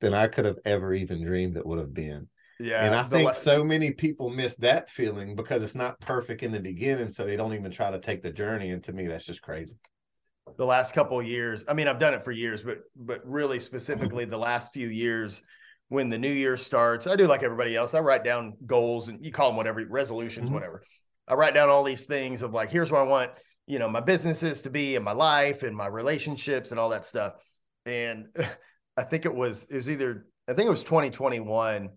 than 0.00 0.12
I 0.12 0.26
could 0.26 0.44
have 0.44 0.58
ever 0.66 0.92
even 0.92 1.24
dreamed 1.24 1.56
it 1.56 1.64
would 1.64 1.78
have 1.78 1.94
been. 1.94 2.28
Yeah. 2.60 2.84
And 2.84 2.94
I 2.94 3.02
think 3.02 3.34
so 3.34 3.64
many 3.64 3.90
people 3.92 4.30
miss 4.30 4.54
that 4.56 4.88
feeling 4.88 5.34
because 5.34 5.62
it's 5.62 5.74
not 5.74 6.00
perfect 6.00 6.42
in 6.42 6.52
the 6.52 6.60
beginning. 6.60 7.10
So 7.10 7.24
they 7.24 7.36
don't 7.36 7.54
even 7.54 7.70
try 7.70 7.90
to 7.90 7.98
take 7.98 8.22
the 8.22 8.30
journey. 8.30 8.70
And 8.70 8.82
to 8.84 8.92
me, 8.92 9.06
that's 9.06 9.26
just 9.26 9.42
crazy 9.42 9.76
the 10.56 10.64
last 10.64 10.94
couple 10.94 11.18
of 11.18 11.26
years. 11.26 11.64
I 11.66 11.74
mean, 11.74 11.88
I've 11.88 11.98
done 11.98 12.14
it 12.14 12.24
for 12.24 12.32
years, 12.32 12.62
but 12.62 12.80
but 12.94 13.20
really 13.26 13.58
specifically 13.58 14.24
the 14.24 14.36
last 14.36 14.72
few 14.72 14.88
years, 14.88 15.42
when 15.88 16.10
the 16.10 16.18
new 16.18 16.32
year 16.32 16.56
starts, 16.56 17.06
I 17.06 17.16
do 17.16 17.26
like 17.26 17.42
everybody 17.42 17.76
else. 17.76 17.94
I 17.94 18.00
write 18.00 18.24
down 18.24 18.54
goals 18.66 19.08
and 19.08 19.24
you 19.24 19.32
call 19.32 19.48
them 19.48 19.56
whatever 19.56 19.84
resolutions, 19.88 20.46
mm-hmm. 20.46 20.54
whatever. 20.54 20.82
I 21.26 21.34
write 21.34 21.54
down 21.54 21.70
all 21.70 21.84
these 21.84 22.04
things 22.04 22.42
of 22.42 22.52
like, 22.52 22.70
here's 22.70 22.90
what 22.90 23.00
I 23.00 23.04
want, 23.04 23.30
you 23.66 23.78
know, 23.78 23.88
my 23.88 24.00
businesses 24.00 24.62
to 24.62 24.70
be 24.70 24.96
and 24.96 25.04
my 25.04 25.12
life 25.12 25.62
and 25.62 25.74
my 25.74 25.86
relationships 25.86 26.70
and 26.70 26.78
all 26.78 26.90
that 26.90 27.04
stuff. 27.04 27.34
And 27.86 28.26
I 28.96 29.02
think 29.04 29.24
it 29.24 29.34
was, 29.34 29.64
it 29.70 29.74
was 29.74 29.90
either, 29.90 30.26
I 30.48 30.52
think 30.52 30.66
it 30.66 30.70
was 30.70 30.84
2021. 30.84 31.88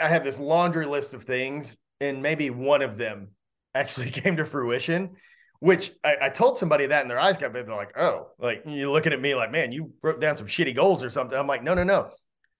I 0.00 0.08
have 0.08 0.24
this 0.24 0.38
laundry 0.38 0.86
list 0.86 1.14
of 1.14 1.24
things, 1.24 1.76
and 2.00 2.22
maybe 2.22 2.50
one 2.50 2.82
of 2.82 2.98
them 2.98 3.28
actually 3.74 4.10
came 4.12 4.36
to 4.36 4.44
fruition 4.44 5.16
which 5.60 5.92
I, 6.04 6.16
I, 6.22 6.28
told 6.28 6.58
somebody 6.58 6.86
that 6.86 7.02
and 7.02 7.10
their 7.10 7.18
eyes 7.18 7.38
got 7.38 7.52
big. 7.52 7.66
They're 7.66 7.74
like, 7.74 7.96
oh, 7.98 8.28
like 8.38 8.62
you're 8.66 8.90
looking 8.90 9.12
at 9.12 9.20
me 9.20 9.34
like, 9.34 9.50
man, 9.50 9.72
you 9.72 9.92
wrote 10.02 10.20
down 10.20 10.36
some 10.36 10.46
shitty 10.46 10.74
goals 10.74 11.02
or 11.02 11.10
something. 11.10 11.38
I'm 11.38 11.46
like, 11.46 11.62
no, 11.62 11.74
no, 11.74 11.84
no. 11.84 12.10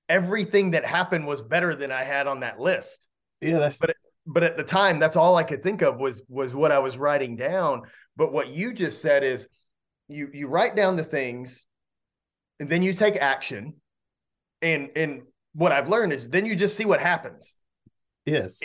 Everything 0.09 0.71
that 0.71 0.85
happened 0.85 1.27
was 1.27 1.42
better 1.42 1.75
than 1.75 1.92
I 1.92 2.05
had 2.05 2.27
on 2.27 2.40
that 2.40 2.61
list. 2.61 3.01
Yeah, 3.40 3.59
that's 3.59 3.79
but 3.79 3.95
but 4.27 4.42
at 4.42 4.57
the 4.57 4.64
time, 4.64 4.99
that's 4.99 5.16
all 5.16 5.37
I 5.37 5.42
could 5.42 5.62
think 5.62 5.83
of 5.83 5.99
was 5.99 6.23
was 6.29 6.55
what 6.55 6.73
I 6.73 6.79
was 6.79 6.97
writing 6.97 7.37
down. 7.37 7.83
But 8.16 8.33
what 8.33 8.49
you 8.49 8.73
just 8.73 9.03
said 9.03 9.25
is 9.25 9.49
you 10.09 10.31
you 10.33 10.49
write 10.49 10.75
down 10.75 10.97
the 10.97 11.05
things 11.05 11.66
and 12.61 12.71
then 12.71 12.83
you 12.83 12.92
take 12.92 13.16
action. 13.16 13.75
And 14.62 14.90
and 14.97 15.23
what 15.57 15.73
I've 15.73 15.88
learned 15.88 16.12
is 16.12 16.29
then 16.29 16.47
you 16.47 16.55
just 16.55 16.77
see 16.77 16.85
what 16.85 17.01
happens. 17.01 17.57
Yes 18.25 18.61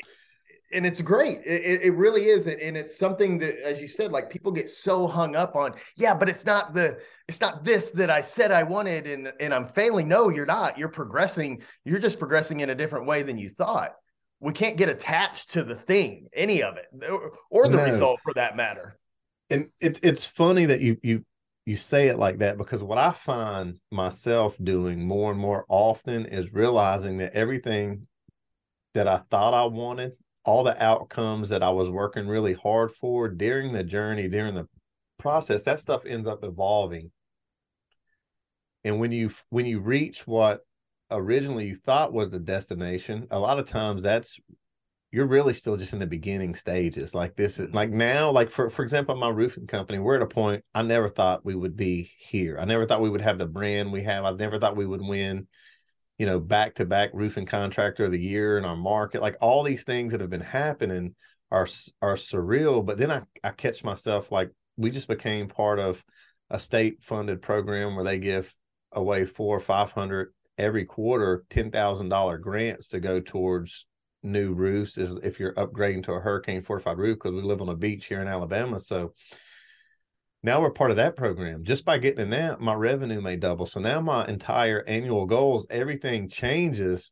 and 0.73 0.85
it's 0.85 1.01
great. 1.01 1.41
It, 1.45 1.81
it 1.83 1.93
really 1.95 2.25
is, 2.25 2.47
and 2.47 2.77
it's 2.77 2.97
something 2.97 3.37
that, 3.39 3.57
as 3.63 3.81
you 3.81 3.87
said, 3.87 4.11
like 4.11 4.29
people 4.29 4.51
get 4.51 4.69
so 4.69 5.07
hung 5.07 5.35
up 5.35 5.55
on. 5.55 5.73
Yeah, 5.95 6.13
but 6.13 6.29
it's 6.29 6.45
not 6.45 6.73
the, 6.73 6.99
it's 7.27 7.41
not 7.41 7.63
this 7.63 7.91
that 7.91 8.09
I 8.09 8.21
said 8.21 8.51
I 8.51 8.63
wanted, 8.63 9.07
and 9.07 9.31
and 9.39 9.53
I'm 9.53 9.67
failing. 9.67 10.07
No, 10.07 10.29
you're 10.29 10.45
not. 10.45 10.77
You're 10.77 10.89
progressing. 10.89 11.61
You're 11.85 11.99
just 11.99 12.19
progressing 12.19 12.61
in 12.61 12.69
a 12.69 12.75
different 12.75 13.05
way 13.05 13.23
than 13.23 13.37
you 13.37 13.49
thought. 13.49 13.95
We 14.39 14.53
can't 14.53 14.77
get 14.77 14.89
attached 14.89 15.51
to 15.51 15.63
the 15.63 15.75
thing, 15.75 16.27
any 16.33 16.63
of 16.63 16.77
it, 16.77 16.85
or, 17.51 17.67
the 17.67 17.77
no. 17.77 17.83
result 17.83 18.21
for 18.23 18.33
that 18.33 18.55
matter. 18.55 18.95
And 19.49 19.69
it's 19.79 19.99
it's 20.01 20.25
funny 20.25 20.65
that 20.67 20.81
you 20.81 20.97
you 21.03 21.25
you 21.65 21.77
say 21.77 22.07
it 22.07 22.17
like 22.17 22.39
that 22.39 22.57
because 22.57 22.83
what 22.83 22.97
I 22.97 23.11
find 23.11 23.79
myself 23.91 24.57
doing 24.61 25.05
more 25.05 25.31
and 25.31 25.39
more 25.39 25.65
often 25.69 26.25
is 26.25 26.53
realizing 26.53 27.17
that 27.17 27.33
everything 27.33 28.07
that 28.93 29.07
I 29.07 29.21
thought 29.29 29.53
I 29.53 29.65
wanted 29.65 30.13
all 30.43 30.63
the 30.63 30.81
outcomes 30.83 31.49
that 31.49 31.63
I 31.63 31.69
was 31.69 31.89
working 31.89 32.27
really 32.27 32.53
hard 32.53 32.91
for 32.91 33.29
during 33.29 33.73
the 33.73 33.83
journey, 33.83 34.27
during 34.27 34.55
the 34.55 34.67
process, 35.19 35.63
that 35.63 35.79
stuff 35.79 36.05
ends 36.05 36.27
up 36.27 36.43
evolving. 36.43 37.11
And 38.83 38.99
when 38.99 39.11
you 39.11 39.31
when 39.49 39.67
you 39.67 39.79
reach 39.79 40.25
what 40.25 40.61
originally 41.11 41.67
you 41.67 41.75
thought 41.75 42.13
was 42.13 42.31
the 42.31 42.39
destination, 42.39 43.27
a 43.29 43.37
lot 43.37 43.59
of 43.59 43.67
times 43.67 44.01
that's 44.01 44.39
you're 45.11 45.27
really 45.27 45.53
still 45.53 45.75
just 45.75 45.93
in 45.93 45.99
the 45.99 46.07
beginning 46.07 46.55
stages. 46.55 47.13
Like 47.13 47.35
this 47.35 47.59
is 47.59 47.73
like 47.73 47.89
mm-hmm. 47.89 47.97
now, 47.97 48.31
like 48.31 48.49
for 48.49 48.69
for 48.69 48.83
example, 48.83 49.15
my 49.15 49.29
roofing 49.29 49.67
company, 49.67 49.99
we're 49.99 50.15
at 50.15 50.21
a 50.21 50.27
point 50.27 50.63
I 50.73 50.81
never 50.81 51.09
thought 51.09 51.45
we 51.45 51.55
would 51.55 51.75
be 51.75 52.11
here. 52.19 52.57
I 52.59 52.65
never 52.65 52.85
thought 52.85 53.01
we 53.01 53.09
would 53.09 53.21
have 53.21 53.37
the 53.37 53.45
brand 53.45 53.91
we 53.91 54.03
have. 54.03 54.25
I 54.25 54.31
never 54.31 54.59
thought 54.59 54.77
we 54.77 54.85
would 54.85 55.01
win 55.01 55.47
you 56.21 56.27
know, 56.27 56.39
back 56.39 56.75
to 56.75 56.85
back 56.85 57.09
roofing 57.13 57.47
contractor 57.47 58.05
of 58.05 58.11
the 58.11 58.19
year 58.19 58.55
in 58.59 58.63
our 58.63 58.75
market. 58.75 59.23
Like 59.23 59.37
all 59.41 59.63
these 59.63 59.83
things 59.83 60.11
that 60.11 60.21
have 60.21 60.29
been 60.29 60.39
happening 60.39 61.15
are 61.49 61.67
are 61.99 62.15
surreal. 62.15 62.85
But 62.85 62.99
then 62.99 63.09
I, 63.09 63.23
I 63.43 63.49
catch 63.49 63.83
myself 63.83 64.31
like 64.31 64.51
we 64.77 64.91
just 64.91 65.07
became 65.07 65.47
part 65.47 65.79
of 65.79 66.03
a 66.51 66.59
state 66.59 67.01
funded 67.01 67.41
program 67.41 67.95
where 67.95 68.03
they 68.03 68.19
give 68.19 68.53
away 68.91 69.25
four 69.25 69.57
or 69.57 69.61
five 69.61 69.93
hundred 69.93 70.31
every 70.59 70.85
quarter, 70.85 71.43
ten 71.49 71.71
thousand 71.71 72.09
dollar 72.09 72.37
grants 72.37 72.89
to 72.89 72.99
go 72.99 73.19
towards 73.19 73.87
new 74.23 74.53
roofs 74.53 74.97
is 74.97 75.15
if 75.23 75.39
you're 75.39 75.53
upgrading 75.53 76.03
to 76.03 76.13
a 76.13 76.19
hurricane 76.19 76.61
fortified 76.61 76.97
roof 76.97 77.17
because 77.17 77.33
we 77.33 77.41
live 77.41 77.61
on 77.61 77.69
a 77.69 77.75
beach 77.75 78.05
here 78.07 78.21
in 78.21 78.27
Alabama. 78.27 78.79
So 78.79 79.13
now 80.43 80.61
we're 80.61 80.71
part 80.71 80.91
of 80.91 80.97
that 80.97 81.15
program. 81.15 81.63
Just 81.63 81.85
by 81.85 81.97
getting 81.97 82.21
in 82.21 82.29
that, 82.31 82.59
my 82.59 82.73
revenue 82.73 83.21
may 83.21 83.35
double. 83.35 83.65
So 83.65 83.79
now 83.79 84.01
my 84.01 84.25
entire 84.27 84.83
annual 84.87 85.25
goals, 85.25 85.67
everything 85.69 86.29
changes 86.29 87.11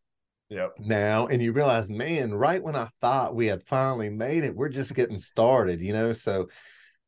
yep. 0.50 0.72
now. 0.80 1.28
And 1.28 1.42
you 1.42 1.52
realize, 1.52 1.90
man, 1.90 2.34
right 2.34 2.64
when 2.64 2.76
I 2.76 2.90
thought 3.02 3.36
we 3.36 3.48
had 3.48 3.64
finally 3.64 4.10
made 4.10 4.44
it, 4.44 4.56
we're 4.56 4.70
just 4.70 4.96
getting 4.96 5.20
started, 5.20 5.80
you 5.80 5.94
know? 5.94 6.14
So 6.14 6.48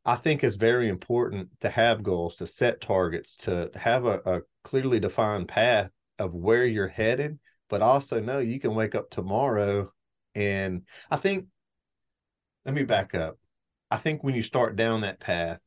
I 0.06 0.16
think 0.16 0.44
it's 0.44 0.56
very 0.56 0.90
important 0.90 1.50
to 1.62 1.70
have 1.70 2.04
goals, 2.04 2.36
to 2.38 2.48
set 2.48 2.82
targets, 2.82 3.36
to 3.38 3.72
have 3.76 4.06
a, 4.06 4.20
a 4.26 4.42
clearly 4.64 5.00
defined 5.00 5.48
path 5.48 5.92
of 6.20 6.34
where 6.34 6.66
you're 6.66 6.88
headed, 6.88 7.40
but 7.72 7.82
also 7.82 8.20
know 8.20 8.38
you 8.38 8.60
can 8.60 8.76
wake 8.76 8.94
up 8.94 9.10
tomorrow. 9.10 9.92
And 10.36 10.84
I 11.10 11.16
think, 11.16 11.48
let 12.66 12.76
me 12.76 12.84
back 12.84 13.16
up. 13.16 13.40
I 13.90 13.98
think 13.98 14.24
when 14.24 14.36
you 14.36 14.44
start 14.44 14.76
down 14.76 15.02
that 15.02 15.22
path, 15.22 15.62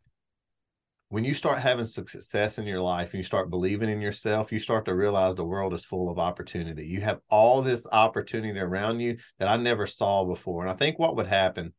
when 1.09 1.25
you 1.25 1.33
start 1.33 1.61
having 1.61 1.87
success 1.87 2.59
in 2.59 2.67
your 2.67 2.81
life 2.81 3.13
and 3.13 3.19
you 3.19 3.25
start 3.25 3.51
believing 3.51 3.89
in 3.89 4.01
yourself, 4.01 4.53
you 4.53 4.59
start 4.59 4.85
to 4.85 4.95
realize 4.95 5.35
the 5.35 5.45
world 5.45 5.73
is 5.73 5.85
full 5.85 6.11
of 6.11 6.19
opportunity. 6.19 6.87
You 6.87 7.01
have 7.01 7.21
all 7.31 7.63
this 7.63 7.87
opportunity 7.91 8.59
around 8.59 9.01
you 9.01 9.17
that 9.39 9.49
I 9.49 9.57
never 9.57 9.87
saw 9.87 10.25
before. 10.25 10.63
And 10.63 10.71
I 10.71 10.75
think 10.75 10.99
what 10.99 11.17
would 11.17 11.27
happen 11.27 11.73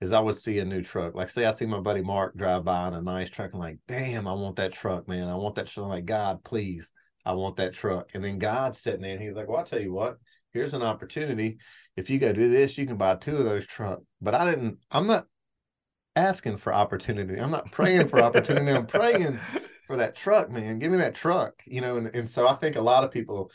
is 0.00 0.12
I 0.12 0.20
would 0.20 0.36
see 0.36 0.58
a 0.60 0.64
new 0.64 0.82
truck. 0.82 1.14
Like 1.14 1.28
say 1.28 1.44
I 1.44 1.52
see 1.52 1.66
my 1.66 1.80
buddy 1.80 2.02
Marc 2.02 2.36
drive 2.36 2.64
by 2.64 2.88
in 2.88 2.94
a 2.94 3.02
nice 3.02 3.28
truck 3.28 3.52
and 3.52 3.60
like, 3.60 3.78
damn, 3.86 4.26
I 4.26 4.32
want 4.32 4.56
that 4.56 4.72
truck, 4.72 5.08
man. 5.08 5.28
I 5.28 5.34
want 5.34 5.56
that 5.56 5.66
truck. 5.66 5.84
I'm 5.84 5.90
like, 5.90 6.06
God, 6.06 6.42
please, 6.42 6.92
I 7.24 7.32
want 7.32 7.56
that 7.56 7.74
truck. 7.74 8.10
And 8.14 8.24
then 8.24 8.38
God's 8.38 8.78
sitting 8.78 9.02
there 9.02 9.12
and 9.12 9.22
he's 9.22 9.34
like, 9.34 9.48
Well, 9.48 9.58
I'll 9.58 9.64
tell 9.64 9.80
you 9.80 9.92
what, 9.92 10.18
here's 10.52 10.74
an 10.74 10.82
opportunity. 10.82 11.58
If 11.96 12.10
you 12.10 12.18
go 12.18 12.32
do 12.32 12.50
this, 12.50 12.78
you 12.78 12.86
can 12.86 12.96
buy 12.96 13.14
two 13.16 13.36
of 13.36 13.44
those 13.44 13.66
trucks. 13.66 14.02
But 14.20 14.34
I 14.34 14.44
didn't, 14.44 14.78
I'm 14.90 15.06
not 15.06 15.26
asking 16.16 16.58
for 16.58 16.74
opportunity. 16.74 17.40
I'm 17.40 17.50
not 17.50 17.70
praying 17.72 18.08
for 18.08 18.22
opportunity. 18.22 18.70
I'm 18.70 18.86
praying 18.86 19.40
for 19.86 19.96
that 19.96 20.14
truck, 20.14 20.50
man. 20.50 20.78
Give 20.78 20.90
me 20.90 20.98
that 20.98 21.14
truck, 21.14 21.62
you 21.66 21.80
know. 21.80 21.96
And, 21.96 22.08
and 22.14 22.30
so 22.30 22.48
I 22.48 22.54
think 22.54 22.76
a 22.76 22.82
lot 22.82 23.04
of 23.04 23.10
people 23.10 23.50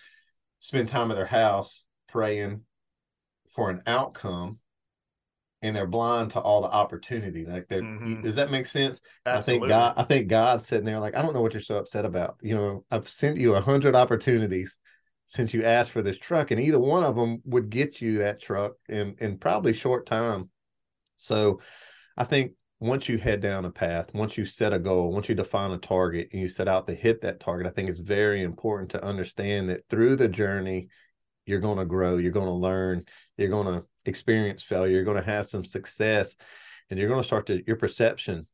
spend 0.59 0.87
time 0.87 1.11
at 1.11 1.15
their 1.15 1.25
house 1.25 1.85
praying 2.07 2.61
for 3.47 3.69
an 3.69 3.81
outcome 3.87 4.59
and 5.61 5.75
they're 5.75 5.87
blind 5.87 6.31
to 6.31 6.39
all 6.39 6.61
the 6.61 6.67
opportunity. 6.67 7.45
Like 7.45 7.67
that, 7.69 7.81
mm-hmm. 7.81 8.21
does 8.21 8.35
that 8.35 8.51
make 8.51 8.65
sense? 8.65 9.01
Absolutely. 9.25 9.33
I 9.33 9.43
think 9.43 9.69
God, 9.69 9.93
I 9.97 10.03
think 10.03 10.27
God's 10.27 10.67
sitting 10.67 10.85
there 10.85 10.99
like, 10.99 11.15
I 11.15 11.21
don't 11.21 11.33
know 11.33 11.41
what 11.41 11.53
you're 11.53 11.61
so 11.61 11.77
upset 11.77 12.05
about. 12.05 12.37
You 12.41 12.55
know, 12.55 12.85
I've 12.91 13.09
sent 13.09 13.37
you 13.37 13.55
a 13.55 13.61
hundred 13.61 13.95
opportunities 13.95 14.79
since 15.25 15.53
you 15.53 15.63
asked 15.63 15.91
for 15.91 16.01
this 16.01 16.17
truck, 16.17 16.51
and 16.51 16.61
either 16.61 16.79
one 16.79 17.03
of 17.03 17.15
them 17.15 17.41
would 17.45 17.69
get 17.69 18.01
you 18.01 18.19
that 18.19 18.41
truck 18.41 18.73
in 18.87 19.15
in 19.19 19.37
probably 19.37 19.73
short 19.73 20.05
time. 20.05 20.49
So 21.17 21.59
I 22.15 22.23
think 22.23 22.53
once 22.79 23.09
you 23.09 23.17
head 23.17 23.41
down 23.41 23.65
a 23.65 23.71
path, 23.71 24.13
once 24.13 24.37
you 24.37 24.45
set 24.45 24.71
a 24.71 24.79
goal, 24.79 25.11
once 25.11 25.27
you 25.27 25.35
define 25.35 25.71
a 25.71 25.77
target 25.77 26.29
and 26.31 26.41
you 26.41 26.47
set 26.47 26.67
out 26.67 26.87
to 26.87 26.93
hit 26.93 27.21
that 27.21 27.39
target, 27.39 27.67
I 27.67 27.71
think 27.71 27.89
it's 27.89 27.99
very 27.99 28.43
important 28.43 28.91
to 28.91 29.03
understand 29.03 29.69
that 29.69 29.81
through 29.89 30.15
the 30.15 30.27
journey, 30.27 30.87
you're 31.45 31.59
going 31.59 31.79
to 31.79 31.85
grow, 31.85 32.17
you're 32.17 32.31
going 32.31 32.45
to 32.45 32.51
learn, 32.51 33.03
you're 33.35 33.49
going 33.49 33.67
to 33.67 33.85
experience 34.07 34.63
failure, 34.63 34.93
you're 34.93 35.03
going 35.03 35.21
to 35.21 35.31
have 35.31 35.45
some 35.45 35.63
success, 35.63 36.35
and 36.89 36.97
you're 36.97 37.09
going 37.09 37.21
to 37.21 37.27
start 37.27 37.47
to 37.47 37.63
your 37.65 37.75
perception 37.75 38.47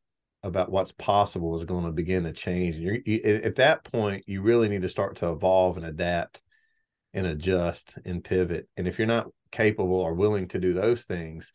about 0.43 0.71
what's 0.71 0.91
possible 0.91 1.55
is 1.55 1.63
going 1.63 1.85
to 1.85 1.91
begin 1.91 2.23
to 2.23 2.33
change. 2.33 2.75
You're, 2.75 2.97
you, 3.05 3.21
at 3.23 3.55
that 3.55 3.85
point, 3.85 4.25
you 4.27 4.41
really 4.41 4.67
need 4.67 4.81
to 4.81 4.89
start 4.89 5.17
to 5.17 5.31
evolve 5.31 5.77
and 5.77 5.85
adapt 5.85 6.41
and 7.13 7.25
adjust 7.25 7.95
and 8.03 8.23
pivot. 8.23 8.67
And 8.75 8.87
if 8.87 8.97
you're 8.97 9.07
not 9.07 9.27
capable 9.51 10.01
or 10.01 10.13
willing 10.13 10.49
to 10.49 10.59
do 10.59 10.73
those 10.73 11.03
things, 11.03 11.53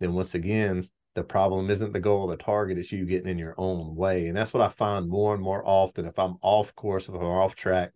then 0.00 0.14
once 0.14 0.34
again, 0.34 0.88
the 1.14 1.24
problem 1.24 1.70
isn't 1.70 1.92
the 1.92 2.00
goal, 2.00 2.26
the 2.26 2.36
target, 2.36 2.78
it's 2.78 2.90
you 2.90 3.04
getting 3.04 3.28
in 3.28 3.38
your 3.38 3.54
own 3.58 3.94
way. 3.94 4.26
And 4.26 4.36
that's 4.36 4.52
what 4.52 4.62
I 4.62 4.68
find 4.68 5.08
more 5.08 5.34
and 5.34 5.42
more 5.42 5.62
often. 5.64 6.06
If 6.06 6.18
I'm 6.18 6.36
off 6.40 6.74
course, 6.74 7.08
if 7.08 7.14
I'm 7.14 7.22
off 7.22 7.54
track, 7.54 7.92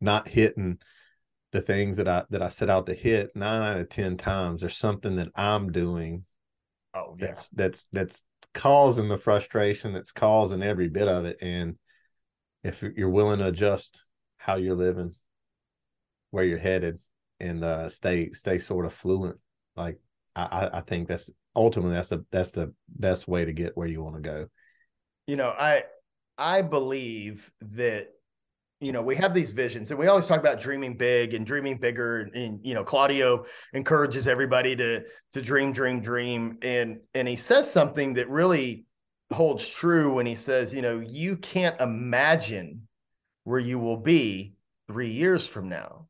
not 0.00 0.28
hitting 0.28 0.78
the 1.54 1.62
things 1.62 1.96
that 1.96 2.08
I 2.08 2.24
that 2.28 2.42
I 2.42 2.50
set 2.50 2.68
out 2.68 2.84
to 2.86 2.94
hit, 2.94 3.34
nine 3.34 3.62
out 3.62 3.80
of 3.80 3.88
ten 3.88 4.18
times 4.18 4.60
there's 4.60 4.76
something 4.76 5.16
that 5.16 5.28
I'm 5.34 5.72
doing 5.72 6.26
Oh 6.94 7.16
yeah. 7.18 7.26
That's 7.26 7.48
that's 7.48 7.86
that's 7.92 8.24
causing 8.54 9.08
the 9.08 9.18
frustration. 9.18 9.92
That's 9.92 10.12
causing 10.12 10.62
every 10.62 10.88
bit 10.88 11.08
of 11.08 11.24
it. 11.24 11.38
And 11.40 11.76
if 12.62 12.82
you're 12.96 13.10
willing 13.10 13.40
to 13.40 13.48
adjust 13.48 14.02
how 14.38 14.56
you're 14.56 14.76
living, 14.76 15.14
where 16.30 16.44
you're 16.44 16.58
headed, 16.58 17.00
and 17.40 17.64
uh, 17.64 17.88
stay 17.88 18.30
stay 18.30 18.58
sort 18.60 18.86
of 18.86 18.94
fluent, 18.94 19.38
like 19.76 19.98
I, 20.36 20.70
I 20.74 20.80
think 20.80 21.08
that's 21.08 21.30
ultimately 21.56 21.94
that's 21.94 22.10
the 22.10 22.24
that's 22.30 22.52
the 22.52 22.72
best 22.88 23.26
way 23.26 23.44
to 23.44 23.52
get 23.52 23.76
where 23.76 23.88
you 23.88 24.02
want 24.02 24.16
to 24.16 24.22
go. 24.22 24.46
You 25.26 25.36
know, 25.36 25.48
I 25.48 25.84
I 26.38 26.62
believe 26.62 27.50
that 27.60 28.13
you 28.84 28.92
know 28.92 29.02
we 29.02 29.16
have 29.16 29.32
these 29.32 29.52
visions 29.52 29.90
and 29.90 29.98
we 29.98 30.06
always 30.06 30.26
talk 30.26 30.40
about 30.40 30.60
dreaming 30.60 30.96
big 30.96 31.34
and 31.34 31.46
dreaming 31.46 31.78
bigger 31.78 32.28
and, 32.34 32.60
you 32.62 32.74
know 32.74 32.84
claudio 32.84 33.44
encourages 33.72 34.26
everybody 34.26 34.76
to 34.76 35.02
to 35.32 35.40
dream 35.40 35.72
dream 35.72 36.00
dream 36.00 36.58
and 36.62 36.98
and 37.14 37.26
he 37.26 37.36
says 37.36 37.70
something 37.70 38.14
that 38.14 38.28
really 38.28 38.86
holds 39.32 39.68
true 39.68 40.14
when 40.14 40.26
he 40.26 40.34
says 40.34 40.74
you 40.74 40.82
know 40.82 41.00
you 41.00 41.36
can't 41.36 41.80
imagine 41.80 42.86
where 43.44 43.60
you 43.60 43.78
will 43.78 43.98
be 43.98 44.54
three 44.88 45.10
years 45.10 45.46
from 45.46 45.68
now. 45.68 46.06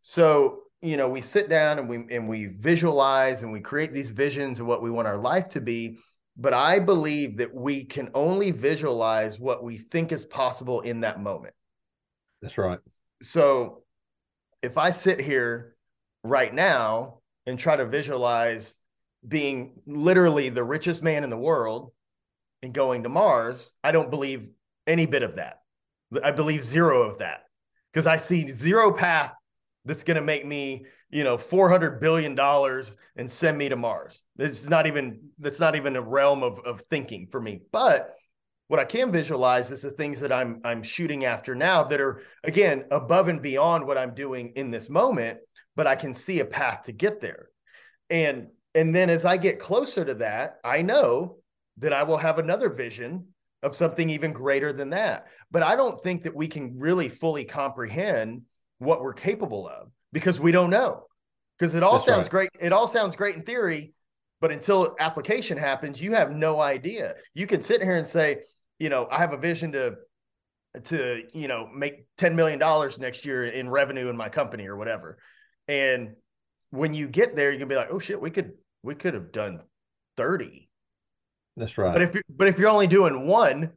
So 0.00 0.60
you 0.80 0.96
know 0.96 1.08
we 1.08 1.20
sit 1.20 1.48
down 1.48 1.78
and 1.78 1.88
we 1.88 2.04
and 2.10 2.28
we 2.28 2.46
visualize 2.46 3.42
and 3.42 3.52
we 3.52 3.60
create 3.60 3.92
these 3.92 4.10
visions 4.10 4.58
of 4.58 4.66
what 4.66 4.82
we 4.82 4.90
want 4.90 5.06
our 5.06 5.16
life 5.16 5.48
to 5.50 5.60
be 5.60 5.98
but 6.36 6.52
i 6.52 6.80
believe 6.80 7.36
that 7.36 7.54
we 7.54 7.84
can 7.84 8.10
only 8.14 8.50
visualize 8.50 9.38
what 9.38 9.62
we 9.62 9.78
think 9.78 10.10
is 10.10 10.24
possible 10.24 10.80
in 10.80 11.02
that 11.02 11.20
moment 11.20 11.54
that's 12.42 12.58
right. 12.58 12.80
So 13.22 13.84
if 14.62 14.76
I 14.76 14.90
sit 14.90 15.20
here 15.20 15.76
right 16.24 16.52
now 16.52 17.20
and 17.46 17.58
try 17.58 17.76
to 17.76 17.86
visualize 17.86 18.74
being 19.26 19.80
literally 19.86 20.48
the 20.48 20.64
richest 20.64 21.02
man 21.02 21.24
in 21.24 21.30
the 21.30 21.36
world 21.36 21.92
and 22.62 22.74
going 22.74 23.04
to 23.04 23.08
Mars, 23.08 23.70
I 23.82 23.92
don't 23.92 24.10
believe 24.10 24.48
any 24.86 25.06
bit 25.06 25.22
of 25.22 25.36
that. 25.36 25.60
I 26.22 26.32
believe 26.32 26.62
zero 26.62 27.02
of 27.02 27.18
that 27.18 27.44
because 27.92 28.06
I 28.06 28.16
see 28.18 28.52
zero 28.52 28.92
path 28.92 29.32
that's 29.84 30.04
going 30.04 30.16
to 30.16 30.22
make 30.22 30.44
me, 30.44 30.86
you 31.10 31.24
know, 31.24 31.38
400 31.38 32.00
billion 32.00 32.34
dollars 32.34 32.96
and 33.16 33.30
send 33.30 33.56
me 33.56 33.68
to 33.68 33.76
Mars. 33.76 34.22
It's 34.38 34.68
not 34.68 34.86
even 34.86 35.20
that's 35.38 35.60
not 35.60 35.76
even 35.76 35.96
a 35.96 36.02
realm 36.02 36.42
of 36.42 36.58
of 36.60 36.82
thinking 36.90 37.28
for 37.30 37.40
me. 37.40 37.62
But 37.72 38.14
what 38.72 38.80
I 38.80 38.86
can 38.86 39.12
visualize 39.12 39.70
is 39.70 39.82
the 39.82 39.90
things 39.90 40.20
that 40.20 40.32
I'm 40.32 40.62
I'm 40.64 40.82
shooting 40.82 41.26
after 41.26 41.54
now 41.54 41.84
that 41.84 42.00
are 42.00 42.22
again 42.42 42.86
above 42.90 43.28
and 43.28 43.42
beyond 43.42 43.86
what 43.86 43.98
I'm 43.98 44.14
doing 44.14 44.54
in 44.56 44.70
this 44.70 44.88
moment, 44.88 45.40
but 45.76 45.86
I 45.86 45.94
can 45.94 46.14
see 46.14 46.40
a 46.40 46.46
path 46.46 46.84
to 46.84 46.92
get 46.92 47.20
there. 47.20 47.50
And 48.08 48.46
and 48.74 48.94
then 48.94 49.10
as 49.10 49.26
I 49.26 49.36
get 49.36 49.58
closer 49.58 50.06
to 50.06 50.14
that, 50.14 50.56
I 50.64 50.80
know 50.80 51.36
that 51.80 51.92
I 51.92 52.04
will 52.04 52.16
have 52.16 52.38
another 52.38 52.70
vision 52.70 53.26
of 53.62 53.76
something 53.76 54.08
even 54.08 54.32
greater 54.32 54.72
than 54.72 54.88
that. 54.88 55.26
But 55.50 55.62
I 55.62 55.76
don't 55.76 56.02
think 56.02 56.22
that 56.22 56.34
we 56.34 56.48
can 56.48 56.78
really 56.78 57.10
fully 57.10 57.44
comprehend 57.44 58.40
what 58.78 59.02
we're 59.02 59.12
capable 59.12 59.68
of 59.68 59.90
because 60.14 60.40
we 60.40 60.50
don't 60.50 60.70
know. 60.70 61.04
Because 61.58 61.74
it 61.74 61.82
all 61.82 61.92
That's 61.98 62.06
sounds 62.06 62.32
right. 62.32 62.48
great. 62.50 62.50
It 62.58 62.72
all 62.72 62.88
sounds 62.88 63.16
great 63.16 63.36
in 63.36 63.42
theory, 63.42 63.92
but 64.40 64.50
until 64.50 64.96
application 64.98 65.58
happens, 65.58 66.00
you 66.00 66.14
have 66.14 66.32
no 66.32 66.58
idea. 66.58 67.16
You 67.34 67.46
can 67.46 67.60
sit 67.60 67.82
here 67.82 67.96
and 67.96 68.06
say, 68.06 68.38
you 68.82 68.88
know, 68.88 69.06
I 69.08 69.18
have 69.18 69.32
a 69.32 69.36
vision 69.36 69.70
to 69.72 69.94
to 70.84 71.22
you 71.32 71.46
know 71.46 71.68
make 71.72 72.06
10 72.18 72.34
million 72.34 72.58
dollars 72.58 72.98
next 72.98 73.24
year 73.24 73.46
in 73.46 73.70
revenue 73.70 74.08
in 74.08 74.16
my 74.16 74.28
company 74.28 74.66
or 74.66 74.76
whatever. 74.76 75.18
And 75.68 76.16
when 76.70 76.92
you 76.92 77.06
get 77.06 77.36
there 77.36 77.52
you 77.52 77.58
can 77.58 77.68
be 77.68 77.76
like 77.76 77.90
oh 77.92 78.00
shit 78.00 78.20
we 78.20 78.30
could 78.30 78.52
we 78.82 78.94
could 78.94 79.14
have 79.14 79.30
done 79.30 79.60
30 80.16 80.68
that's 81.56 81.76
right. 81.76 81.92
But 81.92 82.02
if 82.02 82.14
you 82.14 82.22
but 82.28 82.48
if 82.48 82.58
you're 82.58 82.70
only 82.70 82.86
doing 82.86 83.26
one 83.26 83.72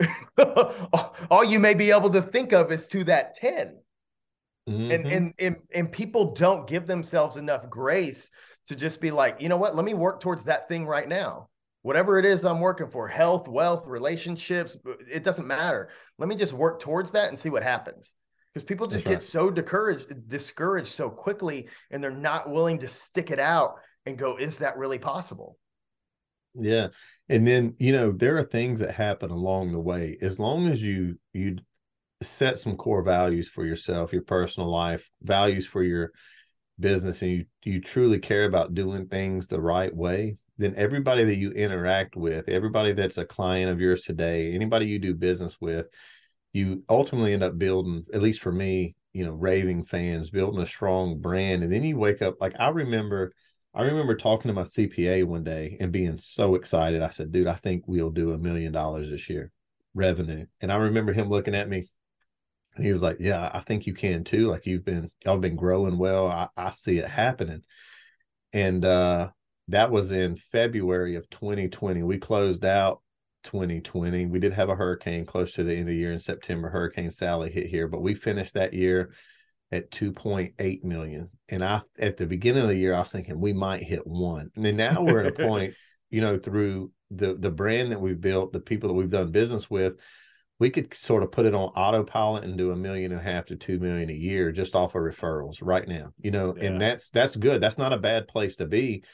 all 0.38 1.44
you 1.44 1.58
may 1.58 1.74
be 1.74 1.90
able 1.90 2.10
to 2.10 2.22
think 2.22 2.52
of 2.52 2.72
is 2.72 2.86
to 2.88 3.04
that 3.04 3.34
10 3.34 3.76
mm-hmm. 4.70 4.90
and, 4.90 5.06
and 5.06 5.34
and 5.38 5.56
and 5.74 5.92
people 5.92 6.32
don't 6.32 6.66
give 6.68 6.86
themselves 6.86 7.36
enough 7.36 7.68
grace 7.68 8.30
to 8.68 8.76
just 8.76 9.00
be 9.00 9.10
like 9.10 9.42
you 9.42 9.48
know 9.50 9.58
what? 9.58 9.76
Let 9.76 9.84
me 9.84 9.94
work 9.94 10.20
towards 10.20 10.44
that 10.44 10.68
thing 10.68 10.86
right 10.86 11.08
now 11.08 11.48
whatever 11.82 12.18
it 12.18 12.24
is 12.24 12.44
I'm 12.44 12.60
working 12.60 12.88
for 12.88 13.08
health, 13.08 13.48
wealth, 13.48 13.86
relationships, 13.86 14.76
it 15.10 15.22
doesn't 15.22 15.46
matter. 15.46 15.90
Let 16.18 16.28
me 16.28 16.36
just 16.36 16.52
work 16.52 16.80
towards 16.80 17.12
that 17.12 17.28
and 17.28 17.38
see 17.38 17.50
what 17.50 17.62
happens. 17.62 18.14
Because 18.52 18.64
people 18.64 18.86
just 18.86 19.04
That's 19.04 19.10
get 19.10 19.14
right. 19.14 19.22
so 19.22 19.50
discouraged, 19.50 20.28
discouraged 20.28 20.92
so 20.92 21.10
quickly, 21.10 21.68
and 21.90 22.02
they're 22.02 22.10
not 22.10 22.50
willing 22.50 22.78
to 22.80 22.88
stick 22.88 23.30
it 23.30 23.38
out 23.38 23.74
and 24.06 24.18
go, 24.18 24.36
is 24.36 24.58
that 24.58 24.78
really 24.78 24.98
possible? 24.98 25.56
Yeah. 26.54 26.88
And 27.28 27.46
then, 27.46 27.74
you 27.78 27.92
know, 27.92 28.10
there 28.10 28.38
are 28.38 28.44
things 28.44 28.80
that 28.80 28.94
happen 28.94 29.30
along 29.30 29.72
the 29.72 29.80
way. 29.80 30.16
As 30.20 30.38
long 30.38 30.66
as 30.66 30.82
you 30.82 31.18
you 31.32 31.58
set 32.22 32.58
some 32.58 32.76
core 32.76 33.02
values 33.02 33.48
for 33.48 33.64
yourself, 33.64 34.12
your 34.12 34.22
personal 34.22 34.70
life, 34.70 35.08
values 35.22 35.66
for 35.66 35.82
your 35.82 36.10
business, 36.80 37.22
and 37.22 37.30
you 37.30 37.44
you 37.64 37.80
truly 37.80 38.18
care 38.18 38.44
about 38.44 38.74
doing 38.74 39.06
things 39.06 39.46
the 39.46 39.60
right 39.60 39.94
way, 39.94 40.36
then 40.58 40.74
everybody 40.76 41.24
that 41.24 41.36
you 41.36 41.52
interact 41.52 42.16
with, 42.16 42.48
everybody 42.48 42.92
that's 42.92 43.16
a 43.16 43.24
client 43.24 43.70
of 43.70 43.80
yours 43.80 44.02
today, 44.02 44.52
anybody 44.52 44.86
you 44.86 44.98
do 44.98 45.14
business 45.14 45.56
with, 45.60 45.86
you 46.52 46.82
ultimately 46.88 47.32
end 47.32 47.44
up 47.44 47.56
building, 47.58 48.04
at 48.12 48.22
least 48.22 48.40
for 48.40 48.50
me, 48.50 48.96
you 49.12 49.24
know, 49.24 49.32
raving 49.32 49.84
fans, 49.84 50.30
building 50.30 50.60
a 50.60 50.66
strong 50.66 51.20
brand. 51.20 51.62
And 51.62 51.72
then 51.72 51.84
you 51.84 51.96
wake 51.96 52.22
up, 52.22 52.34
like 52.40 52.54
I 52.58 52.68
remember, 52.68 53.32
I 53.72 53.82
remember 53.82 54.16
talking 54.16 54.48
to 54.48 54.54
my 54.54 54.62
CPA 54.62 55.24
one 55.24 55.44
day 55.44 55.76
and 55.78 55.92
being 55.92 56.18
so 56.18 56.56
excited. 56.56 57.02
I 57.02 57.10
said, 57.10 57.30
dude, 57.30 57.46
I 57.46 57.54
think 57.54 57.84
we'll 57.86 58.10
do 58.10 58.32
a 58.32 58.38
million 58.38 58.72
dollars 58.72 59.10
this 59.10 59.30
year 59.30 59.52
revenue. 59.94 60.46
And 60.60 60.72
I 60.72 60.76
remember 60.76 61.12
him 61.12 61.28
looking 61.28 61.54
at 61.54 61.68
me 61.68 61.86
and 62.74 62.84
he 62.84 62.92
was 62.92 63.02
like, 63.02 63.18
yeah, 63.20 63.50
I 63.52 63.60
think 63.60 63.86
you 63.86 63.94
can 63.94 64.24
too. 64.24 64.48
Like 64.48 64.66
you've 64.66 64.84
been, 64.84 65.10
y'all 65.24 65.38
been 65.38 65.56
growing 65.56 65.98
well. 65.98 66.26
I, 66.26 66.48
I 66.56 66.70
see 66.70 66.98
it 66.98 67.08
happening. 67.08 67.62
And, 68.52 68.84
uh, 68.84 69.30
that 69.68 69.90
was 69.90 70.12
in 70.12 70.36
February 70.36 71.14
of 71.14 71.28
2020. 71.30 72.02
We 72.02 72.18
closed 72.18 72.64
out 72.64 73.02
2020. 73.44 74.26
We 74.26 74.38
did 74.38 74.54
have 74.54 74.68
a 74.68 74.74
hurricane 74.74 75.26
close 75.26 75.52
to 75.54 75.64
the 75.64 75.72
end 75.72 75.82
of 75.82 75.86
the 75.88 75.96
year 75.96 76.12
in 76.12 76.20
September. 76.20 76.70
Hurricane 76.70 77.10
Sally 77.10 77.50
hit 77.50 77.66
here, 77.68 77.86
but 77.86 78.02
we 78.02 78.14
finished 78.14 78.54
that 78.54 78.74
year 78.74 79.12
at 79.70 79.90
2.8 79.90 80.84
million. 80.84 81.28
And 81.48 81.64
I 81.64 81.82
at 81.98 82.16
the 82.16 82.26
beginning 82.26 82.62
of 82.62 82.68
the 82.68 82.76
year, 82.76 82.94
I 82.94 83.00
was 83.00 83.10
thinking 83.10 83.38
we 83.38 83.52
might 83.52 83.82
hit 83.82 84.06
one. 84.06 84.50
And 84.56 84.64
then 84.64 84.76
now 84.76 85.02
we're 85.02 85.20
at 85.20 85.38
a 85.38 85.46
point, 85.46 85.74
you 86.10 86.20
know, 86.20 86.38
through 86.38 86.92
the 87.10 87.34
the 87.34 87.50
brand 87.50 87.92
that 87.92 88.00
we've 88.00 88.20
built, 88.20 88.52
the 88.52 88.60
people 88.60 88.88
that 88.88 88.94
we've 88.94 89.10
done 89.10 89.32
business 89.32 89.68
with, 89.68 89.94
we 90.58 90.70
could 90.70 90.92
sort 90.94 91.22
of 91.22 91.30
put 91.30 91.46
it 91.46 91.54
on 91.54 91.68
autopilot 91.76 92.44
and 92.44 92.56
do 92.56 92.72
a 92.72 92.76
million 92.76 93.12
and 93.12 93.20
a 93.20 93.24
half 93.24 93.46
to 93.46 93.56
two 93.56 93.78
million 93.78 94.08
a 94.08 94.14
year 94.14 94.50
just 94.50 94.74
off 94.74 94.94
of 94.94 95.02
referrals 95.02 95.58
right 95.60 95.86
now. 95.86 96.12
You 96.18 96.30
know, 96.30 96.54
yeah. 96.56 96.64
and 96.64 96.80
that's 96.80 97.10
that's 97.10 97.36
good. 97.36 97.60
That's 97.60 97.78
not 97.78 97.92
a 97.92 97.98
bad 97.98 98.28
place 98.28 98.56
to 98.56 98.66
be 98.66 99.04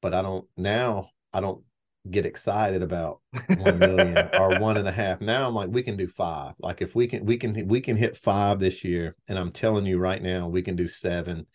but 0.00 0.14
I 0.14 0.22
don't 0.22 0.46
now 0.56 1.10
I 1.32 1.40
don't 1.40 1.62
get 2.10 2.26
excited 2.26 2.82
about 2.82 3.20
one 3.48 3.78
million 3.78 4.30
or 4.38 4.58
one 4.58 4.76
and 4.76 4.88
a 4.88 4.92
half. 4.92 5.20
Now 5.20 5.46
I'm 5.46 5.54
like, 5.54 5.68
we 5.70 5.82
can 5.82 5.96
do 5.96 6.08
five. 6.08 6.54
Like 6.58 6.80
if 6.80 6.94
we 6.94 7.06
can 7.06 7.24
we 7.24 7.36
can 7.36 7.66
we 7.68 7.80
can 7.80 7.96
hit 7.96 8.16
five 8.16 8.58
this 8.58 8.84
year, 8.84 9.16
and 9.26 9.38
I'm 9.38 9.52
telling 9.52 9.86
you 9.86 9.98
right 9.98 10.22
now, 10.22 10.48
we 10.48 10.62
can 10.62 10.76
do 10.76 10.88
seven 10.88 11.46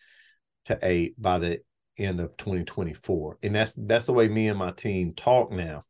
to 0.66 0.78
eight 0.82 1.20
by 1.20 1.38
the 1.38 1.60
end 1.98 2.20
of 2.20 2.36
2024. 2.36 3.38
And 3.42 3.54
that's 3.54 3.74
that's 3.76 4.06
the 4.06 4.12
way 4.12 4.28
me 4.28 4.48
and 4.48 4.58
my 4.58 4.72
team 4.72 5.14
talk 5.14 5.50
now. 5.50 5.84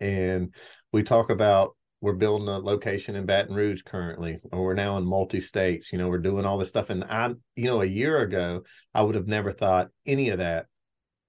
And 0.00 0.54
we 0.92 1.02
talk 1.02 1.30
about 1.30 1.76
we're 2.00 2.14
building 2.14 2.48
a 2.48 2.58
location 2.58 3.14
in 3.14 3.26
Baton 3.26 3.54
Rouge 3.54 3.82
currently, 3.84 4.40
or 4.50 4.64
we're 4.64 4.74
now 4.74 4.96
in 4.96 5.04
multi 5.04 5.40
states. 5.40 5.92
You 5.92 5.98
know, 5.98 6.08
we're 6.08 6.18
doing 6.18 6.44
all 6.44 6.58
this 6.58 6.68
stuff. 6.68 6.90
And 6.90 7.04
I, 7.04 7.30
you 7.54 7.66
know, 7.66 7.80
a 7.80 7.86
year 7.86 8.18
ago, 8.20 8.62
I 8.92 9.02
would 9.02 9.14
have 9.14 9.28
never 9.28 9.52
thought 9.52 9.88
any 10.04 10.30
of 10.30 10.38
that 10.38 10.66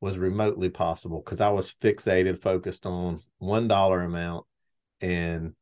was 0.04 0.18
remotely 0.18 0.70
possible 0.70 1.22
because 1.24 1.40
I 1.40 1.48
was 1.48 1.74
fixated, 1.82 2.42
focused 2.42 2.86
on 2.86 3.22
one 3.38 3.70
dollar 3.70 4.02
amount 4.02 4.46
and 5.00 5.54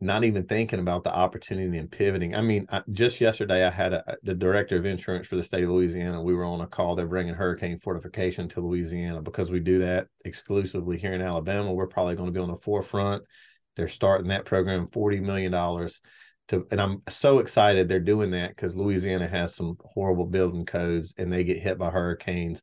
not 0.00 0.24
even 0.24 0.46
thinking 0.46 0.80
about 0.80 1.04
the 1.04 1.14
opportunity 1.14 1.78
and 1.78 1.88
pivoting. 1.88 2.34
I 2.34 2.40
mean, 2.40 2.66
I, 2.68 2.82
just 2.90 3.20
yesterday 3.20 3.64
I 3.64 3.70
had 3.70 3.92
a, 3.92 4.16
the 4.24 4.34
director 4.34 4.76
of 4.76 4.86
insurance 4.86 5.28
for 5.28 5.36
the 5.36 5.44
state 5.44 5.62
of 5.62 5.70
Louisiana. 5.70 6.20
We 6.20 6.34
were 6.34 6.44
on 6.44 6.62
a 6.62 6.66
call. 6.66 6.96
They're 6.96 7.06
bringing 7.06 7.34
hurricane 7.34 7.78
fortification 7.78 8.48
to 8.48 8.60
Louisiana 8.60 9.22
because 9.22 9.52
we 9.52 9.60
do 9.60 9.78
that 9.78 10.08
exclusively 10.24 10.98
here 10.98 11.12
in 11.12 11.22
Alabama. 11.22 11.72
We're 11.72 11.86
probably 11.86 12.16
going 12.16 12.26
to 12.26 12.32
be 12.32 12.42
on 12.42 12.50
the 12.50 12.56
forefront. 12.56 13.22
They're 13.76 13.86
starting 13.86 14.30
that 14.30 14.46
program, 14.46 14.88
forty 14.88 15.20
million 15.20 15.52
dollars. 15.52 16.00
To, 16.48 16.66
and 16.72 16.80
I'm 16.80 17.02
so 17.08 17.38
excited 17.38 17.88
they're 17.88 18.00
doing 18.00 18.32
that 18.32 18.48
because 18.48 18.74
Louisiana 18.74 19.28
has 19.28 19.54
some 19.54 19.76
horrible 19.84 20.26
building 20.26 20.66
codes 20.66 21.14
and 21.16 21.32
they 21.32 21.44
get 21.44 21.58
hit 21.58 21.78
by 21.78 21.90
hurricanes 21.90 22.62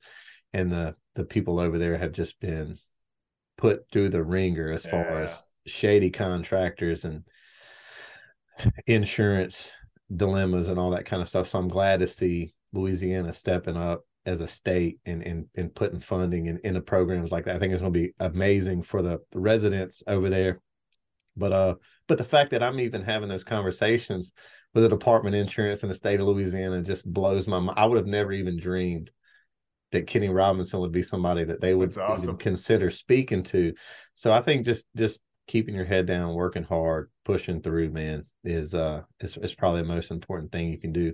and 0.55 0.71
the 0.71 0.95
the 1.15 1.25
people 1.25 1.59
over 1.59 1.77
there 1.77 1.97
have 1.97 2.13
just 2.13 2.39
been 2.39 2.77
put 3.57 3.85
through 3.91 4.09
the 4.09 4.23
ringer 4.23 4.71
as 4.71 4.85
yeah. 4.85 4.91
far 4.91 5.23
as 5.23 5.43
shady 5.67 6.09
contractors 6.09 7.03
and 7.03 7.23
insurance 8.87 9.69
dilemmas 10.13 10.69
and 10.69 10.79
all 10.79 10.91
that 10.91 11.05
kind 11.05 11.21
of 11.21 11.27
stuff. 11.27 11.47
So 11.47 11.59
I'm 11.59 11.67
glad 11.67 11.99
to 11.99 12.07
see 12.07 12.53
Louisiana 12.73 13.33
stepping 13.33 13.75
up 13.75 14.05
as 14.25 14.39
a 14.39 14.47
state 14.47 14.99
and 15.05 15.21
and, 15.21 15.45
and 15.55 15.75
putting 15.75 15.99
funding 15.99 16.45
in, 16.45 16.59
into 16.63 16.81
programs 16.81 17.31
like 17.31 17.45
that. 17.45 17.57
I 17.57 17.59
think 17.59 17.73
it's 17.73 17.81
going 17.81 17.93
to 17.93 17.99
be 17.99 18.13
amazing 18.19 18.83
for 18.83 19.01
the, 19.01 19.19
the 19.31 19.39
residents 19.39 20.03
over 20.07 20.29
there. 20.29 20.61
But 21.35 21.51
uh, 21.51 21.75
but 22.07 22.17
the 22.17 22.23
fact 22.23 22.51
that 22.51 22.63
I'm 22.63 22.79
even 22.79 23.03
having 23.03 23.27
those 23.27 23.43
conversations 23.43 24.31
with 24.73 24.83
the 24.83 24.89
Department 24.89 25.35
of 25.35 25.41
Insurance 25.41 25.83
in 25.83 25.89
the 25.89 25.95
state 25.95 26.21
of 26.21 26.27
Louisiana 26.27 26.81
just 26.81 27.05
blows 27.05 27.45
my 27.45 27.59
mind. 27.59 27.77
I 27.77 27.85
would 27.85 27.97
have 27.97 28.07
never 28.07 28.31
even 28.31 28.57
dreamed 28.57 29.11
that 29.95 30.08
Kenny 30.08 30.29
Robinson 30.29 30.79
would 30.79 30.91
be 30.91 31.01
somebody 31.01 31.43
that 31.45 31.62
they 31.62 31.73
would 31.73 31.97
awesome. 31.97 32.38
consider 32.38 32.91
speaking 32.91 33.43
to. 33.43 33.73
So 34.13 34.31
I 34.31 34.41
think 34.41 34.65
just 34.65 34.86
just 34.95 35.21
keeping 35.47 35.75
your 35.75 35.86
head 35.86 36.05
down, 36.05 36.34
working 36.34 36.63
hard, 36.63 37.10
pushing 37.23 37.62
through, 37.62 37.91
man, 37.91 38.23
is 38.43 38.73
uh 38.73 39.01
is, 39.19 39.38
is 39.38 39.55
probably 39.55 39.81
the 39.81 39.88
most 39.88 40.12
important 40.12 40.51
thing 40.51 40.69
you 40.69 40.79
can 40.79 40.91
do. 40.91 41.13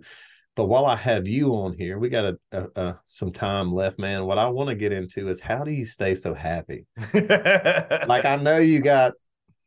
But 0.56 0.66
while 0.66 0.86
I 0.86 0.98
have 0.98 1.28
you 1.28 1.56
on 1.56 1.74
here, 1.74 1.98
we 1.98 2.10
got 2.10 2.26
a, 2.26 2.38
a, 2.52 2.68
a 2.76 3.00
some 3.06 3.32
time 3.32 3.74
left, 3.74 3.98
man. 3.98 4.26
What 4.26 4.38
I 4.38 4.48
want 4.48 4.70
to 4.70 4.76
get 4.76 4.92
into 4.92 5.30
is 5.30 5.40
how 5.40 5.64
do 5.64 5.72
you 5.72 5.86
stay 5.86 6.16
so 6.16 6.34
happy? 6.34 6.88
like 7.14 8.26
I 8.26 8.36
know 8.36 8.58
you 8.58 8.82
got 8.82 9.14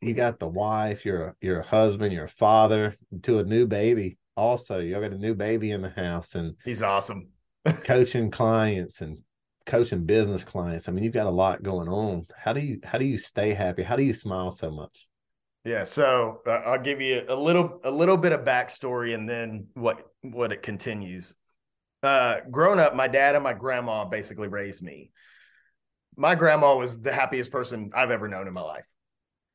you 0.01 0.13
got 0.13 0.39
the 0.39 0.49
wife, 0.49 1.05
you're 1.05 1.29
a, 1.29 1.35
you're 1.41 1.61
a 1.61 1.67
husband, 1.67 2.13
you're 2.13 2.25
a 2.25 2.29
father 2.29 2.95
to 3.23 3.39
a 3.39 3.45
new 3.45 3.67
baby. 3.67 4.19
Also, 4.37 4.81
you 4.81 4.99
got 5.01 5.13
a 5.13 5.19
new 5.19 5.35
baby 5.35 5.71
in 5.71 5.83
the 5.83 5.91
house, 5.91 6.35
and 6.35 6.57
he's 6.65 6.83
awesome. 6.83 7.29
Coaching 7.85 8.31
clients 8.31 9.01
and 9.01 9.19
coaching 9.67 10.05
business 10.05 10.45
clients. 10.45 10.89
I 10.89 10.93
mean, 10.93 11.05
you've 11.05 11.15
got 11.15 11.27
a 11.27 11.31
lot 11.31 11.63
going 11.63 11.89
on. 11.89 12.25
How 12.37 12.53
do 12.53 12.61
you 12.61 12.81
how 12.85 12.99
do 12.99 13.05
you 13.05 13.19
stay 13.19 13.55
happy? 13.55 13.83
How 13.83 13.97
do 13.97 14.03
you 14.03 14.15
smile 14.15 14.51
so 14.51 14.71
much? 14.71 15.07
Yeah, 15.65 15.85
so 15.85 16.43
uh, 16.47 16.51
I'll 16.51 16.81
give 16.81 17.01
you 17.01 17.25
a 17.27 17.35
little 17.35 17.81
a 17.85 17.91
little 17.91 18.19
bit 18.19 18.33
of 18.33 18.43
backstory 18.43 19.15
and 19.15 19.29
then 19.29 19.69
what 19.75 20.07
what 20.21 20.53
it 20.53 20.63
continues. 20.63 21.35
Uh, 22.03 22.41
growing 22.51 22.79
up, 22.79 22.95
my 22.95 23.09
dad 23.09 23.35
and 23.35 23.43
my 23.43 23.55
grandma 23.55 24.05
basically 24.05 24.49
raised 24.49 24.83
me. 24.83 25.11
My 26.17 26.35
grandma 26.35 26.77
was 26.77 27.01
the 27.01 27.13
happiest 27.13 27.51
person 27.51 27.93
I've 27.95 28.11
ever 28.11 28.29
known 28.29 28.47
in 28.47 28.53
my 28.53 28.61
life. 28.61 28.85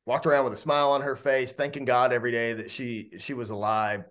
Walked 0.04 0.26
around 0.26 0.44
with 0.44 0.54
a 0.54 0.56
smile 0.56 0.90
on 0.90 1.02
her 1.02 1.14
face, 1.14 1.52
thanking 1.52 1.84
God 1.84 2.12
every 2.12 2.32
day 2.32 2.54
that 2.54 2.72
she 2.72 3.12
she 3.18 3.34
was 3.34 3.50
alive. 3.50 4.02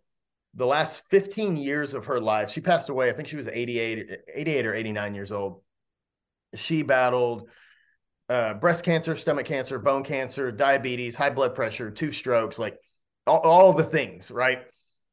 The 0.55 0.65
last 0.65 1.03
15 1.09 1.55
years 1.55 1.93
of 1.93 2.07
her 2.07 2.19
life, 2.19 2.49
she 2.49 2.61
passed 2.61 2.89
away. 2.89 3.09
I 3.09 3.13
think 3.13 3.27
she 3.27 3.37
was 3.37 3.47
88, 3.47 4.09
88 4.33 4.65
or 4.65 4.73
89 4.73 5.15
years 5.15 5.31
old. 5.31 5.61
She 6.55 6.81
battled 6.81 7.49
uh, 8.29 8.55
breast 8.55 8.83
cancer, 8.83 9.15
stomach 9.15 9.45
cancer, 9.45 9.79
bone 9.79 10.03
cancer, 10.03 10.51
diabetes, 10.51 11.15
high 11.15 11.29
blood 11.29 11.55
pressure, 11.55 11.91
two 11.91 12.11
strokes, 12.11 12.59
like 12.59 12.77
all, 13.27 13.39
all 13.39 13.73
the 13.73 13.83
things, 13.83 14.31
right? 14.31 14.59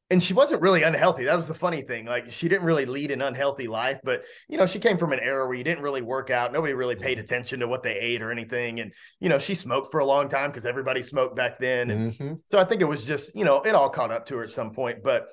And 0.09 0.23
she 0.23 0.35
wasn't 0.35 0.63
really 0.63 0.85
unhealthy. 0.85 1.25
That 1.25 1.37
was 1.37 1.49
the 1.49 1.55
funny 1.55 1.83
thing. 1.83 2.07
Like 2.07 2.31
she 2.31 2.49
didn't 2.49 2.65
really 2.65 2.87
lead 2.87 3.11
an 3.11 3.23
unhealthy 3.23 3.67
life, 3.67 3.99
but 4.05 4.23
you 4.49 4.57
know, 4.57 4.65
she 4.65 4.79
came 4.79 4.99
from 4.99 5.13
an 5.13 5.19
era 5.19 5.45
where 5.47 5.57
you 5.57 5.65
didn't 5.65 5.83
really 5.83 6.03
work 6.03 6.31
out. 6.31 6.53
Nobody 6.53 6.75
really 6.75 6.95
paid 6.95 7.19
mm-hmm. 7.19 7.25
attention 7.25 7.61
to 7.61 7.69
what 7.69 7.83
they 7.83 7.95
ate 7.95 8.23
or 8.23 8.31
anything. 8.31 8.79
And 8.79 8.93
you 9.19 9.29
know, 9.29 9.39
she 9.39 9.57
smoked 9.57 9.91
for 9.91 9.99
a 9.99 10.07
long 10.07 10.29
time 10.29 10.51
because 10.51 10.65
everybody 10.65 11.03
smoked 11.03 11.35
back 11.35 11.59
then. 11.59 11.91
And 11.91 12.13
mm-hmm. 12.13 12.35
so 12.45 12.59
I 12.59 12.65
think 12.65 12.83
it 12.83 12.87
was 12.87 13.05
just, 13.05 13.35
you 13.35 13.45
know, 13.45 13.63
it 13.63 13.75
all 13.75 13.91
caught 13.91 14.13
up 14.13 14.27
to 14.27 14.37
her 14.37 14.45
at 14.45 14.53
some 14.53 14.73
point. 14.73 15.03
But 15.03 15.27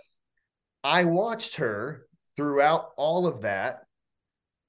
I 0.84 1.06
watched 1.06 1.58
her 1.58 2.08
throughout 2.36 2.90
all 2.98 3.28
of 3.28 3.42
that 3.42 3.84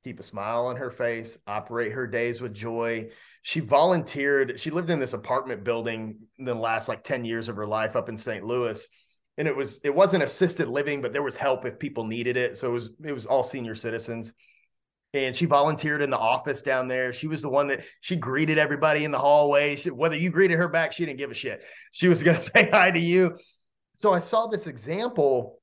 keep 0.04 0.20
a 0.20 0.22
smile 0.22 0.66
on 0.66 0.76
her 0.76 0.90
face, 0.90 1.38
operate 1.46 1.92
her 1.92 2.06
days 2.06 2.40
with 2.40 2.52
joy. 2.52 3.08
She 3.42 3.60
volunteered. 3.60 4.60
She 4.60 4.70
lived 4.70 4.90
in 4.90 5.00
this 5.00 5.14
apartment 5.14 5.64
building 5.64 6.18
in 6.38 6.44
the 6.44 6.54
last 6.54 6.88
like 6.88 7.02
10 7.02 7.24
years 7.24 7.48
of 7.48 7.56
her 7.56 7.66
life 7.66 7.96
up 7.96 8.10
in 8.10 8.18
St. 8.18 8.44
Louis. 8.44 8.86
And 9.36 9.48
it 9.48 9.56
was 9.56 9.80
it 9.84 9.94
wasn't 9.94 10.22
assisted 10.22 10.68
living, 10.68 11.02
but 11.02 11.12
there 11.12 11.22
was 11.22 11.36
help 11.36 11.64
if 11.64 11.78
people 11.78 12.06
needed 12.06 12.36
it. 12.36 12.56
So 12.56 12.70
it 12.70 12.72
was 12.72 12.90
it 13.04 13.12
was 13.12 13.26
all 13.26 13.42
senior 13.42 13.74
citizens. 13.74 14.32
And 15.12 15.34
she 15.34 15.46
volunteered 15.46 16.02
in 16.02 16.10
the 16.10 16.18
office 16.18 16.62
down 16.62 16.88
there. 16.88 17.12
She 17.12 17.28
was 17.28 17.40
the 17.40 17.48
one 17.48 17.68
that 17.68 17.84
she 18.00 18.16
greeted 18.16 18.58
everybody 18.58 19.04
in 19.04 19.12
the 19.12 19.18
hallway. 19.18 19.76
She, 19.76 19.90
whether 19.90 20.16
you 20.16 20.30
greeted 20.30 20.58
her 20.58 20.68
back, 20.68 20.92
she 20.92 21.06
didn't 21.06 21.18
give 21.18 21.30
a 21.30 21.34
shit. 21.34 21.62
She 21.92 22.08
was 22.08 22.22
going 22.22 22.36
to 22.36 22.42
say 22.42 22.68
hi 22.70 22.90
to 22.90 22.98
you. 22.98 23.36
So 23.94 24.12
I 24.12 24.18
saw 24.18 24.48
this 24.48 24.66
example 24.66 25.60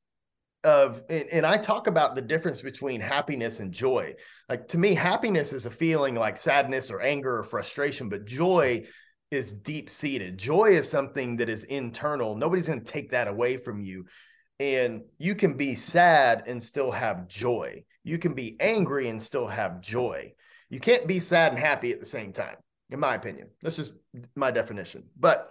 of 0.64 1.02
and, 1.10 1.28
and, 1.32 1.46
I 1.46 1.58
talk 1.58 1.88
about 1.88 2.16
the 2.16 2.22
difference 2.22 2.62
between 2.62 3.02
happiness 3.02 3.60
and 3.60 3.72
joy. 3.72 4.14
Like 4.48 4.68
to 4.70 4.78
me, 4.78 4.94
happiness 4.94 5.54
is 5.54 5.66
a 5.66 5.72
feeling 5.72 6.14
like 6.14 6.38
sadness 6.38 6.92
or 6.92 7.02
anger 7.02 7.40
or 7.40 7.44
frustration, 7.44 8.10
but 8.10 8.26
joy 8.26 8.86
is 9.32 9.54
deep 9.54 9.90
seated. 9.90 10.38
Joy 10.38 10.72
is 10.78 10.90
something 10.90 11.38
that 11.38 11.50
is 11.50 11.64
internal. 11.64 12.36
Nobody's 12.36 12.68
going 12.68 12.84
to 12.84 12.92
take 12.92 13.12
that 13.12 13.30
away 13.30 13.58
from 13.58 13.82
you. 13.82 14.06
And 14.60 15.04
you 15.18 15.34
can 15.36 15.54
be 15.54 15.74
sad 15.74 16.44
and 16.46 16.62
still 16.62 16.92
have 16.92 17.28
joy. 17.28 17.86
You 18.04 18.20
can 18.20 18.34
be 18.34 18.58
angry 18.60 19.08
and 19.08 19.24
still 19.24 19.48
have 19.48 19.82
joy. 19.82 20.34
You 20.70 20.80
can't 20.80 21.08
be 21.08 21.20
sad 21.20 21.54
and 21.54 21.60
happy 21.60 21.92
at 21.92 22.00
the 22.00 22.06
same 22.06 22.34
time, 22.34 22.58
in 22.90 23.00
my 23.00 23.16
opinion. 23.16 23.50
That's 23.62 23.78
just 23.78 23.94
my 24.36 24.52
definition. 24.52 25.06
But 25.18 25.50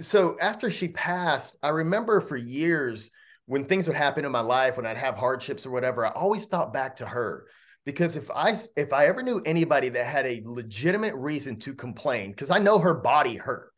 so 0.00 0.36
after 0.40 0.70
she 0.70 0.88
passed, 0.88 1.58
I 1.62 1.68
remember 1.70 2.20
for 2.20 2.36
years 2.36 3.10
when 3.46 3.64
things 3.64 3.88
would 3.88 3.96
happen 3.96 4.24
in 4.24 4.32
my 4.32 4.40
life, 4.40 4.76
when 4.76 4.86
I'd 4.86 4.96
have 4.96 5.16
hardships 5.16 5.66
or 5.66 5.70
whatever, 5.70 6.06
I 6.06 6.10
always 6.10 6.46
thought 6.46 6.72
back 6.72 6.96
to 6.96 7.06
her 7.06 7.46
because 7.90 8.16
if 8.16 8.30
I 8.30 8.56
if 8.76 8.92
I 8.92 9.06
ever 9.06 9.22
knew 9.22 9.42
anybody 9.44 9.88
that 9.90 10.06
had 10.06 10.24
a 10.24 10.42
legitimate 10.44 11.14
reason 11.14 11.58
to 11.60 11.74
complain, 11.74 12.30
because 12.30 12.50
I 12.50 12.58
know 12.58 12.78
her 12.78 12.94
body 12.94 13.36
hurt, 13.36 13.72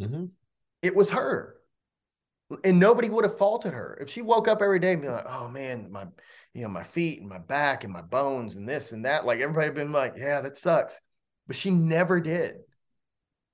mm-hmm. 0.00 0.26
it 0.82 0.96
was 0.96 1.10
her, 1.10 1.56
and 2.64 2.80
nobody 2.80 3.10
would 3.10 3.24
have 3.24 3.36
faulted 3.36 3.74
her 3.74 3.98
if 4.00 4.10
she 4.10 4.22
woke 4.22 4.48
up 4.48 4.62
every 4.62 4.78
day 4.78 4.94
and 4.94 5.02
be 5.02 5.08
like, 5.08 5.26
"Oh 5.28 5.48
man, 5.48 5.92
my 5.92 6.06
you 6.54 6.62
know 6.62 6.68
my 6.68 6.84
feet 6.84 7.20
and 7.20 7.28
my 7.28 7.38
back 7.38 7.84
and 7.84 7.92
my 7.92 8.02
bones 8.02 8.56
and 8.56 8.68
this 8.68 8.92
and 8.92 9.04
that." 9.04 9.26
Like 9.26 9.40
everybody 9.40 9.70
been 9.70 9.92
like, 9.92 10.14
"Yeah, 10.16 10.40
that 10.40 10.56
sucks," 10.56 11.00
but 11.46 11.56
she 11.56 11.70
never 11.70 12.20
did, 12.20 12.56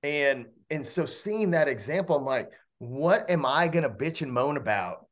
and 0.03 0.45
and 0.69 0.87
so 0.87 1.05
seeing 1.05 1.51
that 1.51 1.67
example, 1.67 2.15
I'm 2.15 2.25
like, 2.25 2.49
what 2.79 3.29
am 3.29 3.45
I 3.45 3.67
gonna 3.67 3.89
bitch 3.89 4.21
and 4.21 4.31
moan 4.31 4.55
about 4.55 5.05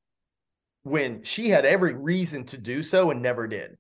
when 0.84 1.22
she 1.24 1.50
had 1.50 1.66
every 1.66 1.94
reason 1.94 2.46
to 2.46 2.58
do 2.58 2.82
so 2.82 3.12
and 3.12 3.22
never 3.22 3.48
did. 3.48 3.78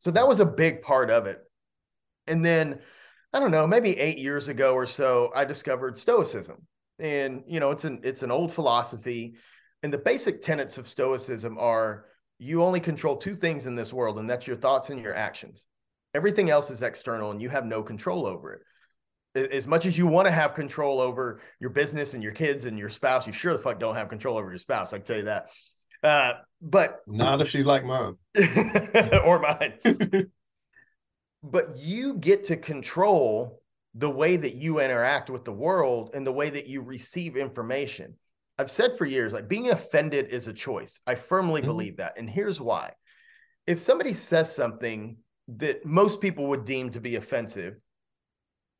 So 0.00 0.10
that 0.10 0.26
was 0.26 0.40
a 0.40 0.44
big 0.44 0.82
part 0.82 1.10
of 1.10 1.26
it. 1.26 1.38
And 2.26 2.44
then 2.44 2.80
I 3.32 3.38
don't 3.38 3.52
know, 3.52 3.66
maybe 3.66 3.96
8 3.96 4.18
years 4.18 4.48
ago 4.48 4.74
or 4.74 4.86
so 4.86 5.30
I 5.34 5.44
discovered 5.44 5.96
stoicism. 5.96 6.66
And 6.98 7.44
you 7.46 7.60
know, 7.60 7.70
it's 7.70 7.84
an 7.84 8.00
it's 8.02 8.22
an 8.22 8.30
old 8.30 8.52
philosophy 8.52 9.36
and 9.82 9.92
the 9.92 9.98
basic 9.98 10.42
tenets 10.42 10.76
of 10.76 10.88
stoicism 10.88 11.56
are 11.58 12.06
you 12.38 12.62
only 12.62 12.80
control 12.80 13.16
two 13.16 13.36
things 13.36 13.66
in 13.66 13.76
this 13.76 13.92
world 13.92 14.18
and 14.18 14.28
that's 14.28 14.46
your 14.46 14.56
thoughts 14.56 14.90
and 14.90 15.00
your 15.00 15.14
actions. 15.14 15.64
Everything 16.12 16.50
else 16.50 16.70
is 16.70 16.82
external 16.82 17.30
and 17.30 17.40
you 17.40 17.48
have 17.48 17.64
no 17.64 17.82
control 17.82 18.26
over 18.26 18.52
it 18.54 18.62
as 19.34 19.66
much 19.66 19.86
as 19.86 19.96
you 19.96 20.06
want 20.06 20.26
to 20.26 20.32
have 20.32 20.54
control 20.54 21.00
over 21.00 21.40
your 21.60 21.70
business 21.70 22.14
and 22.14 22.22
your 22.22 22.32
kids 22.32 22.64
and 22.64 22.78
your 22.78 22.88
spouse, 22.88 23.26
you 23.26 23.32
sure 23.32 23.52
the 23.52 23.62
fuck 23.62 23.78
don't 23.78 23.94
have 23.94 24.08
control 24.08 24.36
over 24.36 24.50
your 24.50 24.58
spouse. 24.58 24.92
I 24.92 24.98
can 24.98 25.06
tell 25.06 25.16
you 25.18 25.24
that. 25.24 25.50
Uh, 26.02 26.32
but 26.60 27.00
not 27.06 27.40
if 27.40 27.48
she's 27.48 27.66
like 27.66 27.84
mom 27.84 28.18
or 29.24 29.38
mine. 29.40 29.74
but 31.42 31.78
you 31.78 32.14
get 32.14 32.44
to 32.44 32.56
control 32.56 33.62
the 33.94 34.10
way 34.10 34.36
that 34.36 34.54
you 34.54 34.80
interact 34.80 35.30
with 35.30 35.44
the 35.44 35.52
world 35.52 36.10
and 36.14 36.26
the 36.26 36.32
way 36.32 36.50
that 36.50 36.66
you 36.66 36.80
receive 36.80 37.36
information. 37.36 38.14
I've 38.58 38.70
said 38.70 38.98
for 38.98 39.06
years, 39.06 39.32
like 39.32 39.48
being 39.48 39.70
offended 39.70 40.28
is 40.28 40.46
a 40.46 40.52
choice. 40.52 41.00
I 41.06 41.14
firmly 41.14 41.62
mm-hmm. 41.62 41.70
believe 41.70 41.96
that. 41.96 42.14
And 42.18 42.28
here's 42.28 42.60
why. 42.60 42.92
If 43.66 43.80
somebody 43.80 44.14
says 44.14 44.54
something 44.54 45.16
that 45.56 45.84
most 45.84 46.20
people 46.20 46.48
would 46.48 46.64
deem 46.64 46.90
to 46.90 47.00
be 47.00 47.16
offensive, 47.16 47.76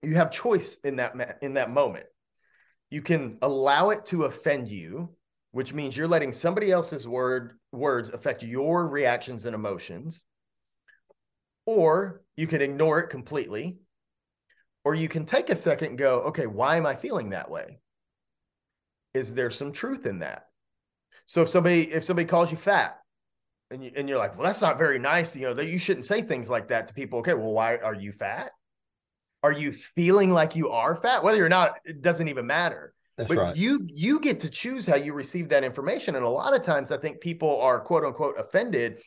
you 0.03 0.15
have 0.15 0.31
choice 0.31 0.77
in 0.85 0.97
that 0.97 1.39
in 1.43 1.55
that 1.55 1.71
moment. 1.71 2.07
You 2.91 3.03
can 3.03 3.39
allow 3.43 3.91
it 3.91 4.07
to 4.07 4.25
offend 4.25 4.69
you 4.69 5.15
which 5.53 5.75
means 5.75 5.97
you're 5.97 6.09
letting 6.09 6.33
somebody 6.33 6.71
else's 6.71 7.07
word 7.07 7.59
words 7.73 8.11
affect 8.11 8.43
your 8.43 8.87
reactions 8.87 9.45
and 9.47 9.55
emotions 9.55 10.25
or 11.67 12.23
you 12.37 12.47
can 12.47 12.61
ignore 12.61 13.01
it 13.01 13.11
completely 13.11 13.79
or 14.85 14.95
you 14.95 15.09
can 15.09 15.27
take 15.27 15.51
a 15.51 15.57
second 15.57 15.89
and 15.89 15.99
go 15.99 16.21
okay 16.21 16.47
why 16.47 16.77
am 16.77 16.87
i 16.87 16.95
feeling 16.95 17.31
that 17.31 17.51
way? 17.51 17.81
Is 19.13 19.35
there 19.35 19.51
some 19.51 19.73
truth 19.73 20.07
in 20.07 20.21
that? 20.21 20.47
So 21.27 21.43
if 21.43 21.49
somebody 21.49 21.83
if 21.93 22.05
somebody 22.05 22.27
calls 22.27 22.51
you 22.51 22.57
fat 22.57 22.99
and, 23.71 23.85
you, 23.85 23.93
and 23.97 24.09
you're 24.09 24.19
like 24.19 24.37
well 24.37 24.47
that's 24.47 24.63
not 24.63 24.79
very 24.79 24.99
nice 24.99 25.37
you 25.37 25.43
know 25.43 25.55
that 25.55 25.69
you 25.69 25.79
shouldn't 25.79 26.07
say 26.07 26.23
things 26.23 26.49
like 26.49 26.69
that 26.69 26.89
to 26.89 26.95
people. 26.95 27.21
Okay 27.21 27.35
well 27.35 27.53
why 27.53 27.77
are 27.77 27.95
you 27.95 28.13
fat? 28.13 28.53
Are 29.43 29.53
you 29.53 29.73
feeling 29.73 30.31
like 30.31 30.55
you 30.55 30.71
are 30.71 30.95
fat? 30.97 31.25
Whether 31.25 31.45
or 31.45 31.49
not 31.49 31.75
it 31.85 32.03
doesn't 32.03 32.29
even 32.29 32.47
matter 32.47 32.95
that's 33.21 33.29
but 33.29 33.37
right. 33.37 33.57
you 33.57 33.87
you 33.87 34.19
get 34.19 34.41
to 34.41 34.49
choose 34.49 34.87
how 34.87 34.97
you 34.97 35.13
receive 35.13 35.51
that 35.51 35.63
information. 35.63 36.17
And 36.17 36.25
a 36.25 36.29
lot 36.29 36.57
of 36.57 36.63
times 36.63 36.91
I 36.91 36.97
think 36.97 37.21
people 37.21 37.61
are 37.61 37.79
quote 37.79 38.05
unquote 38.05 38.39
offended 38.39 38.99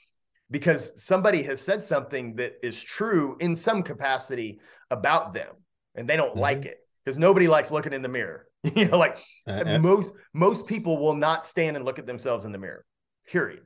because 0.52 1.04
somebody 1.04 1.42
has 1.44 1.60
said 1.60 1.84
something 1.84 2.36
that 2.36 2.54
is 2.62 2.82
true 2.82 3.36
in 3.40 3.56
some 3.56 3.82
capacity 3.82 4.60
about 4.92 5.34
them 5.34 5.50
and 5.96 6.08
they 6.08 6.16
don't 6.16 6.32
mm-hmm. 6.32 6.42
like 6.42 6.66
it 6.66 6.78
because 7.04 7.18
nobody 7.18 7.48
likes 7.48 7.72
looking 7.72 7.92
in 7.92 8.04
the 8.04 8.08
mirror. 8.08 8.46
you 8.76 8.88
know, 8.88 9.00
like 9.00 9.18
uh, 9.48 9.80
most 9.80 10.12
most 10.32 10.68
people 10.68 11.00
will 11.00 11.16
not 11.16 11.44
stand 11.46 11.76
and 11.76 11.84
look 11.84 11.98
at 11.98 12.06
themselves 12.06 12.46
in 12.46 12.52
the 12.52 12.60
mirror. 12.60 12.86
Period. 13.26 13.64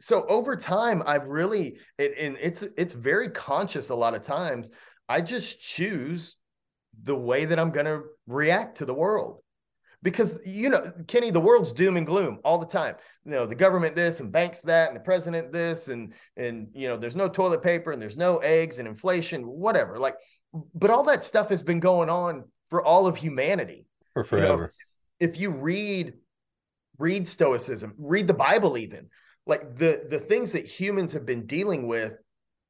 so 0.00 0.26
over 0.26 0.56
time, 0.56 1.02
I've 1.06 1.28
really, 1.28 1.78
it, 1.98 2.14
and 2.18 2.36
it's 2.40 2.64
it's 2.76 2.94
very 2.94 3.30
conscious 3.30 3.90
a 3.90 3.94
lot 3.94 4.14
of 4.14 4.22
times. 4.22 4.70
I 5.08 5.20
just 5.20 5.60
choose 5.60 6.36
the 7.02 7.14
way 7.14 7.44
that 7.44 7.58
I'm 7.58 7.70
going 7.70 7.86
to 7.86 8.02
react 8.26 8.78
to 8.78 8.84
the 8.84 8.94
world. 8.94 9.40
Because 10.02 10.38
you 10.44 10.68
know 10.68 10.92
kenny 11.06 11.30
the 11.30 11.40
world's 11.40 11.72
doom 11.72 11.96
and 11.96 12.06
gloom 12.06 12.38
all 12.44 12.58
the 12.58 12.66
time. 12.66 12.96
You 13.24 13.30
know 13.30 13.46
the 13.46 13.54
government 13.54 13.96
this 13.96 14.20
and 14.20 14.30
banks 14.30 14.60
that 14.62 14.88
and 14.88 14.96
the 14.96 15.00
president 15.00 15.50
this 15.50 15.88
and 15.88 16.12
and 16.36 16.68
you 16.74 16.88
know 16.88 16.98
there's 16.98 17.16
no 17.16 17.26
toilet 17.26 17.62
paper 17.62 17.90
and 17.90 18.02
there's 18.02 18.16
no 18.16 18.36
eggs 18.38 18.78
and 18.78 18.86
inflation 18.86 19.44
whatever. 19.44 19.98
Like 19.98 20.16
but 20.74 20.90
all 20.90 21.04
that 21.04 21.24
stuff 21.24 21.48
has 21.48 21.62
been 21.62 21.80
going 21.80 22.10
on 22.10 22.44
for 22.68 22.84
all 22.84 23.06
of 23.06 23.16
humanity. 23.16 23.86
For 24.12 24.24
forever 24.24 24.52
you 24.52 24.58
know, 24.58 24.68
if 25.20 25.40
you 25.40 25.50
read 25.50 26.14
read 26.98 27.26
stoicism 27.26 27.94
read 27.98 28.26
the 28.26 28.34
bible 28.34 28.76
even 28.78 29.08
like 29.46 29.76
the 29.76 30.06
the 30.08 30.18
things 30.18 30.52
that 30.52 30.66
humans 30.66 31.12
have 31.12 31.26
been 31.26 31.46
dealing 31.46 31.86
with 31.86 32.12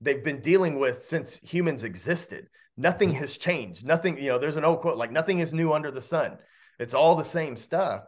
they've 0.00 0.24
been 0.24 0.40
dealing 0.40 0.78
with 0.78 1.02
since 1.02 1.36
humans 1.36 1.84
existed 1.84 2.46
nothing 2.76 3.10
mm-hmm. 3.10 3.18
has 3.18 3.36
changed 3.38 3.86
nothing 3.86 4.18
you 4.18 4.28
know 4.28 4.38
there's 4.38 4.56
an 4.56 4.64
old 4.64 4.80
quote 4.80 4.96
like 4.96 5.12
nothing 5.12 5.38
is 5.38 5.52
new 5.52 5.72
under 5.72 5.90
the 5.90 6.00
sun 6.00 6.36
it's 6.78 6.94
all 6.94 7.16
the 7.16 7.24
same 7.24 7.56
stuff, 7.56 8.04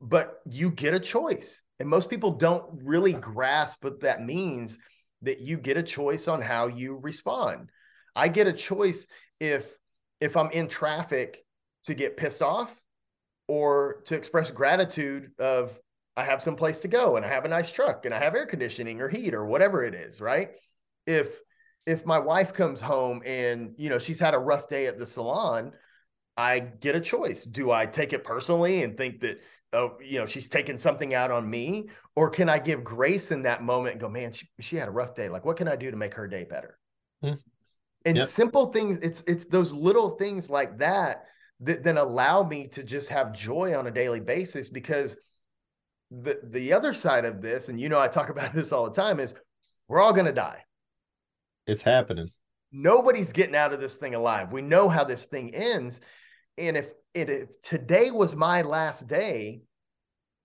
but 0.00 0.40
you 0.46 0.70
get 0.70 0.94
a 0.94 1.00
choice. 1.00 1.60
And 1.78 1.88
most 1.88 2.08
people 2.08 2.32
don't 2.32 2.64
really 2.82 3.12
grasp 3.12 3.84
what 3.84 4.00
that 4.00 4.24
means 4.24 4.78
that 5.22 5.40
you 5.40 5.58
get 5.58 5.76
a 5.76 5.82
choice 5.82 6.28
on 6.28 6.40
how 6.40 6.68
you 6.68 6.96
respond. 6.96 7.70
I 8.14 8.28
get 8.28 8.46
a 8.46 8.52
choice 8.52 9.06
if 9.40 9.70
if 10.20 10.36
I'm 10.36 10.50
in 10.50 10.68
traffic 10.68 11.44
to 11.84 11.94
get 11.94 12.16
pissed 12.16 12.40
off 12.40 12.74
or 13.48 14.02
to 14.06 14.14
express 14.14 14.50
gratitude 14.50 15.32
of 15.38 15.78
I 16.16 16.24
have 16.24 16.40
some 16.40 16.56
place 16.56 16.78
to 16.80 16.88
go 16.88 17.16
and 17.16 17.26
I 17.26 17.28
have 17.28 17.44
a 17.44 17.48
nice 17.48 17.70
truck 17.70 18.06
and 18.06 18.14
I 18.14 18.18
have 18.18 18.34
air 18.34 18.46
conditioning 18.46 19.02
or 19.02 19.08
heat 19.08 19.34
or 19.34 19.44
whatever 19.44 19.84
it 19.84 19.94
is, 19.94 20.20
right? 20.20 20.52
If 21.06 21.28
if 21.86 22.04
my 22.04 22.18
wife 22.18 22.52
comes 22.52 22.80
home 22.80 23.22
and 23.24 23.74
you 23.78 23.88
know 23.88 23.98
she's 23.98 24.18
had 24.18 24.34
a 24.34 24.38
rough 24.38 24.68
day 24.68 24.86
at 24.86 24.98
the 24.98 25.06
salon, 25.06 25.72
I 26.36 26.58
get 26.58 26.94
a 26.94 27.00
choice. 27.00 27.44
Do 27.44 27.70
I 27.70 27.86
take 27.86 28.12
it 28.12 28.24
personally 28.24 28.82
and 28.82 28.96
think 28.96 29.20
that, 29.20 29.40
oh, 29.72 29.96
you 30.04 30.18
know, 30.18 30.26
she's 30.26 30.48
taking 30.48 30.78
something 30.78 31.14
out 31.14 31.30
on 31.30 31.48
me? 31.48 31.88
Or 32.14 32.28
can 32.28 32.48
I 32.48 32.58
give 32.58 32.84
grace 32.84 33.30
in 33.30 33.42
that 33.42 33.62
moment 33.62 33.92
and 33.92 34.00
go, 34.00 34.08
man, 34.08 34.32
she, 34.32 34.48
she 34.60 34.76
had 34.76 34.88
a 34.88 34.90
rough 34.92 35.14
day. 35.14 35.28
Like, 35.28 35.44
what 35.44 35.56
can 35.56 35.68
I 35.68 35.76
do 35.76 35.90
to 35.90 35.96
make 35.96 36.14
her 36.14 36.28
day 36.28 36.44
better? 36.44 36.78
Mm. 37.24 37.40
And 38.04 38.16
yep. 38.18 38.28
simple 38.28 38.66
things, 38.66 38.98
it's 38.98 39.22
it's 39.22 39.46
those 39.46 39.72
little 39.72 40.10
things 40.10 40.50
like 40.50 40.78
that 40.78 41.24
that 41.60 41.82
then 41.82 41.96
allow 41.96 42.42
me 42.42 42.68
to 42.68 42.82
just 42.82 43.08
have 43.08 43.32
joy 43.32 43.76
on 43.76 43.86
a 43.86 43.90
daily 43.90 44.20
basis 44.20 44.68
because 44.68 45.16
the 46.10 46.38
the 46.44 46.72
other 46.72 46.92
side 46.92 47.24
of 47.24 47.40
this, 47.40 47.68
and 47.68 47.80
you 47.80 47.88
know, 47.88 47.98
I 47.98 48.08
talk 48.08 48.28
about 48.30 48.52
this 48.52 48.72
all 48.72 48.84
the 48.84 48.94
time, 48.94 49.20
is 49.20 49.34
we're 49.88 50.00
all 50.00 50.12
gonna 50.12 50.32
die. 50.32 50.62
It's 51.66 51.82
happening. 51.82 52.30
Nobody's 52.72 53.32
getting 53.32 53.56
out 53.56 53.72
of 53.72 53.80
this 53.80 53.96
thing 53.96 54.14
alive. 54.14 54.52
We 54.52 54.62
know 54.62 54.88
how 54.88 55.04
this 55.04 55.26
thing 55.26 55.54
ends 55.54 56.00
and 56.58 56.76
if 56.76 56.90
it 57.14 57.30
if 57.30 57.60
today 57.62 58.10
was 58.10 58.34
my 58.34 58.62
last 58.62 59.08
day, 59.08 59.62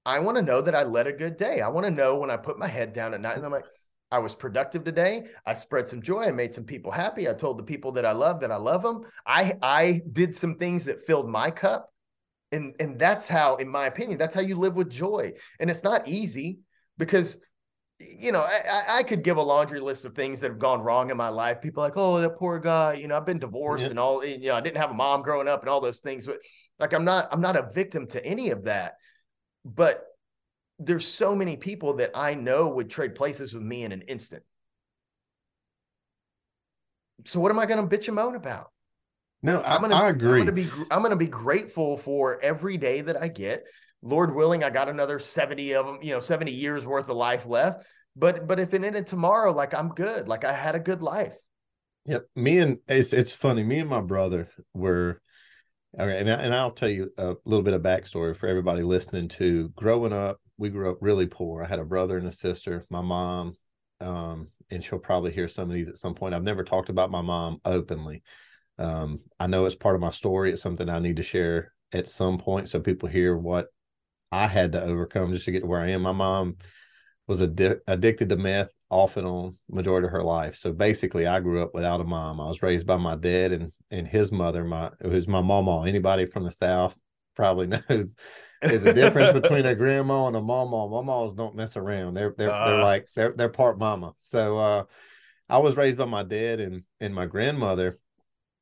I 0.05 0.19
want 0.19 0.37
to 0.37 0.43
know 0.43 0.61
that 0.61 0.75
I 0.75 0.83
led 0.83 1.07
a 1.07 1.13
good 1.13 1.37
day. 1.37 1.61
I 1.61 1.69
want 1.69 1.85
to 1.85 1.91
know 1.91 2.17
when 2.17 2.31
I 2.31 2.37
put 2.37 2.59
my 2.59 2.67
head 2.67 2.93
down 2.93 3.13
at 3.13 3.21
night 3.21 3.37
and 3.37 3.45
I'm 3.45 3.51
like, 3.51 3.65
I 4.11 4.19
was 4.19 4.35
productive 4.35 4.83
today. 4.83 5.25
I 5.45 5.53
spread 5.53 5.87
some 5.87 6.01
joy. 6.01 6.23
I 6.23 6.31
made 6.31 6.53
some 6.53 6.65
people 6.65 6.91
happy. 6.91 7.29
I 7.29 7.33
told 7.33 7.57
the 7.57 7.63
people 7.63 7.93
that 7.93 8.05
I 8.05 8.11
love 8.11 8.41
that 8.41 8.51
I 8.51 8.57
love 8.57 8.83
them. 8.83 9.03
I 9.25 9.53
I 9.61 10.01
did 10.11 10.35
some 10.35 10.55
things 10.55 10.85
that 10.85 11.05
filled 11.05 11.29
my 11.29 11.51
cup. 11.51 11.93
And 12.51 12.75
and 12.79 12.99
that's 12.99 13.27
how, 13.27 13.55
in 13.55 13.69
my 13.69 13.85
opinion, 13.85 14.17
that's 14.17 14.35
how 14.35 14.41
you 14.41 14.57
live 14.57 14.75
with 14.75 14.89
joy. 14.89 15.33
And 15.59 15.69
it's 15.69 15.83
not 15.83 16.09
easy 16.09 16.59
because 16.97 17.41
you 18.19 18.31
know, 18.31 18.41
I, 18.41 18.99
I, 18.99 19.03
could 19.03 19.23
give 19.23 19.37
a 19.37 19.41
laundry 19.41 19.79
list 19.79 20.05
of 20.05 20.15
things 20.15 20.39
that 20.39 20.49
have 20.49 20.59
gone 20.59 20.81
wrong 20.81 21.09
in 21.09 21.17
my 21.17 21.29
life. 21.29 21.61
People 21.61 21.83
like, 21.83 21.93
oh, 21.95 22.19
that 22.21 22.37
poor 22.37 22.59
guy. 22.59 22.93
You 22.93 23.07
know, 23.07 23.17
I've 23.17 23.25
been 23.25 23.39
divorced 23.39 23.83
yeah. 23.83 23.89
and 23.89 23.99
all. 23.99 24.25
You 24.25 24.49
know, 24.49 24.55
I 24.55 24.61
didn't 24.61 24.77
have 24.77 24.91
a 24.91 24.93
mom 24.93 25.21
growing 25.21 25.47
up 25.47 25.61
and 25.61 25.69
all 25.69 25.81
those 25.81 25.99
things. 25.99 26.25
But 26.25 26.39
like, 26.79 26.93
I'm 26.93 27.05
not, 27.05 27.29
I'm 27.31 27.41
not 27.41 27.55
a 27.55 27.69
victim 27.71 28.07
to 28.07 28.25
any 28.25 28.51
of 28.51 28.65
that. 28.65 28.95
But 29.63 30.03
there's 30.79 31.07
so 31.07 31.35
many 31.35 31.57
people 31.57 31.95
that 31.97 32.11
I 32.15 32.33
know 32.33 32.69
would 32.69 32.89
trade 32.89 33.15
places 33.15 33.53
with 33.53 33.63
me 33.63 33.83
in 33.83 33.91
an 33.91 34.01
instant. 34.03 34.43
So 37.25 37.39
what 37.39 37.51
am 37.51 37.59
I 37.59 37.65
going 37.65 37.87
to 37.87 37.97
bitch 37.97 38.07
and 38.07 38.15
moan 38.15 38.35
about? 38.35 38.71
No, 39.43 39.59
I, 39.61 39.75
am 39.75 39.81
gonna, 39.81 39.95
I 39.95 40.09
agree. 40.09 40.39
I'm 40.41 40.45
gonna 40.45 40.51
be, 40.51 40.69
I'm 40.91 41.01
gonna 41.01 41.15
be 41.15 41.27
grateful 41.27 41.97
for 41.97 42.39
every 42.41 42.77
day 42.77 43.01
that 43.01 43.19
I 43.19 43.27
get. 43.27 43.65
Lord 44.03 44.33
willing, 44.33 44.63
I 44.63 44.69
got 44.69 44.89
another 44.89 45.19
70 45.19 45.73
of 45.73 45.85
them, 45.85 45.99
you 46.01 46.13
know, 46.13 46.19
70 46.19 46.51
years 46.51 46.85
worth 46.85 47.09
of 47.09 47.17
life 47.17 47.45
left. 47.45 47.85
But 48.15 48.47
but 48.47 48.59
if 48.59 48.73
it 48.73 48.83
ended 48.83 49.07
tomorrow, 49.07 49.53
like 49.53 49.73
I'm 49.73 49.89
good. 49.89 50.27
Like 50.27 50.43
I 50.43 50.53
had 50.53 50.75
a 50.75 50.79
good 50.79 51.01
life. 51.01 51.33
Yep. 52.05 52.25
Me 52.35 52.57
and 52.57 52.79
it's 52.87 53.13
it's 53.13 53.33
funny. 53.33 53.63
Me 53.63 53.79
and 53.79 53.89
my 53.89 54.01
brother 54.01 54.49
were 54.73 55.21
okay, 55.97 56.19
and, 56.19 56.27
and 56.27 56.53
I'll 56.53 56.71
tell 56.71 56.89
you 56.89 57.11
a 57.17 57.35
little 57.45 57.63
bit 57.63 57.73
of 57.73 57.81
backstory 57.81 58.35
for 58.35 58.47
everybody 58.47 58.81
listening 58.81 59.29
to 59.29 59.69
growing 59.69 60.13
up, 60.13 60.41
we 60.57 60.69
grew 60.69 60.91
up 60.91 60.97
really 61.01 61.27
poor. 61.27 61.63
I 61.63 61.67
had 61.67 61.79
a 61.79 61.85
brother 61.85 62.17
and 62.17 62.27
a 62.27 62.31
sister, 62.31 62.85
my 62.89 63.01
mom, 63.01 63.55
um, 63.99 64.47
and 64.69 64.83
she'll 64.83 64.99
probably 64.99 65.31
hear 65.31 65.47
some 65.47 65.69
of 65.69 65.73
these 65.73 65.89
at 65.89 65.97
some 65.97 66.15
point. 66.15 66.33
I've 66.33 66.43
never 66.43 66.63
talked 66.63 66.89
about 66.89 67.11
my 67.11 67.21
mom 67.21 67.59
openly. 67.63 68.23
Um, 68.77 69.19
I 69.39 69.47
know 69.47 69.65
it's 69.65 69.75
part 69.75 69.95
of 69.95 70.01
my 70.01 70.11
story. 70.11 70.51
It's 70.51 70.61
something 70.61 70.89
I 70.89 70.99
need 70.99 71.17
to 71.17 71.23
share 71.23 71.73
at 71.93 72.07
some 72.07 72.37
point 72.37 72.67
so 72.67 72.79
people 72.79 73.09
hear 73.09 73.37
what 73.37 73.67
I 74.31 74.47
had 74.47 74.71
to 74.73 74.81
overcome 74.81 75.33
just 75.33 75.45
to 75.45 75.51
get 75.51 75.61
to 75.61 75.67
where 75.67 75.81
I 75.81 75.89
am. 75.89 76.01
My 76.01 76.11
mom 76.11 76.57
was 77.27 77.41
addicted 77.41 78.29
to 78.29 78.35
meth 78.35 78.71
off 78.89 79.15
and 79.15 79.25
on 79.25 79.57
majority 79.69 80.05
of 80.05 80.11
her 80.11 80.23
life. 80.23 80.55
So 80.55 80.73
basically, 80.73 81.25
I 81.27 81.39
grew 81.39 81.63
up 81.63 81.73
without 81.73 82.01
a 82.01 82.03
mom. 82.03 82.41
I 82.41 82.47
was 82.47 82.61
raised 82.61 82.85
by 82.85 82.97
my 82.97 83.15
dad 83.15 83.51
and 83.51 83.71
and 83.89 84.07
his 84.07 84.31
mother, 84.31 84.63
my 84.63 84.91
who's 85.01 85.27
my 85.27 85.41
mama. 85.41 85.85
Anybody 85.87 86.25
from 86.25 86.43
the 86.43 86.51
south 86.51 86.97
probably 87.35 87.67
knows 87.89 88.15
there's 88.61 88.83
a 88.83 88.93
difference 88.93 89.31
between 89.39 89.65
a 89.65 89.75
grandma 89.81 90.27
and 90.27 90.35
a 90.35 90.41
mama. 90.41 90.87
Mamas 90.87 91.33
don't 91.33 91.55
mess 91.55 91.77
around. 91.77 92.13
They're 92.13 92.33
they're 92.37 92.53
uh, 92.53 92.65
they're 92.65 92.83
like 92.83 93.07
they're 93.15 93.33
they're 93.33 93.49
part 93.49 93.79
mama. 93.79 94.13
So 94.17 94.57
uh, 94.57 94.83
I 95.49 95.57
was 95.59 95.77
raised 95.77 95.97
by 95.97 96.05
my 96.05 96.23
dad 96.23 96.59
and 96.59 96.83
and 96.99 97.15
my 97.15 97.25
grandmother, 97.25 97.97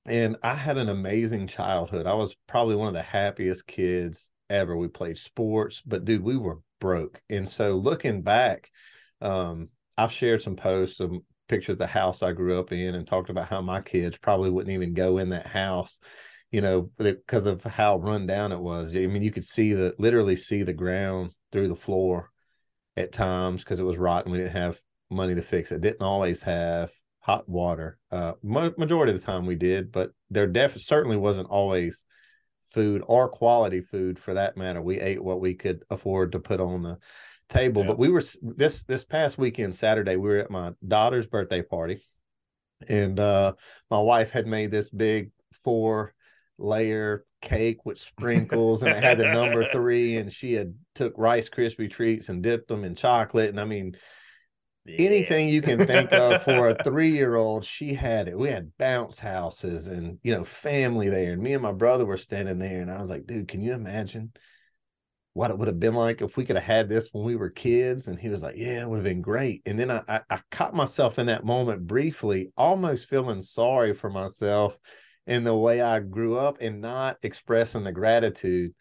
and 0.05 0.37
I 0.43 0.53
had 0.53 0.77
an 0.77 0.89
amazing 0.89 1.47
childhood. 1.47 2.05
I 2.05 2.13
was 2.13 2.35
probably 2.47 2.75
one 2.75 2.87
of 2.87 2.93
the 2.93 3.01
happiest 3.01 3.65
kids 3.65 4.31
ever. 4.49 4.75
We 4.75 4.87
played 4.87 5.17
sports, 5.17 5.81
but 5.85 6.05
dude, 6.05 6.23
we 6.23 6.37
were 6.37 6.59
broke. 6.79 7.21
And 7.29 7.47
so 7.47 7.75
looking 7.77 8.21
back, 8.21 8.71
um, 9.21 9.69
I've 9.97 10.11
shared 10.11 10.41
some 10.41 10.55
posts, 10.55 10.97
some 10.97 11.21
pictures 11.47 11.73
of 11.73 11.79
the 11.79 11.87
house 11.87 12.23
I 12.23 12.31
grew 12.31 12.59
up 12.59 12.71
in 12.71 12.95
and 12.95 13.05
talked 13.07 13.29
about 13.29 13.49
how 13.49 13.61
my 13.61 13.81
kids 13.81 14.17
probably 14.17 14.49
wouldn't 14.49 14.73
even 14.73 14.93
go 14.93 15.17
in 15.17 15.29
that 15.29 15.47
house, 15.47 15.99
you 16.51 16.61
know, 16.61 16.89
because 16.97 17.45
of 17.45 17.63
how 17.63 17.97
run 17.97 18.25
down 18.25 18.51
it 18.51 18.59
was. 18.59 18.95
I 18.95 19.07
mean, 19.07 19.23
you 19.23 19.31
could 19.31 19.45
see 19.45 19.73
the 19.73 19.93
literally 19.99 20.35
see 20.35 20.63
the 20.63 20.73
ground 20.73 21.31
through 21.51 21.67
the 21.67 21.75
floor 21.75 22.29
at 22.95 23.11
times 23.11 23.63
because 23.63 23.79
it 23.79 23.85
was 23.85 23.97
rotten. 23.97 24.31
We 24.31 24.37
didn't 24.37 24.55
have 24.55 24.79
money 25.09 25.35
to 25.35 25.41
fix 25.41 25.71
it. 25.71 25.81
Didn't 25.81 26.01
always 26.01 26.41
have 26.43 26.91
hot 27.19 27.49
water. 27.49 27.97
Uh, 28.11 28.33
majority 28.43 29.13
of 29.13 29.19
the 29.19 29.25
time 29.25 29.45
we 29.45 29.55
did, 29.55 29.91
but 29.91 30.11
there 30.29 30.47
def 30.47 30.79
certainly 30.81 31.17
wasn't 31.17 31.49
always 31.49 32.05
food 32.69 33.03
or 33.07 33.27
quality 33.27 33.81
food 33.81 34.19
for 34.19 34.33
that 34.35 34.57
matter. 34.57 34.81
We 34.81 34.99
ate 34.99 35.23
what 35.23 35.41
we 35.41 35.55
could 35.55 35.83
afford 35.89 36.31
to 36.33 36.39
put 36.39 36.59
on 36.59 36.83
the 36.83 36.97
table. 37.49 37.81
Yeah. 37.81 37.89
But 37.89 37.99
we 37.99 38.09
were 38.09 38.23
this 38.41 38.83
this 38.83 39.03
past 39.03 39.37
weekend, 39.37 39.75
Saturday, 39.75 40.15
we 40.15 40.29
were 40.29 40.39
at 40.39 40.51
my 40.51 40.71
daughter's 40.87 41.27
birthday 41.27 41.61
party, 41.61 42.01
and 42.87 43.19
uh, 43.19 43.53
my 43.89 43.99
wife 43.99 44.31
had 44.31 44.47
made 44.47 44.71
this 44.71 44.89
big 44.89 45.31
four 45.63 46.13
layer 46.57 47.25
cake 47.41 47.85
with 47.85 47.97
sprinkles 47.97 48.83
and 48.83 48.91
it 48.91 49.01
had 49.01 49.17
the 49.17 49.31
number 49.31 49.69
three 49.71 50.17
and 50.17 50.33
she 50.33 50.53
had 50.53 50.73
took 50.93 51.13
rice 51.17 51.49
krispie 51.49 51.89
treats 51.89 52.27
and 52.27 52.43
dipped 52.43 52.67
them 52.67 52.83
in 52.83 52.95
chocolate 52.95 53.49
and 53.49 53.61
i 53.61 53.63
mean 53.63 53.95
yeah. 54.89 55.05
anything 55.07 55.49
you 55.49 55.61
can 55.61 55.85
think 55.85 56.11
of 56.11 56.43
for 56.43 56.69
a 56.69 56.83
three 56.83 57.11
year 57.11 57.35
old, 57.35 57.65
she 57.65 57.93
had 57.93 58.27
it. 58.27 58.37
We 58.37 58.47
mm. 58.47 58.53
had 58.53 58.77
bounce 58.77 59.19
houses 59.19 59.87
and, 59.87 60.19
you 60.23 60.33
know, 60.33 60.43
family 60.43 61.09
there. 61.09 61.33
And 61.33 61.41
me 61.41 61.53
and 61.53 61.63
my 61.63 61.71
brother 61.71 62.05
were 62.05 62.17
standing 62.17 62.59
there. 62.59 62.81
And 62.81 62.91
I 62.91 62.99
was 62.99 63.09
like, 63.09 63.25
dude, 63.25 63.47
can 63.47 63.61
you 63.61 63.73
imagine 63.73 64.31
what 65.33 65.51
it 65.51 65.57
would 65.57 65.67
have 65.67 65.79
been 65.79 65.93
like 65.93 66.21
if 66.21 66.35
we 66.35 66.45
could 66.45 66.55
have 66.55 66.65
had 66.65 66.89
this 66.89 67.09
when 67.11 67.23
we 67.23 67.35
were 67.35 67.49
kids? 67.49 68.07
And 68.07 68.19
he 68.19 68.29
was 68.29 68.41
like, 68.41 68.55
yeah, 68.57 68.81
it 68.81 68.89
would 68.89 68.97
have 68.97 69.03
been 69.03 69.21
great. 69.21 69.61
And 69.65 69.79
then 69.79 69.91
I, 69.91 70.01
I, 70.07 70.21
I 70.29 70.39
caught 70.51 70.73
myself 70.73 71.19
in 71.19 71.27
that 71.27 71.45
moment 71.45 71.87
briefly, 71.87 72.51
almost 72.57 73.07
feeling 73.07 73.41
sorry 73.41 73.93
for 73.93 74.09
myself 74.09 74.77
in 75.27 75.43
the 75.43 75.55
way 75.55 75.81
I 75.81 75.99
grew 75.99 76.37
up 76.37 76.57
and 76.59 76.81
not 76.81 77.17
expressing 77.21 77.83
the 77.83 77.91
gratitude. 77.91 78.73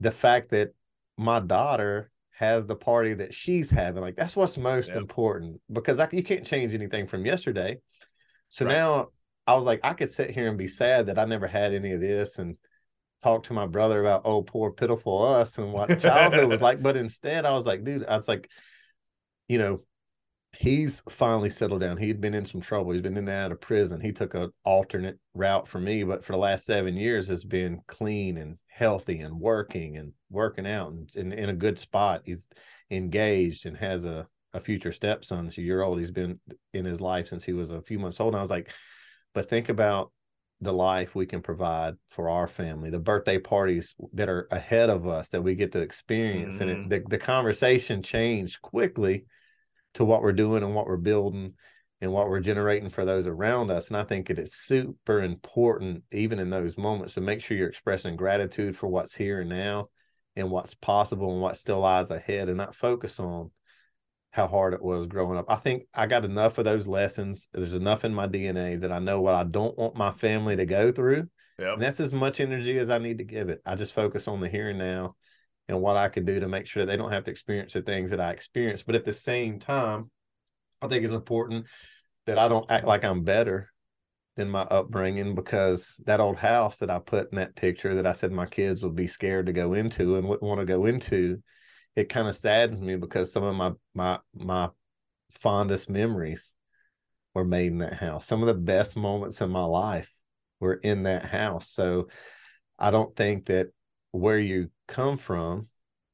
The 0.00 0.10
fact 0.10 0.50
that 0.50 0.74
my 1.16 1.40
daughter 1.40 2.10
has 2.38 2.66
the 2.66 2.76
party 2.76 3.14
that 3.14 3.32
she's 3.32 3.70
having. 3.70 4.02
Like 4.02 4.14
that's 4.14 4.36
what's 4.36 4.58
most 4.58 4.88
yep. 4.88 4.98
important 4.98 5.60
because 5.72 5.98
I, 5.98 6.06
you 6.12 6.22
can't 6.22 6.44
change 6.44 6.74
anything 6.74 7.06
from 7.06 7.24
yesterday. 7.24 7.78
So 8.50 8.66
right. 8.66 8.72
now 8.72 9.06
I 9.46 9.54
was 9.54 9.64
like, 9.64 9.80
I 9.82 9.94
could 9.94 10.10
sit 10.10 10.32
here 10.32 10.46
and 10.48 10.58
be 10.58 10.68
sad 10.68 11.06
that 11.06 11.18
I 11.18 11.24
never 11.24 11.46
had 11.46 11.72
any 11.72 11.92
of 11.92 12.00
this 12.00 12.36
and 12.36 12.56
talk 13.22 13.44
to 13.44 13.54
my 13.54 13.66
brother 13.66 14.00
about 14.00 14.22
oh 14.26 14.42
poor 14.42 14.70
pitiful 14.70 15.24
us 15.24 15.56
and 15.56 15.72
what 15.72 15.98
childhood 15.98 16.50
was 16.50 16.60
like. 16.62 16.82
But 16.82 16.98
instead, 16.98 17.46
I 17.46 17.52
was 17.52 17.64
like, 17.64 17.84
dude, 17.84 18.04
I 18.04 18.16
was 18.16 18.28
like, 18.28 18.50
you 19.48 19.58
know, 19.58 19.80
he's 20.58 21.02
finally 21.08 21.50
settled 21.50 21.80
down. 21.80 21.96
He'd 21.96 22.20
been 22.20 22.34
in 22.34 22.46
some 22.46 22.60
trouble. 22.60 22.92
He's 22.92 23.02
been 23.02 23.16
in 23.16 23.28
and 23.28 23.30
out 23.30 23.52
of 23.52 23.60
prison. 23.60 24.00
He 24.00 24.12
took 24.12 24.34
an 24.34 24.50
alternate 24.64 25.18
route 25.34 25.68
for 25.68 25.80
me, 25.80 26.02
but 26.02 26.24
for 26.24 26.32
the 26.32 26.38
last 26.38 26.64
seven 26.64 26.96
years 26.96 27.28
has 27.28 27.44
been 27.44 27.80
clean 27.86 28.36
and 28.36 28.58
healthy 28.68 29.20
and 29.20 29.40
working 29.40 29.96
and 29.96 30.12
working 30.30 30.66
out 30.66 30.92
and, 30.92 31.08
and 31.16 31.32
in 31.32 31.48
a 31.48 31.54
good 31.54 31.78
spot. 31.78 32.22
He's 32.24 32.48
engaged 32.90 33.66
and 33.66 33.76
has 33.76 34.04
a, 34.04 34.26
a 34.52 34.60
future 34.60 34.92
stepson. 34.92 35.50
So 35.50 35.60
year 35.60 35.82
old. 35.82 35.98
He's 35.98 36.10
been 36.10 36.40
in 36.72 36.84
his 36.84 37.00
life 37.00 37.28
since 37.28 37.44
he 37.44 37.52
was 37.52 37.70
a 37.70 37.80
few 37.80 37.98
months 37.98 38.20
old. 38.20 38.34
And 38.34 38.38
I 38.38 38.42
was 38.42 38.50
like, 38.50 38.72
but 39.34 39.48
think 39.48 39.68
about 39.68 40.12
the 40.62 40.72
life 40.72 41.14
we 41.14 41.26
can 41.26 41.42
provide 41.42 41.94
for 42.08 42.30
our 42.30 42.48
family, 42.48 42.88
the 42.88 42.98
birthday 42.98 43.38
parties 43.38 43.94
that 44.14 44.30
are 44.30 44.48
ahead 44.50 44.88
of 44.88 45.06
us 45.06 45.28
that 45.28 45.42
we 45.42 45.54
get 45.54 45.72
to 45.72 45.80
experience. 45.80 46.54
Mm-hmm. 46.54 46.62
And 46.62 46.70
it, 46.70 46.78
mm-hmm. 46.78 46.88
the, 46.88 47.02
the 47.10 47.18
conversation 47.18 48.02
changed 48.02 48.62
quickly 48.62 49.26
to 49.96 50.04
what 50.04 50.22
we're 50.22 50.32
doing 50.32 50.62
and 50.62 50.74
what 50.74 50.86
we're 50.86 50.96
building 50.96 51.54
and 52.00 52.12
what 52.12 52.28
we're 52.28 52.40
generating 52.40 52.90
for 52.90 53.04
those 53.04 53.26
around 53.26 53.70
us. 53.70 53.88
And 53.88 53.96
I 53.96 54.04
think 54.04 54.28
it 54.28 54.38
is 54.38 54.54
super 54.54 55.22
important, 55.22 56.04
even 56.12 56.38
in 56.38 56.50
those 56.50 56.76
moments, 56.76 57.14
to 57.14 57.20
make 57.20 57.42
sure 57.42 57.56
you're 57.56 57.68
expressing 57.68 58.16
gratitude 58.16 58.76
for 58.76 58.88
what's 58.88 59.14
here 59.14 59.40
and 59.40 59.50
now 59.50 59.88
and 60.34 60.50
what's 60.50 60.74
possible 60.74 61.32
and 61.32 61.40
what 61.40 61.56
still 61.56 61.80
lies 61.80 62.10
ahead 62.10 62.48
and 62.48 62.58
not 62.58 62.74
focus 62.74 63.18
on 63.18 63.50
how 64.30 64.46
hard 64.46 64.74
it 64.74 64.82
was 64.82 65.06
growing 65.06 65.38
up. 65.38 65.46
I 65.48 65.56
think 65.56 65.84
I 65.94 66.06
got 66.06 66.26
enough 66.26 66.58
of 66.58 66.66
those 66.66 66.86
lessons. 66.86 67.48
There's 67.54 67.72
enough 67.72 68.04
in 68.04 68.14
my 68.14 68.26
DNA 68.26 68.78
that 68.82 68.92
I 68.92 68.98
know 68.98 69.22
what 69.22 69.34
I 69.34 69.44
don't 69.44 69.76
want 69.78 69.96
my 69.96 70.10
family 70.10 70.56
to 70.56 70.66
go 70.66 70.92
through. 70.92 71.28
Yep. 71.58 71.72
And 71.72 71.82
that's 71.82 72.00
as 72.00 72.12
much 72.12 72.38
energy 72.38 72.78
as 72.78 72.90
I 72.90 72.98
need 72.98 73.16
to 73.18 73.24
give 73.24 73.48
it. 73.48 73.62
I 73.64 73.76
just 73.76 73.94
focus 73.94 74.28
on 74.28 74.40
the 74.40 74.48
here 74.50 74.68
and 74.68 74.78
now 74.78 75.16
and 75.68 75.80
what 75.80 75.96
I 75.96 76.08
can 76.08 76.24
do 76.24 76.40
to 76.40 76.48
make 76.48 76.66
sure 76.66 76.84
that 76.84 76.90
they 76.90 76.96
don't 76.96 77.12
have 77.12 77.24
to 77.24 77.30
experience 77.30 77.72
the 77.72 77.82
things 77.82 78.10
that 78.10 78.20
I 78.20 78.30
experienced. 78.30 78.86
But 78.86 78.94
at 78.94 79.04
the 79.04 79.12
same 79.12 79.58
time, 79.58 80.10
I 80.80 80.88
think 80.88 81.04
it's 81.04 81.14
important 81.14 81.66
that 82.26 82.38
I 82.38 82.48
don't 82.48 82.70
act 82.70 82.86
like 82.86 83.04
I'm 83.04 83.24
better 83.24 83.72
than 84.36 84.50
my 84.50 84.62
upbringing 84.62 85.34
because 85.34 85.94
that 86.04 86.20
old 86.20 86.36
house 86.36 86.78
that 86.78 86.90
I 86.90 86.98
put 86.98 87.32
in 87.32 87.38
that 87.38 87.56
picture 87.56 87.94
that 87.94 88.06
I 88.06 88.12
said 88.12 88.32
my 88.32 88.46
kids 88.46 88.82
would 88.82 88.94
be 88.94 89.06
scared 89.06 89.46
to 89.46 89.52
go 89.52 89.72
into 89.72 90.16
and 90.16 90.28
wouldn't 90.28 90.46
want 90.46 90.60
to 90.60 90.66
go 90.66 90.84
into 90.84 91.42
it 91.96 92.10
kind 92.10 92.28
of 92.28 92.36
saddens 92.36 92.80
me 92.80 92.96
because 92.96 93.32
some 93.32 93.42
of 93.42 93.56
my 93.56 93.72
my 93.94 94.18
my 94.34 94.68
fondest 95.32 95.88
memories 95.88 96.52
were 97.34 97.44
made 97.44 97.72
in 97.72 97.78
that 97.78 97.94
house. 97.94 98.26
Some 98.26 98.42
of 98.42 98.46
the 98.46 98.54
best 98.54 98.96
moments 98.96 99.40
in 99.40 99.50
my 99.50 99.64
life 99.64 100.12
were 100.60 100.74
in 100.74 101.04
that 101.04 101.24
house. 101.24 101.70
So 101.70 102.08
I 102.78 102.90
don't 102.90 103.16
think 103.16 103.46
that 103.46 103.68
where 104.12 104.38
you 104.38 104.70
come 104.86 105.18
from 105.18 105.68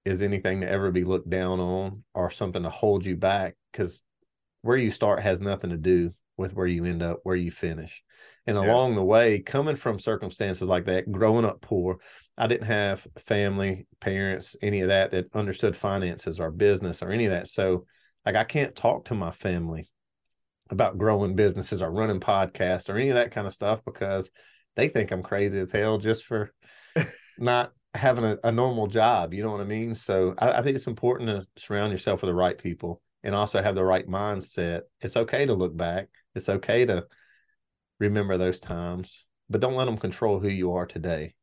is 0.05 0.23
anything 0.23 0.61
to 0.61 0.69
ever 0.69 0.91
be 0.91 1.05
looked 1.05 1.31
down 1.31 1.61
on 1.61 2.05
or 2.15 2.31
something 2.31 2.63
to 2.63 2.71
hold 2.71 3.05
you 3.05 3.17
back 3.17 3.55
because 3.71 4.03
where 4.63 4.77
you 4.77 4.91
start 4.91 5.23
has 5.23 5.41
nothing 5.41 5.71
to 5.71 5.77
do 5.77 6.13
with 6.37 6.55
where 6.55 6.67
you 6.67 6.85
end 6.85 7.03
up, 7.03 7.21
where 7.23 7.37
you 7.37 7.51
finish. 7.51 8.03
And 8.47 8.57
yeah. 8.57 8.65
along 8.65 8.95
the 8.95 9.05
way, 9.05 9.41
coming 9.41 9.77
from 9.77 9.99
circumstances 9.99 10.67
like 10.67 10.87
that, 10.87 11.11
growing 11.11 11.45
up 11.45 11.61
poor, 11.61 11.99
I 12.37 12.47
didn't 12.47 12.67
have 12.67 13.07
family, 13.27 13.87
parents, 14.01 14.57
any 14.63 14.81
of 14.81 14.89
that 14.89 15.13
that 15.13 15.35
understood 15.35 15.77
finances 15.77 16.41
or 16.41 16.51
business 16.51 17.03
or 17.03 17.11
any 17.11 17.27
of 17.27 17.33
that. 17.33 17.49
So, 17.49 17.87
like, 18.25 18.35
I 18.35 18.45
can't 18.45 18.75
talk 18.75 19.07
to 19.07 19.15
my 19.15 19.31
family 19.31 19.89
about 20.71 20.99
growing 20.99 21.37
businesses 21.37 21.83
or 21.83 21.91
running 21.91 22.21
podcasts 22.21 22.89
or 22.89 22.97
any 22.97 23.11
of 23.11 23.17
that 23.17 23.31
kind 23.31 23.47
of 23.47 23.53
stuff 23.53 23.85
because 23.85 24.31
they 24.75 24.89
think 24.89 25.11
I'm 25.11 25.23
crazy 25.23 25.59
as 25.59 25.71
hell 25.71 25.99
just 25.99 26.25
for 26.25 26.53
not 27.39 27.73
having 27.95 28.25
a, 28.25 28.39
a, 28.45 28.53
normal 28.53 28.87
job. 28.87 29.35
You 29.35 29.43
know 29.43 29.51
what 29.51 29.61
I 29.61 29.65
mean? 29.65 29.95
So, 29.95 30.35
I, 30.39 30.53
I 30.53 30.63
think 30.63 30.77
it's 30.77 30.87
important 30.87 31.29
to 31.29 31.63
surround 31.63 31.93
yourself 31.93 32.23
with 32.23 32.29
the 32.29 32.35
right 32.35 32.57
people 32.57 33.03
and 33.23 33.35
also 33.35 33.63
have 33.63 33.75
the 33.75 33.85
right 33.85 34.07
mindset. 34.07 34.83
It's 35.01 35.17
okay 35.17 35.47
to 35.47 35.55
look 35.55 35.77
back, 35.77 36.09
it's 36.35 36.49
okay 36.49 36.85
to 36.87 37.05
remember 38.01 38.37
those 38.37 38.61
times, 38.61 39.25
but 39.49 39.61
don't 39.61 39.75
let 39.75 39.85
them 39.85 39.99
control 39.99 40.41
who 40.41 40.49
you 40.49 40.73
are 40.73 40.87
today. 40.87 41.35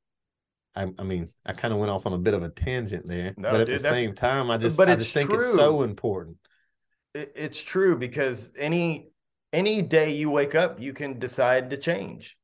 I, 0.75 0.87
I 0.97 1.03
mean, 1.03 1.29
I 1.45 1.53
kind 1.53 1.73
of 1.73 1.79
went 1.79 1.91
off 1.91 2.05
on 2.05 2.13
a 2.13 2.17
bit 2.17 2.33
of 2.33 2.43
a 2.43 2.49
tangent 2.49 3.07
there, 3.07 3.33
no, 3.37 3.51
but 3.51 3.61
at 3.61 3.67
dude, 3.67 3.79
the 3.79 3.83
same 3.83 4.13
time, 4.13 4.51
I 4.51 4.57
just, 4.57 4.77
but 4.77 4.89
I 4.89 4.95
just 4.95 5.13
think 5.13 5.31
it's 5.31 5.53
so 5.53 5.81
important. 5.83 6.37
It, 7.13 7.31
it's 7.35 7.61
true 7.61 7.97
because 7.97 8.49
any 8.57 9.09
any 9.51 9.81
day 9.81 10.11
you 10.11 10.29
wake 10.29 10.53
up, 10.53 10.79
you 10.79 10.93
can 10.93 11.17
decide 11.17 11.71
to 11.71 11.77
change, 11.77 12.37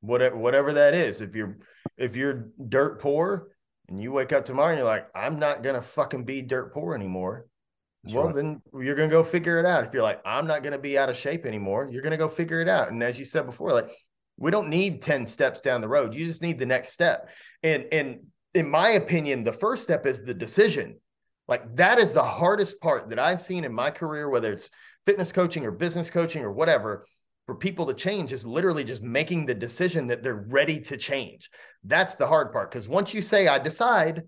whatever 0.00 0.36
whatever 0.36 0.72
that 0.74 0.94
is. 0.94 1.20
If 1.20 1.34
you're 1.34 1.58
if 1.96 2.14
you're 2.14 2.50
dirt 2.68 3.00
poor 3.00 3.48
and 3.88 4.02
you 4.02 4.12
wake 4.12 4.32
up 4.32 4.44
tomorrow 4.44 4.70
and 4.70 4.78
you're 4.78 4.86
like, 4.86 5.08
I'm 5.14 5.38
not 5.38 5.62
gonna 5.62 5.82
fucking 5.82 6.24
be 6.24 6.42
dirt 6.42 6.72
poor 6.72 6.94
anymore. 6.94 7.46
That's 8.04 8.14
well, 8.14 8.26
right. 8.26 8.34
then 8.34 8.62
you're 8.74 8.94
gonna 8.94 9.08
go 9.08 9.22
figure 9.22 9.58
it 9.58 9.66
out. 9.66 9.84
If 9.84 9.92
you're 9.92 10.02
like, 10.02 10.20
I'm 10.24 10.46
not 10.46 10.62
gonna 10.62 10.78
be 10.78 10.98
out 10.98 11.08
of 11.08 11.16
shape 11.16 11.46
anymore, 11.46 11.88
you're 11.90 12.02
gonna 12.02 12.16
go 12.16 12.28
figure 12.28 12.60
it 12.60 12.68
out. 12.68 12.90
And 12.90 13.02
as 13.02 13.18
you 13.18 13.24
said 13.24 13.46
before, 13.46 13.72
like 13.72 13.90
we 14.36 14.50
don't 14.50 14.68
need 14.68 15.02
10 15.02 15.26
steps 15.26 15.60
down 15.60 15.80
the 15.80 15.88
road. 15.88 16.14
You 16.14 16.26
just 16.26 16.42
need 16.42 16.58
the 16.58 16.66
next 16.66 16.90
step. 16.90 17.28
And 17.62 17.84
and 17.92 18.20
in 18.54 18.68
my 18.68 18.90
opinion, 18.90 19.44
the 19.44 19.52
first 19.52 19.82
step 19.82 20.06
is 20.06 20.22
the 20.22 20.34
decision. 20.34 20.96
Like 21.48 21.76
that 21.76 21.98
is 21.98 22.12
the 22.12 22.22
hardest 22.22 22.80
part 22.80 23.10
that 23.10 23.18
I've 23.18 23.40
seen 23.40 23.64
in 23.64 23.72
my 23.72 23.90
career, 23.90 24.28
whether 24.28 24.52
it's 24.52 24.70
fitness 25.04 25.32
coaching 25.32 25.66
or 25.66 25.70
business 25.70 26.10
coaching 26.10 26.42
or 26.42 26.52
whatever, 26.52 27.04
for 27.52 27.58
people 27.58 27.84
to 27.84 27.92
change 27.92 28.32
is 28.32 28.46
literally 28.46 28.82
just 28.82 29.02
making 29.02 29.44
the 29.44 29.52
decision 29.52 30.06
that 30.06 30.22
they're 30.22 30.46
ready 30.48 30.80
to 30.80 30.96
change. 30.96 31.50
That's 31.84 32.14
the 32.14 32.26
hard 32.26 32.50
part. 32.50 32.70
Because 32.70 32.88
once 32.88 33.12
you 33.12 33.20
say, 33.20 33.46
I 33.46 33.58
decide, 33.58 34.22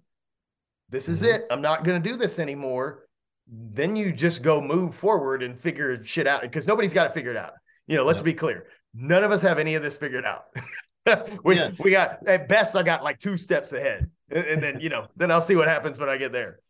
this 0.91 1.09
is 1.09 1.23
mm-hmm. 1.23 1.37
it, 1.37 1.47
I'm 1.51 1.63
not 1.63 1.85
going 1.85 2.03
to 2.03 2.07
do 2.07 2.19
this 2.19 2.39
anymore, 2.39 3.07
then 3.49 3.97
you 3.97 4.13
just 4.13 4.43
go 4.43 4.61
move 4.61 4.95
forward 4.95 5.43
and 5.43 5.59
figure 5.59 6.05
shit 6.05 6.27
out 6.27 6.43
because 6.43 6.67
nobody's 6.67 6.93
got 6.93 7.05
to 7.05 7.15
figure 7.15 7.31
it 7.31 7.39
out. 7.39 7.53
You 7.87 7.97
know, 7.97 8.05
let's 8.05 8.21
be 8.21 8.35
clear. 8.35 8.67
None 8.93 9.25
of 9.25 9.33
us 9.33 9.41
have 9.41 9.59
any 9.59 9.75
of 9.75 9.83
this 9.83 9.97
figured 9.97 10.27
out. 10.27 10.45
we 11.45 11.57
yeah. 11.57 11.71
we 11.79 11.91
got 11.91 12.27
at 12.27 12.47
best 12.47 12.77
I 12.77 12.83
got 12.83 13.03
like 13.03 13.19
two 13.19 13.39
steps 13.39 13.73
ahead, 13.73 14.11
and 14.31 14.63
then 14.63 14.81
you 14.81 14.91
know 14.91 15.07
then 15.17 15.31
I'll 15.31 15.41
see 15.41 15.57
what 15.57 15.69
happens 15.69 15.99
when 15.99 16.11
I 16.11 16.19
get 16.19 16.33
there. 16.33 16.61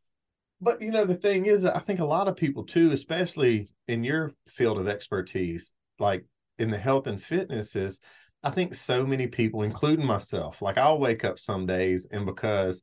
But 0.61 0.81
you 0.81 0.93
know 0.93 1.05
the 1.05 1.17
thing 1.17 1.47
is, 1.47 1.65
I 1.65 1.81
think 1.81 1.99
a 1.99 2.05
lot 2.05 2.29
of 2.29 2.37
people 2.37 2.65
too, 2.65 2.93
especially 2.93 3.71
in 3.89 4.05
your 4.05 4.33
field 4.49 4.79
of 4.79 4.89
expertise, 4.89 5.73
like 5.99 6.25
in 6.59 6.71
the 6.71 6.79
health 6.79 7.07
and 7.07 7.23
fitness, 7.23 7.77
is 7.77 8.01
I 8.43 8.51
think 8.51 8.75
so 8.75 9.07
many 9.07 9.27
people, 9.27 9.63
including 9.63 10.07
myself, 10.07 10.61
like 10.61 10.79
I'll 10.79 10.99
wake 10.99 11.25
up 11.25 11.39
some 11.39 11.67
days 11.67 12.07
and 12.11 12.27
because 12.27 12.83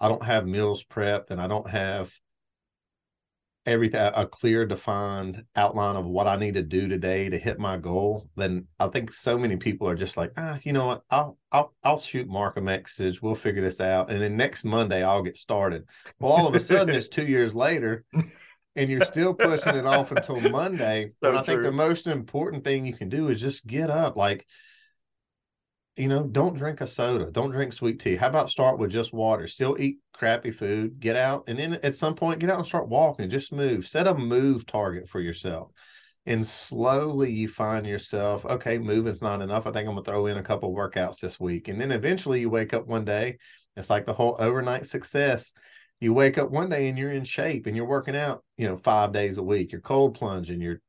I 0.00 0.08
don't 0.08 0.24
have 0.24 0.46
meals 0.46 0.84
prepped 0.84 1.30
and 1.30 1.40
I 1.40 1.46
don't 1.46 1.68
have 1.70 2.12
everything 3.66 4.00
a 4.14 4.24
clear 4.26 4.64
defined 4.64 5.44
outline 5.56 5.96
of 5.96 6.06
what 6.06 6.28
I 6.28 6.36
need 6.36 6.54
to 6.54 6.62
do 6.62 6.86
today 6.86 7.28
to 7.28 7.36
hit 7.36 7.58
my 7.58 7.76
goal, 7.76 8.28
then 8.36 8.68
I 8.78 8.86
think 8.86 9.12
so 9.12 9.36
many 9.36 9.56
people 9.56 9.88
are 9.88 9.96
just 9.96 10.16
like, 10.16 10.32
ah, 10.36 10.58
you 10.62 10.72
know 10.72 10.86
what, 10.86 11.02
I'll 11.10 11.36
I'll 11.50 11.74
I'll 11.82 11.98
shoot 11.98 12.28
Marc 12.28 12.56
a 12.56 12.60
message, 12.60 13.20
we'll 13.20 13.34
figure 13.34 13.62
this 13.62 13.80
out, 13.80 14.10
and 14.10 14.20
then 14.20 14.36
next 14.36 14.64
Monday 14.64 15.02
I'll 15.02 15.22
get 15.22 15.36
started. 15.36 15.84
Well, 16.20 16.32
all 16.32 16.46
of 16.46 16.54
a 16.54 16.60
sudden 16.60 16.94
it's 16.94 17.08
two 17.08 17.26
years 17.26 17.54
later, 17.54 18.04
and 18.76 18.90
you're 18.90 19.04
still 19.04 19.34
pushing 19.34 19.74
it 19.74 19.86
off 19.86 20.12
until 20.12 20.40
Monday. 20.50 21.12
So 21.22 21.36
I 21.36 21.42
think 21.42 21.62
the 21.62 21.72
most 21.72 22.06
important 22.06 22.62
thing 22.62 22.86
you 22.86 22.94
can 22.94 23.08
do 23.08 23.28
is 23.28 23.40
just 23.40 23.66
get 23.66 23.90
up, 23.90 24.16
like 24.16 24.46
you 25.96 26.08
know, 26.08 26.26
don't 26.26 26.56
drink 26.56 26.82
a 26.82 26.86
soda, 26.86 27.30
don't 27.30 27.50
drink 27.50 27.72
sweet 27.72 27.98
tea. 27.98 28.16
How 28.16 28.28
about 28.28 28.50
start 28.50 28.78
with 28.78 28.90
just 28.90 29.14
water? 29.14 29.46
Still 29.46 29.76
eat 29.80 29.98
crappy 30.12 30.50
food, 30.50 31.00
get 31.00 31.16
out, 31.16 31.44
and 31.46 31.58
then 31.58 31.78
at 31.82 31.96
some 31.96 32.14
point, 32.14 32.38
get 32.38 32.50
out 32.50 32.58
and 32.58 32.66
start 32.66 32.88
walking. 32.88 33.30
Just 33.30 33.50
move. 33.50 33.86
Set 33.86 34.06
a 34.06 34.14
move 34.14 34.66
target 34.66 35.08
for 35.08 35.20
yourself. 35.20 35.72
And 36.26 36.46
slowly 36.46 37.30
you 37.30 37.48
find 37.48 37.86
yourself, 37.86 38.44
okay, 38.44 38.78
moving's 38.78 39.22
not 39.22 39.40
enough. 39.40 39.66
I 39.66 39.70
think 39.70 39.88
I'm 39.88 39.94
gonna 39.94 40.04
throw 40.04 40.26
in 40.26 40.36
a 40.36 40.42
couple 40.42 40.74
workouts 40.74 41.20
this 41.20 41.40
week. 41.40 41.68
And 41.68 41.80
then 41.80 41.92
eventually 41.92 42.40
you 42.40 42.50
wake 42.50 42.74
up 42.74 42.86
one 42.86 43.04
day, 43.04 43.38
it's 43.76 43.90
like 43.90 44.06
the 44.06 44.12
whole 44.12 44.36
overnight 44.38 44.86
success. 44.86 45.52
You 46.00 46.12
wake 46.12 46.36
up 46.38 46.50
one 46.50 46.68
day 46.68 46.88
and 46.88 46.98
you're 46.98 47.12
in 47.12 47.24
shape 47.24 47.66
and 47.66 47.74
you're 47.74 47.86
working 47.86 48.16
out, 48.16 48.44
you 48.56 48.68
know, 48.68 48.76
five 48.76 49.12
days 49.12 49.38
a 49.38 49.42
week. 49.42 49.72
You're 49.72 49.80
cold 49.80 50.14
plunging, 50.14 50.60
you're 50.60 50.80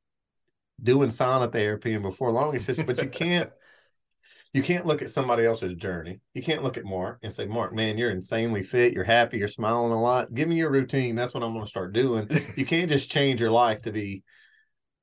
doing 0.82 1.10
sauna 1.10 1.51
therapy, 1.51 1.93
and 1.93 2.03
before 2.03 2.32
long 2.32 2.55
it's 2.55 2.66
just, 2.66 2.86
but 2.86 3.01
you 3.01 3.10
can't 3.10 3.49
you 4.53 4.62
can't 4.62 4.86
look 4.86 5.01
at 5.01 5.10
somebody 5.10 5.45
else's 5.45 5.74
journey. 5.74 6.20
You 6.34 6.41
can't 6.41 6.64
look 6.64 6.78
at 6.78 6.86
Marc 6.86 7.20
and 7.24 7.34
say, 7.34 7.45
Marc, 7.45 7.74
man, 7.74 7.97
you're 7.97 8.12
insanely 8.12 8.64
fit. 8.64 8.93
You're 8.93 9.03
happy. 9.03 9.38
You're 9.38 9.47
smiling 9.47 9.91
a 9.91 10.01
lot. 10.01 10.34
Give 10.34 10.49
me 10.49 10.55
your 10.55 10.72
routine. 10.72 11.16
That's 11.16 11.34
what 11.34 11.43
I'm 11.43 11.53
going 11.53 11.66
to 11.66 11.70
start 11.70 11.93
doing. 11.93 12.30
you 12.55 12.66
can't 12.66 12.89
just 12.89 13.12
change 13.12 13.39
your 13.39 13.51
life 13.51 13.84
to 13.84 13.91
be 13.91 14.24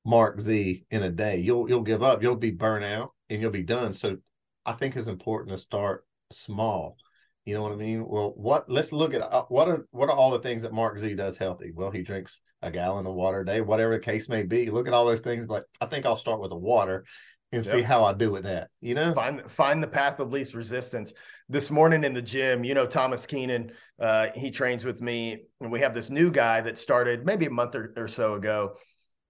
Marc 0.04 0.40
Z 0.40 0.84
in 0.90 1.02
a 1.02 1.10
day. 1.10 1.38
You'll 1.38 1.68
you'll 1.68 1.82
give 1.82 2.02
up. 2.02 2.22
You'll 2.22 2.36
be 2.36 2.50
burnt 2.50 2.84
out 2.84 3.12
and 3.30 3.40
you'll 3.40 3.50
be 3.50 3.62
done. 3.62 3.92
So 3.92 4.18
I 4.66 4.72
think 4.72 4.96
it's 4.96 5.08
important 5.08 5.56
to 5.56 5.62
start 5.62 6.04
small. 6.32 6.96
You 7.44 7.54
know 7.54 7.62
what 7.62 7.72
I 7.72 7.76
mean? 7.76 8.06
Well, 8.08 8.32
what? 8.36 8.70
Let's 8.70 8.90
look 8.90 9.12
at 9.12 9.20
uh, 9.20 9.44
what 9.48 9.68
are 9.68 9.86
what 9.90 10.08
are 10.08 10.16
all 10.16 10.30
the 10.30 10.38
things 10.38 10.62
that 10.62 10.72
Marc 10.72 10.98
Z 10.98 11.14
does 11.14 11.36
healthy? 11.36 11.72
Well, 11.74 11.90
he 11.90 12.02
drinks 12.02 12.40
a 12.62 12.70
gallon 12.70 13.06
of 13.06 13.14
water 13.14 13.40
a 13.40 13.46
day, 13.46 13.60
whatever 13.60 13.92
the 13.92 14.00
case 14.00 14.28
may 14.28 14.44
be. 14.44 14.70
Look 14.70 14.88
at 14.88 14.94
all 14.94 15.04
those 15.04 15.20
things. 15.20 15.44
But 15.44 15.64
I 15.80 15.86
think 15.86 16.06
I'll 16.06 16.16
start 16.16 16.40
with 16.40 16.50
the 16.50 16.56
water 16.56 17.04
and 17.52 17.64
yep. 17.64 17.74
see 17.74 17.82
how 17.82 18.02
I 18.04 18.14
do 18.14 18.30
with 18.30 18.44
that. 18.44 18.70
You 18.80 18.94
know, 18.94 19.12
find 19.12 19.42
find 19.50 19.82
the 19.82 19.86
path 19.86 20.20
of 20.20 20.32
least 20.32 20.54
resistance. 20.54 21.12
this 21.50 21.70
morning 21.70 22.02
in 22.02 22.14
the 22.14 22.22
gym, 22.22 22.64
you 22.64 22.72
know, 22.72 22.86
Thomas 22.86 23.26
Keenan, 23.26 23.72
uh, 24.00 24.28
he 24.34 24.50
trains 24.50 24.84
with 24.84 25.02
me, 25.02 25.44
and 25.60 25.70
we 25.70 25.80
have 25.80 25.94
this 25.94 26.08
new 26.08 26.30
guy 26.30 26.62
that 26.62 26.78
started 26.78 27.26
maybe 27.26 27.44
a 27.44 27.50
month 27.50 27.74
or, 27.74 27.92
or 27.96 28.08
so 28.08 28.34
ago, 28.34 28.76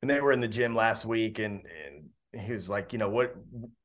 and 0.03 0.11
they 0.11 0.21
were 0.21 0.33
in 0.33 0.41
the 0.41 0.49
gym 0.49 0.75
last 0.75 1.05
week, 1.05 1.41
and 1.41 1.63
and 1.87 2.11
he 2.41 2.53
was 2.53 2.69
like, 2.69 2.93
you 2.93 2.99
know, 2.99 3.09
what 3.09 3.35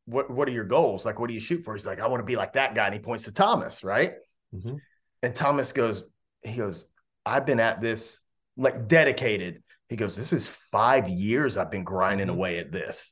what 0.06 0.30
what 0.30 0.48
are 0.48 0.52
your 0.52 0.64
goals? 0.64 1.06
Like, 1.06 1.20
what 1.20 1.28
do 1.28 1.34
you 1.34 1.40
shoot 1.40 1.64
for? 1.64 1.74
He's 1.74 1.86
like, 1.86 2.00
I 2.00 2.08
want 2.08 2.22
to 2.22 2.26
be 2.26 2.36
like 2.36 2.54
that 2.54 2.76
guy, 2.76 2.86
and 2.86 2.94
he 2.94 3.00
points 3.00 3.24
to 3.26 3.34
Thomas, 3.34 3.84
right? 3.84 4.14
Mm-hmm. 4.54 4.76
And 5.22 5.36
Thomas 5.36 5.72
goes, 5.72 6.04
he 6.44 6.56
goes, 6.56 6.88
I've 7.26 7.46
been 7.46 7.60
at 7.60 7.82
this 7.82 8.20
like 8.58 8.88
dedicated. 8.88 9.64
He 9.90 9.96
goes, 9.96 10.16
this 10.16 10.34
is 10.34 10.48
five 10.48 11.10
years 11.10 11.58
I've 11.58 11.72
been 11.72 11.84
grinding 11.84 12.28
mm-hmm. 12.28 12.36
away 12.36 12.60
at 12.60 12.72
this. 12.72 13.12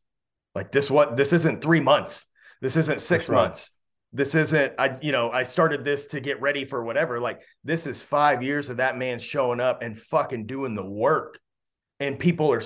Like 0.56 0.72
this, 0.72 0.90
what 0.90 1.18
this 1.18 1.34
isn't 1.34 1.62
three 1.62 1.82
months. 1.82 2.26
This 2.62 2.76
isn't 2.76 3.02
six 3.02 3.30
months 3.30 3.78
this 4.14 4.36
isn't 4.36 4.74
i 4.78 4.98
you 5.02 5.12
know 5.12 5.30
i 5.32 5.44
started 5.44 5.84
this 5.84 6.08
to 6.08 6.20
get 6.20 6.42
ready 6.42 6.66
for 6.66 6.84
whatever 6.84 7.20
like 7.20 7.42
this 7.64 7.86
is 7.86 8.02
five 8.02 8.42
years 8.42 8.70
of 8.70 8.78
that 8.78 8.98
man 8.98 9.20
showing 9.20 9.60
up 9.60 9.82
and 9.82 10.00
fucking 10.00 10.46
doing 10.46 10.76
the 10.76 10.86
work 10.86 11.40
and 12.00 12.18
people 12.18 12.52
are 12.52 12.62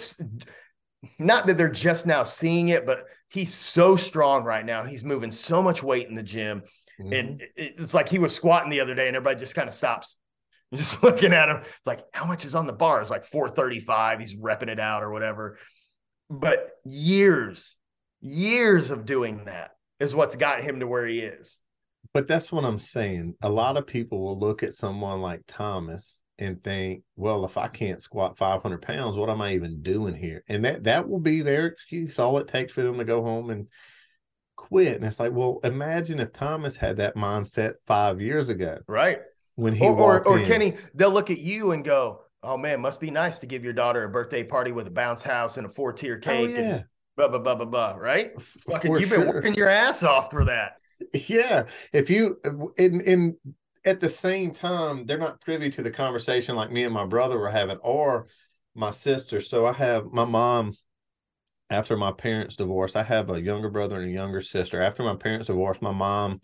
not 1.20 1.47
that 1.47 1.58
they're 1.58 1.70
just 1.70 2.06
now 2.06 2.24
seeing 2.24 2.70
it 2.70 2.86
but 2.86 3.06
he's 3.30 3.54
so 3.54 3.95
strong 3.95 4.43
right 4.43 4.66
now 4.66 4.86
he's 4.86 5.04
moving 5.04 5.32
so 5.32 5.62
much 5.62 5.82
weight 5.82 6.08
in 6.08 6.16
the 6.16 6.24
gym 6.24 6.64
mm-hmm. 6.99 7.14
and 7.14 7.43
it's 7.56 7.93
like 7.93 8.10
he 8.10 8.20
was 8.20 8.36
squatting 8.36 8.70
the 8.70 8.80
other 8.80 8.95
day 8.95 9.08
and 9.08 9.16
everybody 9.16 9.39
just 9.39 9.56
kind 9.56 9.68
of 9.68 9.74
stops 9.74 10.18
just 10.74 11.04
looking 11.04 11.34
at 11.34 11.49
him 11.49 11.62
like 11.86 12.02
how 12.14 12.26
much 12.26 12.45
is 12.45 12.56
on 12.56 12.68
the 12.68 12.74
bar 12.74 13.02
it's 13.02 13.12
like 13.12 13.26
435 13.26 14.20
he's 14.20 14.36
repping 14.36 14.70
it 14.70 14.80
out 14.80 15.04
or 15.04 15.12
whatever 15.12 15.58
but 16.30 16.70
years 16.86 17.76
years 18.22 18.91
of 18.91 19.06
doing 19.06 19.45
that 19.45 19.72
is 19.99 20.16
what's 20.16 20.36
got 20.36 20.64
him 20.64 20.80
to 20.80 20.88
where 20.88 21.06
he 21.06 21.20
is. 21.20 21.60
But 22.14 22.28
that's 22.28 22.52
what 22.52 22.66
I'm 22.66 22.80
saying. 22.80 23.36
A 23.41 23.49
lot 23.49 23.78
of 23.78 23.88
people 23.88 24.22
will 24.22 24.38
look 24.38 24.64
at 24.64 24.74
someone 24.74 25.22
like 25.22 25.41
Thomas 25.47 26.22
and 26.40 26.64
think, 26.64 27.04
well, 27.16 27.46
if 27.46 27.58
I 27.58 27.68
can't 27.68 28.02
squat 28.02 28.38
500 28.38 28.82
pounds, 28.82 29.16
what 29.16 29.30
am 29.30 29.42
I 29.42 29.54
even 29.54 29.82
doing 29.82 30.16
here? 30.16 30.44
And 30.48 30.66
that 30.66 30.84
that 30.86 31.08
will 31.08 31.20
be 31.20 31.42
their 31.42 31.68
excuse. 31.68 32.18
All 32.20 32.38
it 32.40 32.48
takes 32.48 32.74
for 32.74 32.82
them 32.82 32.98
to 32.98 33.06
go 33.06 33.24
home 33.24 33.50
and 33.50 33.68
quit. 34.56 34.96
And 34.96 35.06
it's 35.06 35.20
like, 35.20 35.34
well, 35.34 35.60
imagine 35.64 36.20
if 36.20 36.34
Thomas 36.34 36.78
had 36.78 36.98
that 36.98 37.16
mindset 37.16 37.76
five 37.86 38.22
years 38.22 38.50
ago, 38.50 38.80
right? 38.88 39.20
When 39.56 39.74
he 39.74 39.86
or 39.86 39.96
or, 39.96 40.28
or 40.28 40.46
Kenny, 40.46 40.78
they'll 40.94 41.12
look 41.12 41.30
at 41.30 41.40
you 41.40 41.72
and 41.72 41.84
go, 41.84 42.22
"Oh 42.42 42.58
man, 42.58 42.80
must 42.82 43.00
be 43.00 43.12
nice 43.12 43.40
to 43.40 43.46
give 43.46 43.64
your 43.64 43.74
daughter 43.74 44.04
a 44.04 44.10
birthday 44.10 44.44
party 44.44 44.72
with 44.72 44.88
a 44.88 44.92
bounce 44.92 45.24
house 45.24 45.58
and 45.58 45.66
a 45.66 45.70
four 45.70 45.94
tier 45.94 46.20
oh, 46.24 46.26
cake." 46.26 46.50
Oh, 46.50 46.60
yeah. 46.60 46.76
And, 46.76 46.86
blah 47.18 47.28
blah 47.28 47.40
blah 47.40 47.56
blah 47.56 47.66
blah. 47.66 47.96
Right? 47.98 48.30
Fucking, 48.42 48.92
you've 49.00 49.10
been 49.10 49.28
working 49.28 49.54
your 49.54 49.70
ass 49.70 50.04
off 50.04 50.32
for 50.32 50.46
that. 50.46 50.74
Yeah. 51.28 51.64
If 51.92 52.12
you 52.12 52.38
uh, 52.46 52.68
in 52.78 53.02
in 53.02 53.38
at 53.84 54.00
the 54.00 54.10
same 54.10 54.52
time, 54.52 55.06
they're 55.06 55.18
not 55.18 55.42
privy 55.42 55.70
to 55.72 55.82
the 55.82 55.92
conversation 55.92 56.56
like 56.56 56.72
me 56.72 56.84
and 56.84 56.94
my 56.94 57.06
brother 57.06 57.38
were 57.38 57.50
having, 57.50 57.78
or 57.78 58.28
my 58.76 58.92
sister. 58.92 59.42
So 59.42 59.66
I 59.66 59.74
have 59.74 60.06
my 60.12 60.26
mom. 60.26 60.74
After 61.70 61.96
my 61.96 62.12
parents 62.12 62.58
divorced, 62.58 62.98
I 62.98 63.04
have 63.04 63.30
a 63.30 63.40
younger 63.40 63.70
brother 63.70 63.96
and 63.96 64.10
a 64.10 64.14
younger 64.14 64.42
sister. 64.42 64.82
After 64.82 65.04
my 65.04 65.16
parents 65.16 65.48
divorced, 65.48 65.82
my 65.82 65.94
mom 65.94 66.42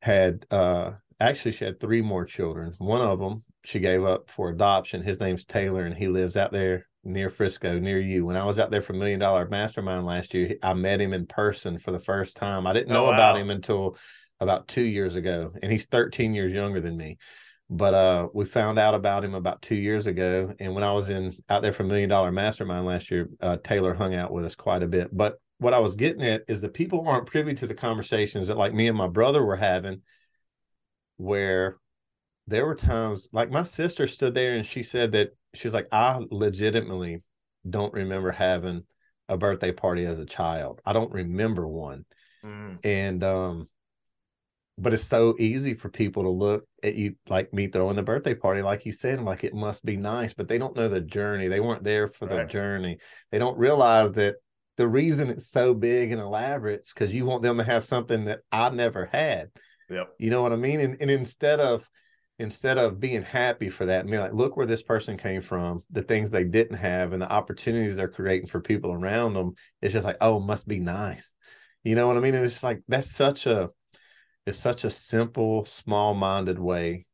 had 0.00 0.46
uh 0.50 0.92
actually 1.20 1.52
she 1.52 1.66
had 1.66 1.78
three 1.78 2.00
more 2.00 2.24
children. 2.24 2.72
One 2.78 3.02
of 3.02 3.18
them 3.18 3.44
she 3.64 3.78
gave 3.78 4.04
up 4.04 4.30
for 4.30 4.48
adoption. 4.48 5.02
His 5.02 5.20
name's 5.20 5.44
Taylor, 5.44 5.84
and 5.84 5.94
he 5.94 6.08
lives 6.08 6.34
out 6.36 6.50
there 6.50 6.86
near 7.04 7.28
Frisco, 7.28 7.78
near 7.78 8.00
you. 8.00 8.24
When 8.24 8.36
I 8.36 8.44
was 8.44 8.58
out 8.58 8.70
there 8.70 8.80
for 8.80 8.94
Million 8.94 9.20
Dollar 9.20 9.46
Mastermind 9.46 10.06
last 10.06 10.32
year, 10.32 10.56
I 10.62 10.72
met 10.72 11.00
him 11.00 11.12
in 11.12 11.26
person 11.26 11.78
for 11.78 11.90
the 11.90 11.98
first 11.98 12.36
time. 12.36 12.66
I 12.66 12.72
didn't 12.72 12.92
oh, 12.92 12.94
know 12.94 13.06
oh, 13.06 13.10
wow. 13.10 13.14
about 13.14 13.36
him 13.36 13.50
until 13.50 13.98
about 14.40 14.68
two 14.68 14.82
years 14.82 15.14
ago, 15.14 15.52
and 15.62 15.72
he's 15.72 15.86
13 15.86 16.34
years 16.34 16.52
younger 16.52 16.80
than 16.80 16.96
me. 16.96 17.18
But 17.70 17.94
uh, 17.94 18.28
we 18.32 18.46
found 18.46 18.78
out 18.78 18.94
about 18.94 19.24
him 19.24 19.34
about 19.34 19.60
two 19.60 19.74
years 19.74 20.06
ago, 20.06 20.54
and 20.58 20.74
when 20.74 20.84
I 20.84 20.92
was 20.92 21.10
in 21.10 21.34
out 21.50 21.62
there 21.62 21.72
for 21.72 21.84
Million 21.84 22.08
Dollar 22.08 22.32
Mastermind 22.32 22.86
last 22.86 23.10
year, 23.10 23.28
uh, 23.40 23.58
Taylor 23.62 23.94
hung 23.94 24.14
out 24.14 24.32
with 24.32 24.44
us 24.44 24.54
quite 24.54 24.82
a 24.82 24.86
bit. 24.88 25.14
But 25.14 25.38
what 25.58 25.74
I 25.74 25.78
was 25.80 25.94
getting 25.94 26.22
at 26.22 26.44
is 26.48 26.62
that 26.62 26.72
people 26.72 27.06
aren't 27.06 27.26
privy 27.26 27.52
to 27.54 27.66
the 27.66 27.74
conversations 27.74 28.48
that 28.48 28.56
like 28.56 28.72
me 28.72 28.88
and 28.88 28.96
my 28.96 29.08
brother 29.08 29.44
were 29.44 29.56
having, 29.56 30.02
where 31.18 31.78
there 32.46 32.64
were 32.64 32.74
times 32.74 33.28
like 33.32 33.50
my 33.50 33.64
sister 33.64 34.06
stood 34.06 34.34
there 34.34 34.54
and 34.56 34.64
she 34.64 34.82
said 34.82 35.12
that 35.12 35.36
she's 35.54 35.74
like, 35.74 35.88
I 35.92 36.24
legitimately 36.30 37.22
don't 37.68 37.92
remember 37.92 38.30
having 38.30 38.84
a 39.28 39.36
birthday 39.36 39.72
party 39.72 40.06
as 40.06 40.18
a 40.18 40.24
child. 40.24 40.80
I 40.86 40.94
don't 40.94 41.12
remember 41.12 41.68
one. 41.68 42.06
Mm. 42.42 42.78
And 42.84 43.22
um 43.22 43.68
but 44.78 44.94
it's 44.94 45.04
so 45.04 45.34
easy 45.38 45.74
for 45.74 45.88
people 45.88 46.22
to 46.22 46.28
look 46.28 46.64
at 46.82 46.94
you 46.94 47.16
like 47.28 47.52
me 47.52 47.66
throwing 47.66 47.96
the 47.96 48.02
birthday 48.02 48.34
party, 48.34 48.62
like 48.62 48.86
you 48.86 48.92
said, 48.92 49.20
like 49.20 49.44
it 49.44 49.54
must 49.54 49.84
be 49.84 49.96
nice, 49.96 50.32
but 50.34 50.48
they 50.48 50.58
don't 50.58 50.76
know 50.76 50.88
the 50.88 51.00
journey. 51.00 51.48
They 51.48 51.60
weren't 51.60 51.84
there 51.84 52.06
for 52.06 52.26
right. 52.26 52.36
the 52.36 52.44
journey. 52.44 52.98
They 53.32 53.38
don't 53.38 53.58
realize 53.58 54.12
that 54.12 54.36
the 54.76 54.86
reason 54.86 55.30
it's 55.30 55.50
so 55.50 55.74
big 55.74 56.12
and 56.12 56.20
elaborate 56.20 56.82
is 56.82 56.92
because 56.94 57.12
you 57.12 57.26
want 57.26 57.42
them 57.42 57.58
to 57.58 57.64
have 57.64 57.84
something 57.84 58.26
that 58.26 58.40
I 58.52 58.68
never 58.70 59.06
had. 59.06 59.50
Yep. 59.90 60.14
You 60.18 60.30
know 60.30 60.42
what 60.42 60.52
I 60.52 60.56
mean? 60.56 60.80
And 60.80 60.96
and 61.00 61.10
instead 61.10 61.58
of 61.58 61.88
instead 62.38 62.78
of 62.78 63.00
being 63.00 63.22
happy 63.22 63.68
for 63.68 63.86
that 63.86 64.00
and 64.00 64.10
being 64.10 64.22
like, 64.22 64.32
look 64.32 64.56
where 64.56 64.66
this 64.66 64.82
person 64.82 65.18
came 65.18 65.42
from, 65.42 65.82
the 65.90 66.02
things 66.02 66.30
they 66.30 66.44
didn't 66.44 66.76
have, 66.76 67.12
and 67.12 67.20
the 67.20 67.30
opportunities 67.30 67.96
they're 67.96 68.06
creating 68.06 68.46
for 68.46 68.60
people 68.60 68.92
around 68.92 69.34
them, 69.34 69.54
it's 69.82 69.92
just 69.92 70.06
like, 70.06 70.18
oh, 70.20 70.38
must 70.38 70.68
be 70.68 70.78
nice. 70.78 71.34
You 71.82 71.96
know 71.96 72.06
what 72.06 72.16
I 72.16 72.20
mean? 72.20 72.36
And 72.36 72.44
it's 72.44 72.62
like 72.62 72.82
that's 72.86 73.10
such 73.10 73.46
a 73.46 73.70
it's 74.48 74.58
such 74.58 74.82
a 74.82 74.90
simple, 74.90 75.66
small-minded 75.66 76.58
way 76.58 77.04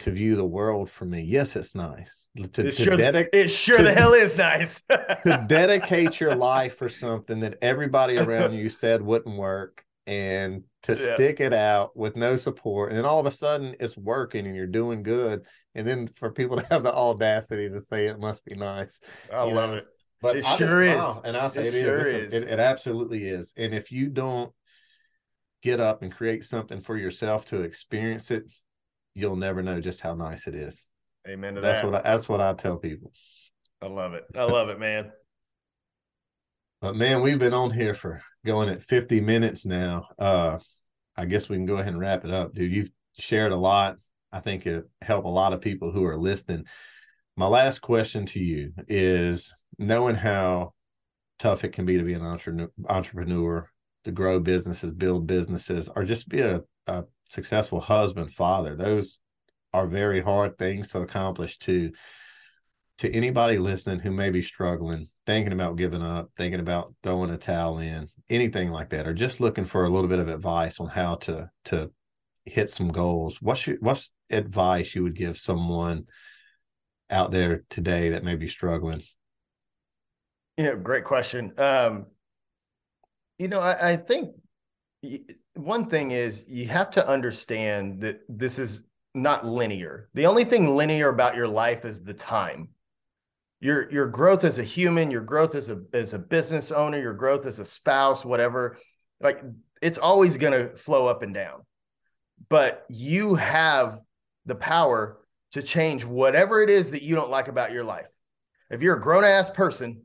to 0.00 0.10
view 0.10 0.36
the 0.36 0.44
world 0.44 0.90
for 0.90 1.06
me. 1.06 1.22
Yes, 1.22 1.56
it's 1.56 1.74
nice. 1.74 2.28
To, 2.36 2.42
it, 2.42 2.52
to 2.52 2.72
sure, 2.72 2.96
dedic- 2.96 3.30
it 3.32 3.48
sure 3.48 3.78
to, 3.78 3.84
the 3.84 3.94
hell 3.94 4.12
is 4.12 4.36
nice. 4.36 4.82
to 4.82 5.44
dedicate 5.48 6.20
your 6.20 6.34
life 6.34 6.76
for 6.76 6.88
something 6.88 7.40
that 7.40 7.58
everybody 7.62 8.18
around 8.18 8.54
you 8.54 8.68
said 8.68 9.00
wouldn't 9.02 9.36
work 9.36 9.84
and 10.06 10.64
to 10.82 10.94
yeah. 10.94 11.14
stick 11.14 11.40
it 11.40 11.54
out 11.54 11.96
with 11.96 12.14
no 12.14 12.36
support 12.36 12.90
and 12.90 12.98
then 12.98 13.06
all 13.06 13.18
of 13.18 13.24
a 13.24 13.30
sudden 13.30 13.74
it's 13.80 13.96
working 13.96 14.46
and 14.46 14.54
you're 14.54 14.66
doing 14.66 15.02
good 15.02 15.40
and 15.74 15.86
then 15.86 16.06
for 16.06 16.30
people 16.30 16.56
to 16.58 16.66
have 16.66 16.82
the 16.82 16.92
audacity 16.92 17.70
to 17.70 17.80
say 17.80 18.04
it 18.04 18.20
must 18.20 18.44
be 18.44 18.54
nice 18.54 19.00
i 19.32 19.42
love 19.44 19.70
know? 19.70 19.76
it 19.76 19.88
but 20.20 20.36
it 20.36 20.44
I 20.44 20.56
sure 20.58 20.82
is 20.82 21.20
and 21.24 21.38
i 21.38 21.48
say 21.48 21.68
it, 21.68 21.74
it 21.74 21.84
sure 21.84 22.00
is, 22.00 22.34
is. 22.34 22.42
It, 22.42 22.50
it 22.50 22.60
absolutely 22.60 23.24
is 23.24 23.54
and 23.56 23.72
if 23.72 23.90
you 23.90 24.10
don't 24.10 24.52
get 25.64 25.80
up 25.80 26.02
and 26.02 26.14
create 26.14 26.44
something 26.44 26.80
for 26.80 26.96
yourself 26.96 27.44
to 27.46 27.62
experience 27.62 28.30
it 28.30 28.44
you'll 29.14 29.36
never 29.36 29.62
know 29.62 29.80
just 29.80 30.00
how 30.00 30.14
nice 30.14 30.46
it 30.46 30.54
is 30.54 30.86
amen 31.28 31.56
to 31.56 31.60
that's 31.60 31.80
that. 31.80 31.90
what 31.90 32.06
I, 32.06 32.10
that's 32.10 32.28
what 32.28 32.40
i 32.40 32.52
tell 32.52 32.76
people 32.76 33.10
i 33.82 33.86
love 33.86 34.14
it 34.14 34.24
i 34.36 34.44
love 34.44 34.68
it 34.68 34.78
man 34.78 35.10
but 36.80 36.94
man 36.94 37.22
we've 37.22 37.38
been 37.38 37.54
on 37.54 37.70
here 37.70 37.94
for 37.94 38.22
going 38.44 38.68
at 38.68 38.82
50 38.82 39.20
minutes 39.20 39.64
now 39.64 40.06
uh 40.18 40.58
I 41.16 41.26
guess 41.26 41.48
we 41.48 41.56
can 41.56 41.66
go 41.66 41.74
ahead 41.74 41.88
and 41.88 41.98
wrap 41.98 42.24
it 42.24 42.30
up, 42.30 42.54
dude. 42.54 42.72
You've 42.72 42.90
shared 43.18 43.52
a 43.52 43.56
lot. 43.56 43.96
I 44.32 44.40
think 44.40 44.66
it 44.66 44.84
helped 45.00 45.26
a 45.26 45.30
lot 45.30 45.52
of 45.52 45.60
people 45.60 45.92
who 45.92 46.04
are 46.04 46.16
listening. 46.16 46.64
My 47.36 47.46
last 47.46 47.80
question 47.80 48.26
to 48.26 48.40
you 48.40 48.72
is 48.88 49.54
knowing 49.78 50.16
how 50.16 50.74
tough 51.38 51.64
it 51.64 51.72
can 51.72 51.84
be 51.84 51.98
to 51.98 52.04
be 52.04 52.14
an 52.14 52.22
entrepreneur, 52.88 53.70
to 54.04 54.12
grow 54.12 54.40
businesses, 54.40 54.92
build 54.92 55.26
businesses, 55.26 55.88
or 55.94 56.04
just 56.04 56.28
be 56.28 56.40
a, 56.40 56.62
a 56.86 57.04
successful 57.28 57.80
husband, 57.80 58.32
father. 58.32 58.76
Those 58.76 59.20
are 59.72 59.86
very 59.86 60.20
hard 60.20 60.58
things 60.58 60.90
to 60.90 61.00
accomplish 61.00 61.58
too. 61.58 61.92
To 62.98 63.10
anybody 63.10 63.58
listening 63.58 63.98
who 63.98 64.12
may 64.12 64.30
be 64.30 64.40
struggling, 64.40 65.08
thinking 65.26 65.52
about 65.52 65.76
giving 65.76 66.02
up, 66.02 66.30
thinking 66.36 66.60
about 66.60 66.94
throwing 67.02 67.30
a 67.30 67.36
towel 67.36 67.78
in, 67.78 68.08
anything 68.30 68.70
like 68.70 68.90
that, 68.90 69.08
or 69.08 69.14
just 69.14 69.40
looking 69.40 69.64
for 69.64 69.84
a 69.84 69.90
little 69.90 70.08
bit 70.08 70.20
of 70.20 70.28
advice 70.28 70.78
on 70.78 70.88
how 70.88 71.16
to 71.16 71.50
to 71.64 71.90
hit 72.44 72.70
some 72.70 72.88
goals, 72.88 73.40
what's 73.40 73.66
your, 73.66 73.78
what's 73.80 74.10
advice 74.30 74.94
you 74.94 75.02
would 75.02 75.16
give 75.16 75.38
someone 75.38 76.04
out 77.10 77.30
there 77.30 77.64
today 77.70 78.10
that 78.10 78.24
may 78.24 78.36
be 78.36 78.48
struggling? 78.48 79.02
Yeah, 80.56 80.74
great 80.74 81.04
question. 81.04 81.52
Um, 81.58 82.06
you 83.38 83.48
know, 83.48 83.60
I, 83.60 83.92
I 83.92 83.96
think 83.96 84.34
one 85.54 85.86
thing 85.88 86.12
is 86.12 86.44
you 86.48 86.68
have 86.68 86.90
to 86.92 87.06
understand 87.06 88.00
that 88.00 88.20
this 88.28 88.58
is 88.58 88.86
not 89.14 89.46
linear. 89.46 90.08
The 90.14 90.26
only 90.26 90.44
thing 90.44 90.76
linear 90.76 91.08
about 91.08 91.36
your 91.36 91.48
life 91.48 91.84
is 91.84 92.02
the 92.02 92.14
time 92.14 92.68
your 93.64 93.90
your 93.90 94.06
growth 94.06 94.44
as 94.44 94.58
a 94.58 94.62
human, 94.62 95.10
your 95.10 95.22
growth 95.22 95.54
as 95.54 95.70
a 95.70 95.82
as 95.94 96.12
a 96.12 96.18
business 96.18 96.70
owner, 96.70 97.00
your 97.00 97.14
growth 97.14 97.46
as 97.46 97.58
a 97.58 97.64
spouse, 97.64 98.22
whatever, 98.22 98.76
like 99.20 99.42
it's 99.80 99.96
always 99.96 100.36
going 100.36 100.52
to 100.52 100.76
flow 100.76 101.06
up 101.06 101.22
and 101.22 101.32
down. 101.32 101.62
But 102.50 102.84
you 102.90 103.36
have 103.36 104.00
the 104.44 104.54
power 104.54 105.18
to 105.52 105.62
change 105.62 106.04
whatever 106.04 106.62
it 106.62 106.68
is 106.68 106.90
that 106.90 107.02
you 107.02 107.14
don't 107.14 107.30
like 107.30 107.48
about 107.48 107.72
your 107.72 107.84
life. 107.84 108.06
If 108.68 108.82
you're 108.82 108.96
a 108.96 109.00
grown 109.00 109.24
ass 109.24 109.48
person, 109.48 110.02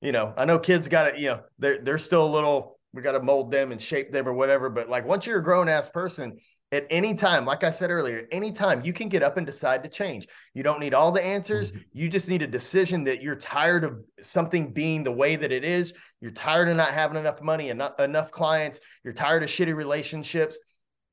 you 0.00 0.12
know, 0.12 0.32
I 0.36 0.44
know 0.44 0.58
kids 0.58 0.88
got 0.88 1.10
to, 1.10 1.20
you 1.20 1.28
know, 1.28 1.40
they're 1.58 1.82
they're 1.82 1.98
still 1.98 2.26
a 2.26 2.32
little, 2.32 2.78
we 2.92 3.02
got 3.02 3.12
to 3.12 3.22
mold 3.22 3.50
them 3.50 3.72
and 3.72 3.80
shape 3.80 4.12
them 4.12 4.28
or 4.28 4.32
whatever. 4.32 4.70
But 4.70 4.88
like 4.88 5.06
once 5.06 5.26
you're 5.26 5.38
a 5.38 5.44
grown 5.44 5.68
ass 5.68 5.88
person, 5.88 6.38
at 6.72 6.86
any 6.90 7.14
time, 7.14 7.46
like 7.46 7.62
I 7.62 7.70
said 7.70 7.90
earlier, 7.90 8.26
anytime 8.32 8.84
you 8.84 8.92
can 8.92 9.08
get 9.08 9.22
up 9.22 9.36
and 9.36 9.46
decide 9.46 9.84
to 9.84 9.88
change. 9.88 10.26
You 10.52 10.64
don't 10.64 10.80
need 10.80 10.94
all 10.94 11.12
the 11.12 11.24
answers. 11.24 11.70
Mm-hmm. 11.70 11.80
You 11.92 12.08
just 12.08 12.28
need 12.28 12.42
a 12.42 12.46
decision 12.46 13.04
that 13.04 13.22
you're 13.22 13.36
tired 13.36 13.84
of 13.84 14.00
something 14.20 14.72
being 14.72 15.04
the 15.04 15.12
way 15.12 15.36
that 15.36 15.52
it 15.52 15.64
is. 15.64 15.94
You're 16.20 16.32
tired 16.32 16.68
of 16.68 16.76
not 16.76 16.88
having 16.88 17.18
enough 17.18 17.40
money 17.40 17.70
and 17.70 17.78
not 17.78 18.00
enough 18.00 18.32
clients. 18.32 18.80
You're 19.04 19.14
tired 19.14 19.44
of 19.44 19.48
shitty 19.48 19.76
relationships. 19.76 20.58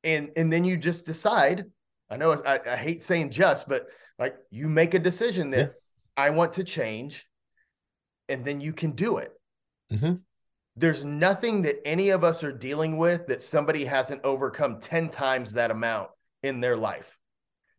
And, 0.04 0.32
and 0.36 0.52
then 0.52 0.66
you 0.66 0.76
just 0.76 1.06
decide. 1.06 1.66
I 2.10 2.18
know 2.18 2.34
I, 2.46 2.60
I 2.68 2.76
hate 2.76 3.04
saying 3.04 3.30
just, 3.30 3.70
but 3.70 3.86
like 4.18 4.36
you 4.50 4.68
make 4.68 4.96
a 4.96 5.00
decision 5.00 5.52
that 5.52 5.60
yeah. 5.60 5.68
I 6.18 6.32
want 6.32 6.54
to 6.54 6.64
change, 6.64 7.28
and 8.30 8.46
then 8.46 8.62
you 8.62 8.74
can 8.74 8.92
do 8.92 9.18
it. 9.18 9.32
Mm-hmm. 9.92 10.16
There's 10.76 11.04
nothing 11.04 11.64
that 11.64 11.86
any 11.86 12.10
of 12.10 12.24
us 12.24 12.44
are 12.44 12.52
dealing 12.52 12.98
with 12.98 13.28
that 13.28 13.42
somebody 13.42 13.86
hasn't 13.86 14.24
overcome 14.24 14.80
10 14.82 15.10
times 15.10 15.54
that 15.54 15.72
amount 15.72 16.10
in 16.42 16.60
their 16.62 16.78
life. 16.78 17.18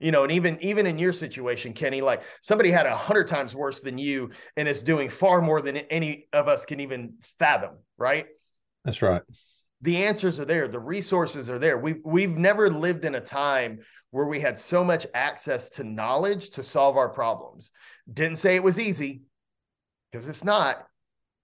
You 0.00 0.10
know 0.10 0.24
and 0.24 0.32
even 0.32 0.58
even 0.60 0.86
in 0.86 0.98
your 0.98 1.12
situation 1.12 1.72
kenny 1.72 2.02
like 2.02 2.22
somebody 2.42 2.70
had 2.70 2.84
a 2.84 2.96
hundred 2.96 3.28
times 3.28 3.54
worse 3.54 3.80
than 3.80 3.96
you 3.96 4.32
and 4.56 4.68
is 4.68 4.82
doing 4.82 5.08
far 5.08 5.40
more 5.40 5.62
than 5.62 5.76
any 5.76 6.26
of 6.32 6.46
us 6.46 6.66
can 6.66 6.80
even 6.80 7.14
fathom 7.38 7.76
right? 7.96 8.26
That's 8.84 9.02
right. 9.02 9.22
The 9.82 10.04
answers 10.04 10.40
are 10.40 10.44
there. 10.44 10.68
The 10.68 10.80
resources 10.80 11.48
are 11.48 11.58
there. 11.58 11.78
We 11.78 11.96
we've 12.04 12.36
never 12.36 12.70
lived 12.70 13.04
in 13.04 13.14
a 13.14 13.20
time 13.20 13.80
where 14.10 14.26
we 14.26 14.40
had 14.40 14.58
so 14.58 14.84
much 14.84 15.06
access 15.14 15.70
to 15.70 15.84
knowledge 15.84 16.50
to 16.50 16.62
solve 16.62 16.96
our 16.96 17.08
problems. 17.08 17.70
Didn't 18.12 18.38
say 18.38 18.56
it 18.56 18.62
was 18.62 18.78
easy 18.78 19.22
because 20.14 20.28
it's 20.28 20.44
not 20.44 20.86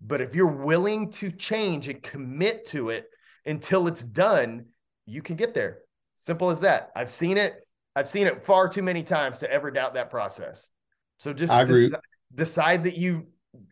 but 0.00 0.20
if 0.20 0.34
you're 0.34 0.46
willing 0.46 1.10
to 1.10 1.30
change 1.30 1.88
and 1.88 2.02
commit 2.02 2.64
to 2.66 2.90
it 2.90 3.06
until 3.44 3.86
it's 3.86 4.02
done, 4.02 4.66
you 5.06 5.22
can 5.22 5.36
get 5.36 5.54
there. 5.54 5.80
Simple 6.16 6.50
as 6.50 6.60
that. 6.60 6.90
I've 6.96 7.10
seen 7.10 7.36
it. 7.36 7.54
I've 7.94 8.08
seen 8.08 8.26
it 8.26 8.42
far 8.42 8.68
too 8.68 8.82
many 8.82 9.02
times 9.02 9.40
to 9.40 9.50
ever 9.50 9.70
doubt 9.70 9.94
that 9.94 10.10
process. 10.10 10.70
So 11.18 11.32
just 11.32 11.52
dec- 11.52 12.00
decide 12.34 12.84
that 12.84 12.96
you 12.96 13.26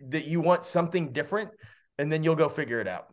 that 0.09 0.27
you 0.27 0.41
want 0.41 0.65
something 0.65 1.13
different 1.13 1.51
and 1.99 2.13
then 2.13 2.23
you'll 2.23 2.35
go 2.35 2.49
figure 2.49 2.81
it 2.81 2.89
out. 2.89 3.07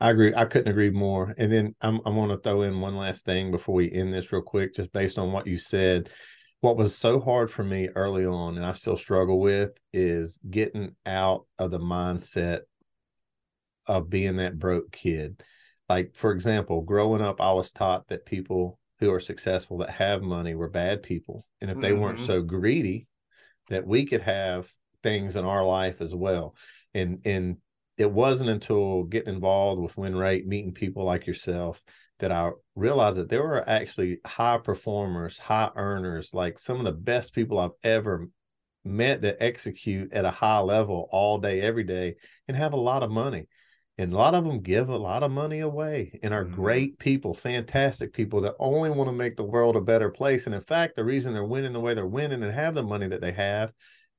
I 0.00 0.10
agree. 0.10 0.34
I 0.34 0.44
couldn't 0.46 0.68
agree 0.68 0.90
more. 0.90 1.34
And 1.38 1.52
then 1.52 1.74
I'm 1.80 2.00
I'm 2.04 2.14
going 2.14 2.30
to 2.30 2.38
throw 2.38 2.62
in 2.62 2.80
one 2.80 2.96
last 2.96 3.24
thing 3.24 3.50
before 3.50 3.76
we 3.76 3.92
end 3.92 4.12
this 4.12 4.32
real 4.32 4.42
quick, 4.42 4.74
just 4.74 4.92
based 4.92 5.18
on 5.18 5.30
what 5.30 5.46
you 5.46 5.58
said 5.58 6.10
what 6.64 6.78
was 6.78 6.96
so 6.96 7.20
hard 7.20 7.50
for 7.50 7.62
me 7.62 7.90
early 7.94 8.24
on 8.24 8.56
and 8.56 8.64
I 8.64 8.72
still 8.72 8.96
struggle 8.96 9.38
with 9.38 9.72
is 9.92 10.38
getting 10.48 10.96
out 11.04 11.44
of 11.58 11.70
the 11.70 11.78
mindset 11.78 12.60
of 13.86 14.08
being 14.08 14.36
that 14.36 14.58
broke 14.58 14.90
kid. 14.90 15.42
Like 15.90 16.14
for 16.14 16.32
example, 16.32 16.80
growing 16.80 17.20
up 17.20 17.38
I 17.38 17.52
was 17.52 17.70
taught 17.70 18.08
that 18.08 18.24
people 18.24 18.78
who 18.98 19.12
are 19.12 19.20
successful 19.20 19.76
that 19.78 19.90
have 19.90 20.22
money 20.22 20.54
were 20.54 20.70
bad 20.70 21.02
people 21.02 21.46
and 21.60 21.70
if 21.70 21.78
they 21.80 21.90
mm-hmm. 21.90 22.00
weren't 22.00 22.20
so 22.20 22.40
greedy 22.40 23.08
that 23.68 23.86
we 23.86 24.06
could 24.06 24.22
have 24.22 24.66
things 25.02 25.36
in 25.36 25.44
our 25.44 25.66
life 25.66 26.00
as 26.00 26.14
well. 26.14 26.54
And 26.94 27.18
and 27.26 27.58
it 27.98 28.10
wasn't 28.10 28.48
until 28.48 29.02
getting 29.02 29.34
involved 29.34 29.82
with 29.82 29.98
win 29.98 30.16
rate 30.16 30.46
meeting 30.46 30.72
people 30.72 31.04
like 31.04 31.26
yourself 31.26 31.82
that 32.20 32.32
I 32.32 32.50
realized 32.74 33.18
that 33.18 33.28
there 33.28 33.42
were 33.42 33.68
actually 33.68 34.18
high 34.24 34.58
performers, 34.58 35.38
high 35.38 35.70
earners, 35.74 36.32
like 36.32 36.58
some 36.58 36.78
of 36.78 36.84
the 36.84 36.92
best 36.92 37.34
people 37.34 37.58
I've 37.58 37.70
ever 37.82 38.28
met 38.84 39.22
that 39.22 39.42
execute 39.42 40.12
at 40.12 40.24
a 40.24 40.30
high 40.30 40.60
level 40.60 41.08
all 41.10 41.38
day, 41.38 41.60
every 41.60 41.84
day, 41.84 42.16
and 42.46 42.56
have 42.56 42.72
a 42.72 42.78
lot 42.78 43.02
of 43.02 43.10
money. 43.10 43.46
And 43.96 44.12
a 44.12 44.16
lot 44.16 44.34
of 44.34 44.44
them 44.44 44.60
give 44.60 44.88
a 44.88 44.96
lot 44.96 45.22
of 45.22 45.30
money 45.30 45.60
away 45.60 46.18
and 46.22 46.34
are 46.34 46.44
mm-hmm. 46.44 46.54
great 46.54 46.98
people, 46.98 47.32
fantastic 47.32 48.12
people 48.12 48.40
that 48.40 48.56
only 48.58 48.90
want 48.90 49.08
to 49.08 49.12
make 49.12 49.36
the 49.36 49.44
world 49.44 49.76
a 49.76 49.80
better 49.80 50.10
place. 50.10 50.46
And 50.46 50.54
in 50.54 50.62
fact, 50.62 50.96
the 50.96 51.04
reason 51.04 51.32
they're 51.32 51.44
winning 51.44 51.72
the 51.72 51.80
way 51.80 51.94
they're 51.94 52.06
winning 52.06 52.42
and 52.42 52.52
have 52.52 52.74
the 52.74 52.82
money 52.82 53.06
that 53.06 53.20
they 53.20 53.32
have 53.32 53.72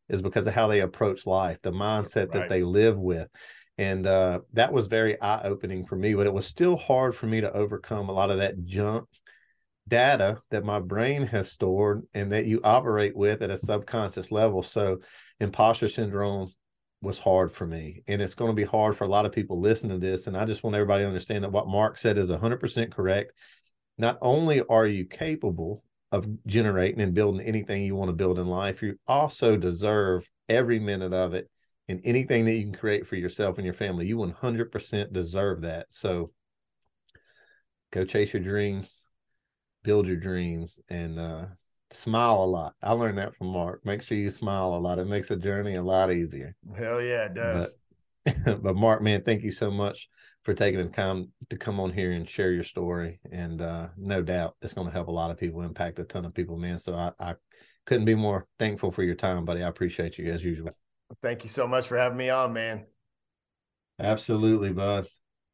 is 0.07 0.21
because 0.21 0.47
of 0.47 0.53
how 0.53 0.67
they 0.67 0.79
approach 0.79 1.25
life, 1.25 1.57
the 1.61 1.71
mindset 1.71 2.29
right. 2.29 2.33
that 2.33 2.49
they 2.49 2.63
live 2.63 2.97
with 2.97 3.27
and 3.78 4.07
uh, 4.07 4.39
that 4.53 4.71
was 4.71 4.88
very 4.88 5.19
eye-opening 5.21 5.86
for 5.86 5.95
me 5.95 6.13
but 6.13 6.28
it 6.28 6.34
was 6.34 6.45
still 6.45 6.78
hard 6.78 7.15
for 7.15 7.28
me 7.28 7.41
to 7.41 7.51
overcome 7.51 8.09
a 8.09 8.13
lot 8.13 8.32
of 8.32 8.38
that 8.38 8.63
junk 8.65 9.07
data 9.88 10.41
that 10.49 10.65
my 10.65 10.80
brain 10.80 11.28
has 11.28 11.51
stored 11.51 12.03
and 12.13 12.32
that 12.32 12.45
you 12.45 12.59
operate 12.63 13.15
with 13.15 13.41
at 13.41 13.51
a 13.51 13.57
subconscious 13.57 14.32
level 14.32 14.63
so 14.63 14.97
imposter 15.39 15.88
syndrome 15.88 16.49
was 17.01 17.19
hard 17.19 17.51
for 17.51 17.67
me 17.67 18.01
and 18.07 18.21
it's 18.21 18.34
going 18.34 18.49
to 18.49 18.55
be 18.55 18.63
hard 18.63 18.97
for 18.97 19.03
a 19.03 19.09
lot 19.09 19.26
of 19.26 19.32
people 19.32 19.59
listening 19.59 19.99
to 19.99 20.05
this 20.05 20.26
and 20.26 20.36
i 20.36 20.45
just 20.45 20.63
want 20.63 20.76
everybody 20.76 21.03
to 21.03 21.07
understand 21.07 21.43
that 21.43 21.51
what 21.51 21.67
marc 21.67 21.97
said 21.97 22.17
is 22.17 22.32
100% 22.32 22.91
correct. 22.91 23.32
Not 23.97 24.17
only 24.21 24.61
are 24.61 24.86
you 24.86 25.05
capable 25.05 25.84
of 26.11 26.28
generating 26.45 26.99
and 26.99 27.13
building 27.13 27.45
anything 27.45 27.84
you 27.84 27.95
want 27.95 28.09
to 28.09 28.13
build 28.13 28.39
in 28.39 28.47
life 28.47 28.82
you 28.82 28.97
also 29.07 29.55
deserve 29.55 30.30
every 30.49 30.80
minute 30.80 31.13
of 31.13 31.34
it 31.34 31.49
and 31.88 32.01
anything 32.03 32.45
that 32.45 32.53
you 32.53 32.63
can 32.63 32.73
create 32.73 33.07
for 33.07 33.15
yourself 33.15 33.57
and 33.57 33.65
your 33.65 33.73
family, 33.73 34.07
you 34.07 34.17
100% 34.17 35.13
deserve 35.13 35.61
that. 35.61 35.88
So 35.89 36.31
go 37.91 38.05
chase 38.05 38.33
your 38.33 38.41
dreams, 38.41 39.05
build 39.83 40.07
your 40.07 40.17
dreams, 40.17 40.79
and 40.89 41.19
uh, 41.19 41.45
smile 41.91 42.43
a 42.43 42.45
lot. 42.45 42.73
I 42.81 42.93
learned 42.93 43.19
that 43.19 43.36
from 43.36 43.47
Marc. 43.47 43.86
Make 43.86 44.01
sure 44.01 44.17
you 44.17 44.29
smile 44.29 44.73
a 44.73 44.79
lot. 44.79 44.99
It 44.99 45.07
makes 45.07 45.29
the 45.29 45.36
journey 45.36 45.75
a 45.75 45.83
lot 45.83 46.11
easier. 46.11 46.55
Hell 46.75 47.01
yeah, 47.01 47.25
it 47.25 47.36
does. 47.36 47.77
But, 48.25 48.63
but 48.63 48.75
Marc, 48.75 49.03
man, 49.03 49.21
thank 49.23 49.43
you 49.43 49.51
so 49.51 49.69
much 49.69 50.09
for 50.43 50.53
taking 50.53 50.79
the 50.79 50.89
time 50.89 51.31
to 51.49 51.57
come 51.57 51.79
on 51.79 51.91
here 51.93 52.11
and 52.11 52.27
share 52.27 52.51
your 52.51 52.63
story. 52.63 53.19
And 53.31 53.61
uh, 53.61 53.89
no 53.95 54.23
doubt 54.23 54.55
it's 54.61 54.73
going 54.73 54.88
to 54.88 54.93
help 54.93 55.07
a 55.07 55.11
lot 55.11 55.29
of 55.29 55.38
people, 55.38 55.61
impact 55.61 55.99
a 55.99 56.03
ton 56.03 56.25
of 56.25 56.33
people, 56.33 56.57
man. 56.57 56.79
So 56.79 56.95
I, 56.95 57.11
I 57.19 57.36
couldn't 57.86 58.05
be 58.05 58.15
more 58.15 58.47
thankful 58.57 58.91
for 58.91 59.03
your 59.03 59.15
time, 59.15 59.45
buddy. 59.45 59.63
I 59.63 59.67
appreciate 59.67 60.17
you 60.17 60.31
as 60.31 60.43
usual. 60.43 60.75
Thank 61.21 61.43
you 61.43 61.49
so 61.49 61.67
much 61.67 61.87
for 61.87 61.97
having 61.97 62.17
me 62.17 62.29
on, 62.29 62.53
man. 62.53 62.85
Absolutely, 63.99 64.71
bud. 64.73 65.05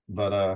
But 0.10 0.34
uh 0.34 0.56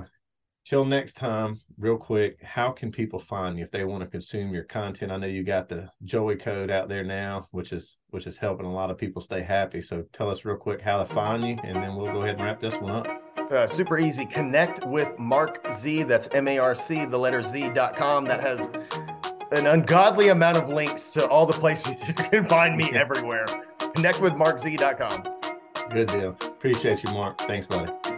till 0.66 0.84
next 0.84 1.14
time, 1.14 1.60
real 1.78 1.96
quick, 1.96 2.42
how 2.42 2.72
can 2.72 2.90
people 2.90 3.20
find 3.20 3.56
you 3.56 3.64
if 3.64 3.70
they 3.70 3.84
want 3.84 4.02
to 4.02 4.08
consume 4.08 4.52
your 4.52 4.64
content? 4.64 5.12
I 5.12 5.16
know 5.16 5.26
you 5.26 5.44
got 5.44 5.68
the 5.68 5.88
Joy 6.04 6.36
code 6.36 6.70
out 6.70 6.88
there 6.88 7.04
now, 7.04 7.46
which 7.52 7.72
is 7.72 7.96
which 8.08 8.26
is 8.26 8.38
helping 8.38 8.66
a 8.66 8.72
lot 8.72 8.90
of 8.90 8.98
people 8.98 9.22
stay 9.22 9.42
happy. 9.42 9.80
So 9.80 10.04
tell 10.12 10.28
us 10.28 10.44
real 10.44 10.56
quick 10.56 10.82
how 10.82 10.98
to 10.98 11.06
find 11.06 11.44
you, 11.44 11.56
and 11.62 11.76
then 11.76 11.94
we'll 11.94 12.12
go 12.12 12.22
ahead 12.22 12.34
and 12.36 12.44
wrap 12.44 12.60
this 12.60 12.76
one 12.76 12.92
up. 12.92 13.22
Uh, 13.50 13.66
super 13.66 13.98
easy. 13.98 14.26
Connect 14.26 14.84
with 14.86 15.16
Marc 15.18 15.66
Z. 15.74 16.02
That's 16.02 16.28
M 16.34 16.48
A 16.48 16.58
R 16.58 16.74
C, 16.74 17.04
the 17.04 17.18
letter 17.18 17.42
Z.com. 17.42 18.24
That 18.24 18.40
has 18.40 18.68
an 19.52 19.66
ungodly 19.66 20.28
amount 20.30 20.56
of 20.56 20.68
links 20.68 21.08
to 21.12 21.26
all 21.28 21.46
the 21.46 21.52
places 21.52 21.94
you 22.08 22.14
can 22.14 22.46
find 22.46 22.76
me 22.76 22.90
everywhere. 22.92 23.46
Connect 23.94 24.20
with 24.20 24.34
marcz.com. 24.34 25.22
Good 25.90 26.08
deal. 26.08 26.30
Appreciate 26.30 27.02
you, 27.02 27.10
Marc. 27.12 27.38
Thanks, 27.42 27.66
buddy. 27.66 28.15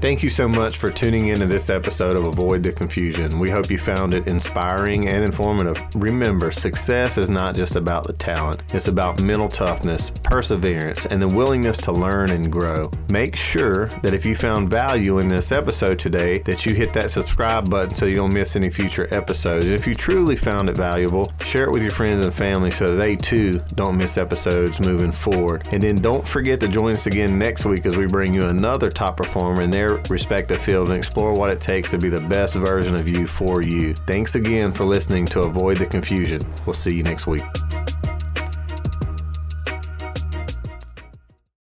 Thank 0.00 0.22
you 0.22 0.30
so 0.30 0.48
much 0.48 0.78
for 0.78 0.90
tuning 0.90 1.28
into 1.28 1.46
this 1.46 1.68
episode 1.68 2.16
of 2.16 2.24
Avoid 2.24 2.62
the 2.62 2.72
Confusion. 2.72 3.38
We 3.38 3.50
hope 3.50 3.70
you 3.70 3.76
found 3.76 4.14
it 4.14 4.26
inspiring 4.26 5.08
and 5.08 5.22
informative. 5.22 5.78
Remember, 5.94 6.50
success 6.50 7.18
is 7.18 7.28
not 7.28 7.54
just 7.54 7.76
about 7.76 8.06
the 8.06 8.14
talent, 8.14 8.62
it's 8.72 8.88
about 8.88 9.20
mental 9.20 9.50
toughness, 9.50 10.08
perseverance, 10.22 11.04
and 11.04 11.20
the 11.20 11.28
willingness 11.28 11.76
to 11.82 11.92
learn 11.92 12.30
and 12.30 12.50
grow. 12.50 12.90
Make 13.10 13.36
sure 13.36 13.88
that 14.00 14.14
if 14.14 14.24
you 14.24 14.34
found 14.34 14.70
value 14.70 15.18
in 15.18 15.28
this 15.28 15.52
episode 15.52 15.98
today, 15.98 16.38
that 16.40 16.64
you 16.64 16.74
hit 16.74 16.94
that 16.94 17.10
subscribe 17.10 17.68
button 17.68 17.94
so 17.94 18.06
you 18.06 18.16
don't 18.16 18.32
miss 18.32 18.56
any 18.56 18.70
future 18.70 19.06
episodes. 19.10 19.66
If 19.66 19.86
you 19.86 19.94
truly 19.94 20.34
found 20.34 20.70
it 20.70 20.76
valuable, 20.76 21.30
share 21.44 21.64
it 21.64 21.72
with 21.72 21.82
your 21.82 21.90
friends 21.90 22.24
and 22.24 22.32
family 22.32 22.70
so 22.70 22.96
they 22.96 23.16
too 23.16 23.60
don't 23.74 23.98
miss 23.98 24.16
episodes 24.16 24.80
moving 24.80 25.12
forward. 25.12 25.68
And 25.72 25.82
then 25.82 26.00
don't 26.00 26.26
forget 26.26 26.58
to 26.60 26.68
join 26.68 26.94
us 26.94 27.06
again 27.06 27.38
next 27.38 27.66
week 27.66 27.84
as 27.84 27.98
we 27.98 28.06
bring 28.06 28.32
you 28.32 28.46
another 28.46 28.88
top 28.88 29.18
performer 29.18 29.60
in 29.60 29.70
their 29.96 30.02
respective 30.08 30.58
field 30.58 30.88
and 30.88 30.96
explore 30.96 31.32
what 31.32 31.50
it 31.50 31.60
takes 31.60 31.90
to 31.90 31.98
be 31.98 32.08
the 32.08 32.20
best 32.20 32.54
version 32.54 32.94
of 32.94 33.08
you 33.08 33.26
for 33.26 33.62
you. 33.62 33.94
Thanks 33.94 34.34
again 34.34 34.72
for 34.72 34.84
listening 34.84 35.26
to 35.26 35.40
Avoid 35.42 35.78
the 35.78 35.86
Confusion. 35.86 36.46
We'll 36.66 36.74
see 36.74 36.94
you 36.94 37.02
next 37.02 37.26
week. 37.26 37.42